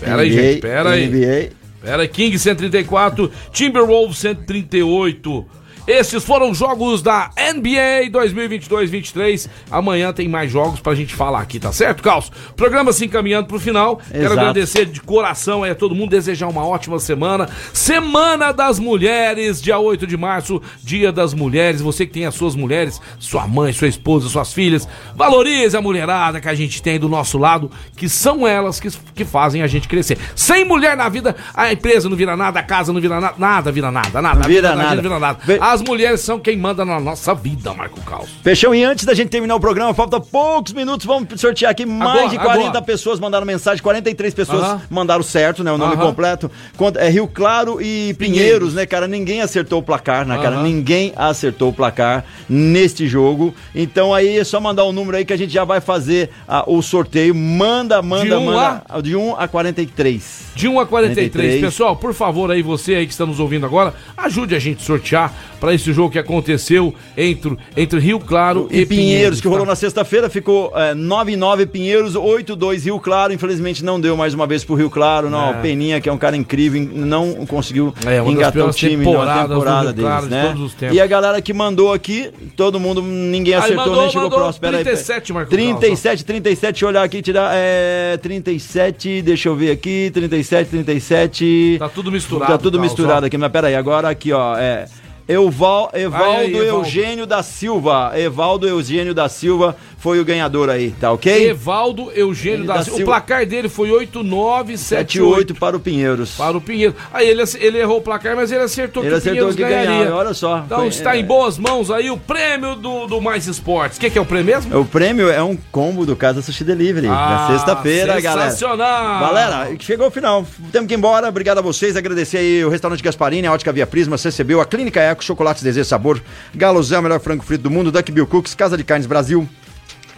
Pera 0.00 0.22
aí, 0.22 0.30
NBA, 0.30 0.42
gente, 0.42 0.60
pera 0.60 0.90
aí. 0.90 1.06
NBA. 1.08 1.50
Pera 1.82 2.02
aí, 2.02 2.08
King 2.08 2.38
134, 2.38 3.30
Timberwolves 3.52 4.18
138. 4.18 5.46
Esses 5.86 6.22
foram 6.24 6.50
os 6.50 6.58
jogos 6.58 7.02
da 7.02 7.30
NBA 7.36 8.10
2022-23. 8.10 9.48
Amanhã 9.70 10.12
tem 10.12 10.28
mais 10.28 10.50
jogos 10.50 10.80
pra 10.80 10.94
gente 10.94 11.14
falar 11.14 11.40
aqui, 11.40 11.58
tá 11.58 11.72
certo, 11.72 12.02
Carlos? 12.02 12.30
Programa 12.56 12.92
se 12.92 13.04
encaminhando 13.04 13.48
pro 13.48 13.58
final. 13.58 14.00
Quero 14.10 14.24
Exato. 14.24 14.40
agradecer 14.40 14.86
de 14.86 15.00
coração 15.00 15.62
aí 15.62 15.70
a 15.70 15.74
todo 15.74 15.94
mundo, 15.94 16.10
desejar 16.10 16.48
uma 16.48 16.64
ótima 16.66 16.98
semana. 16.98 17.48
Semana 17.72 18.52
das 18.52 18.78
Mulheres, 18.78 19.60
dia 19.60 19.78
8 19.78 20.06
de 20.06 20.16
março, 20.16 20.60
Dia 20.82 21.10
das 21.10 21.34
Mulheres. 21.34 21.80
Você 21.80 22.06
que 22.06 22.12
tem 22.12 22.26
as 22.26 22.34
suas 22.34 22.54
mulheres, 22.54 23.00
sua 23.18 23.46
mãe, 23.46 23.72
sua 23.72 23.88
esposa, 23.88 24.28
suas 24.28 24.52
filhas, 24.52 24.86
valorize 25.16 25.76
a 25.76 25.80
mulherada 25.80 26.40
que 26.40 26.48
a 26.48 26.54
gente 26.54 26.82
tem 26.82 26.98
do 26.98 27.08
nosso 27.08 27.38
lado, 27.38 27.70
que 27.96 28.08
são 28.08 28.46
elas 28.46 28.78
que, 28.78 28.88
que 29.14 29.24
fazem 29.24 29.62
a 29.62 29.66
gente 29.66 29.88
crescer. 29.88 30.18
Sem 30.34 30.64
mulher 30.64 30.96
na 30.96 31.08
vida, 31.08 31.34
a 31.54 31.72
empresa 31.72 32.08
não 32.08 32.16
vira 32.16 32.36
nada, 32.36 32.60
a 32.60 32.62
casa 32.62 32.92
não 32.92 33.00
vira 33.00 33.20
nada, 33.20 33.34
nada 33.38 33.72
vira 33.72 33.90
nada, 33.90 34.22
nada. 34.22 34.48
Vira 34.48 34.74
nada. 34.74 34.94
Não 34.96 35.02
vira 35.02 35.18
nada. 35.18 35.40
As 35.70 35.80
mulheres 35.82 36.20
são 36.22 36.36
quem 36.40 36.56
manda 36.56 36.84
na 36.84 36.98
nossa 36.98 37.32
vida, 37.32 37.72
Marco 37.72 38.00
Caos. 38.00 38.28
Fechou, 38.42 38.74
e 38.74 38.82
antes 38.82 39.04
da 39.04 39.14
gente 39.14 39.28
terminar 39.28 39.54
o 39.54 39.60
programa, 39.60 39.94
falta 39.94 40.18
poucos 40.18 40.72
minutos, 40.72 41.06
vamos 41.06 41.40
sortear 41.40 41.70
aqui 41.70 41.86
mais 41.86 42.10
Agora, 42.10 42.28
de 42.28 42.38
40 42.38 42.68
agora. 42.70 42.82
pessoas 42.82 43.20
mandaram 43.20 43.46
mensagem, 43.46 43.80
43 43.80 44.34
pessoas 44.34 44.64
Aham. 44.64 44.82
mandaram 44.90 45.22
certo, 45.22 45.62
né, 45.62 45.70
o 45.70 45.78
nome 45.78 45.94
Aham. 45.94 46.06
completo. 46.06 46.50
Quanto- 46.76 46.98
É 46.98 47.08
Rio 47.08 47.28
Claro 47.28 47.80
e 47.80 48.12
Pinheiros, 48.14 48.74
né, 48.74 48.84
cara, 48.84 49.06
ninguém 49.06 49.42
acertou 49.42 49.78
o 49.78 49.82
placar, 49.82 50.26
né, 50.26 50.38
cara, 50.38 50.56
Aham. 50.56 50.64
ninguém 50.64 51.12
acertou 51.14 51.68
o 51.68 51.72
placar 51.72 52.24
neste 52.48 53.06
jogo. 53.06 53.54
Então 53.72 54.12
aí 54.12 54.38
é 54.38 54.42
só 54.42 54.58
mandar 54.60 54.82
o 54.82 54.90
número 54.92 55.18
aí 55.18 55.24
que 55.24 55.32
a 55.32 55.38
gente 55.38 55.52
já 55.52 55.62
vai 55.62 55.80
fazer 55.80 56.30
ah, 56.48 56.64
o 56.66 56.82
sorteio. 56.82 57.32
Manda, 57.32 58.02
manda, 58.02 58.24
De 58.24 58.34
um 58.34 58.44
manda. 58.46 58.82
De 59.00 59.14
1 59.14 59.36
a 59.38 59.46
43. 59.46 60.50
De 60.56 60.66
1 60.66 60.80
a 60.80 60.84
43. 60.86 61.30
43. 61.30 61.60
Pessoal, 61.60 61.94
por 61.94 62.12
favor, 62.12 62.50
aí 62.50 62.60
você 62.60 62.96
aí 62.96 63.06
que 63.06 63.12
está 63.12 63.24
nos 63.24 63.38
ouvindo 63.38 63.64
agora, 63.64 63.94
ajude 64.16 64.56
a 64.56 64.58
gente 64.58 64.82
a 64.82 64.84
sortear 64.84 65.32
para 65.60 65.74
esse 65.74 65.92
jogo 65.92 66.10
que 66.10 66.18
aconteceu 66.18 66.94
entre, 67.16 67.56
entre 67.76 68.00
Rio 68.00 68.18
Claro 68.18 68.66
e, 68.70 68.80
E 68.80 68.86
Pinheiros, 68.86 69.40
que 69.40 69.46
rolou 69.46 69.64
tá? 69.64 69.70
na 69.72 69.76
sexta-feira, 69.76 70.30
ficou 70.30 70.72
é, 70.74 70.94
9-9 70.94 71.66
Pinheiros, 71.66 72.14
8-2 72.14 72.84
Rio 72.84 72.98
Claro. 72.98 73.32
Infelizmente 73.32 73.84
não 73.84 74.00
deu 74.00 74.16
mais 74.16 74.32
uma 74.34 74.46
vez 74.46 74.64
pro 74.64 74.74
Rio 74.74 74.88
Claro. 74.90 75.28
Não, 75.28 75.48
É. 75.54 75.58
o 75.58 75.62
Peninha, 75.62 76.00
que 76.00 76.08
é 76.08 76.12
um 76.12 76.18
cara 76.18 76.36
incrível, 76.36 76.88
não 76.92 77.46
conseguiu 77.46 77.92
É, 78.06 78.18
engatar 78.18 78.66
o 78.66 78.72
time 78.72 79.04
na 79.04 79.46
temporada 79.46 79.92
deles, 79.92 80.10
Claro 80.10 80.24
de 80.24 80.30
né? 80.30 80.48
tempos. 80.48 80.74
E 80.92 81.00
a 81.00 81.06
galera 81.06 81.40
que 81.42 81.52
mandou 81.52 81.92
aqui, 81.92 82.30
todo 82.56 82.80
mundo, 82.80 83.02
ninguém 83.02 83.54
Aí 83.54 83.60
acertou, 83.60 83.86
mandou, 83.86 84.00
nem 84.02 84.08
chegou 84.10 84.22
mandou 84.24 84.38
próximo. 84.38 84.60
Pera 84.62 84.78
aí, 84.78 84.84
pera 84.84 84.96
aí. 84.96 85.02
37, 85.04 85.32
Marco 85.32 85.50
37, 85.50 86.24
37, 86.24 86.72
deixa 86.72 86.84
eu 86.84 86.88
olhar 86.88 87.02
aqui, 87.02 87.20
tirar. 87.22 87.50
É. 87.54 88.16
37, 88.20 89.22
deixa 89.22 89.48
eu 89.48 89.54
ver 89.56 89.70
aqui. 89.72 90.10
37, 90.14 90.70
37. 90.70 91.76
Tá 91.78 91.88
tudo 91.88 92.10
misturado, 92.10 92.52
Tá 92.52 92.58
tudo 92.58 92.80
misturado 92.80 93.26
aqui, 93.26 93.36
mas 93.36 93.50
peraí, 93.52 93.74
agora 93.74 94.08
aqui, 94.08 94.32
ó. 94.32 94.56
É. 94.56 94.86
Euval, 95.30 95.90
Evaldo 95.94 96.40
Aí, 96.40 96.56
Evaldo. 96.56 96.86
Eugênio 96.86 97.24
da 97.24 97.40
Silva. 97.40 98.12
Evaldo 98.18 98.66
Eugênio 98.66 99.14
da 99.14 99.28
Silva 99.28 99.76
foi 100.00 100.18
o 100.18 100.24
ganhador 100.24 100.68
aí, 100.70 100.90
tá 100.98 101.12
ok? 101.12 101.50
Evaldo 101.50 102.10
Eugênio 102.12 102.64
da 102.66 102.78
da 102.78 102.82
Silva. 102.84 103.02
O 103.02 103.04
placar 103.04 103.46
dele 103.46 103.68
foi 103.68 103.90
8978 103.90 104.78
78 104.78 105.54
para 105.54 105.76
o 105.76 105.80
Pinheiros. 105.80 106.30
para 106.36 106.56
o 106.56 106.60
Pinheiro. 106.60 106.94
Aí 107.12 107.28
ele, 107.28 107.42
ele 107.58 107.78
errou 107.78 107.98
o 107.98 108.00
placar, 108.00 108.34
mas 108.34 108.50
ele 108.50 108.62
acertou 108.64 109.02
Ele 109.02 109.10
que 109.10 109.14
o 109.14 109.18
acertou 109.18 109.32
Pinheiros 109.52 109.56
que 109.56 109.62
ganharia. 109.62 109.98
ganhava, 110.04 110.16
olha 110.16 110.34
só. 110.34 110.62
Então 110.64 110.78
Foi- 110.78 110.88
está 110.88 111.14
é. 111.16 111.20
em 111.20 111.24
boas 111.24 111.58
mãos 111.58 111.90
aí 111.90 112.10
o 112.10 112.16
prêmio 112.16 112.74
do, 112.76 113.06
do 113.06 113.20
Mais 113.20 113.46
Esportes. 113.46 113.98
O 113.98 114.00
que, 114.00 114.08
que 114.10 114.18
é 114.18 114.20
o 114.20 114.24
prêmio 114.24 114.46
mesmo? 114.54 114.78
O 114.80 114.84
prêmio 114.86 115.28
é 115.30 115.42
um 115.42 115.56
combo 115.70 116.06
do 116.06 116.16
Casa 116.16 116.40
Sushi 116.40 116.64
Delivery. 116.64 117.06
Ah, 117.06 117.46
na 117.48 117.56
sexta-feira, 117.58 118.18
galera. 118.20 118.50
sensacional. 118.50 119.20
Galera, 119.20 119.68
chegou 119.80 120.06
o 120.06 120.10
final. 120.10 120.46
Temos 120.72 120.88
que 120.88 120.94
ir 120.94 120.96
embora. 120.96 121.28
Obrigado 121.28 121.58
a 121.58 121.62
vocês. 121.62 121.94
Agradecer 121.94 122.38
aí 122.38 122.64
o 122.64 122.70
Restaurante 122.70 123.02
Gasparini, 123.02 123.46
a 123.46 123.52
Ótica 123.52 123.70
Via 123.70 123.86
Prisma, 123.86 124.16
CCBU, 124.16 124.60
a 124.60 124.64
Clínica 124.64 125.00
Eco, 125.00 125.22
Chocolates 125.22 125.62
Desejo 125.62 125.86
Sabor, 125.86 126.20
Galozão, 126.54 127.00
o 127.00 127.02
melhor 127.02 127.20
frango 127.20 127.44
frito 127.44 127.64
do 127.64 127.70
mundo, 127.70 127.92
Duck 127.92 128.10
Bill 128.10 128.26
Cooks, 128.26 128.54
Casa 128.54 128.78
de 128.78 128.84
Carnes 128.84 129.06
Brasil. 129.06 129.46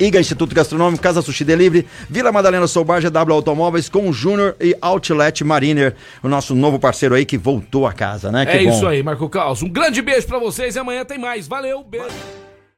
IGA 0.02 0.20
Instituto 0.20 0.54
Gastronômico, 0.54 1.02
Casa 1.02 1.22
Sushi 1.22 1.44
Delivery, 1.44 1.86
Vila 2.10 2.32
Madalena 2.32 2.66
Soubar, 2.66 3.00
GW 3.00 3.32
Automóveis, 3.32 3.88
com 3.88 4.08
o 4.08 4.12
Júnior 4.12 4.56
e 4.60 4.76
Outlet 4.80 5.44
Mariner, 5.44 5.94
o 6.22 6.28
nosso 6.28 6.54
novo 6.54 6.78
parceiro 6.78 7.14
aí 7.14 7.24
que 7.24 7.38
voltou 7.38 7.86
a 7.86 7.92
casa, 7.92 8.32
né? 8.32 8.44
Que 8.44 8.52
é 8.52 8.64
bom. 8.64 8.70
isso 8.70 8.86
aí, 8.86 9.02
Marco 9.02 9.28
Caos. 9.28 9.62
Um 9.62 9.68
grande 9.68 10.02
beijo 10.02 10.26
pra 10.26 10.38
vocês 10.38 10.74
e 10.74 10.78
amanhã 10.78 11.04
tem 11.04 11.18
mais. 11.18 11.46
Valeu, 11.46 11.84
beijo. 11.84 12.41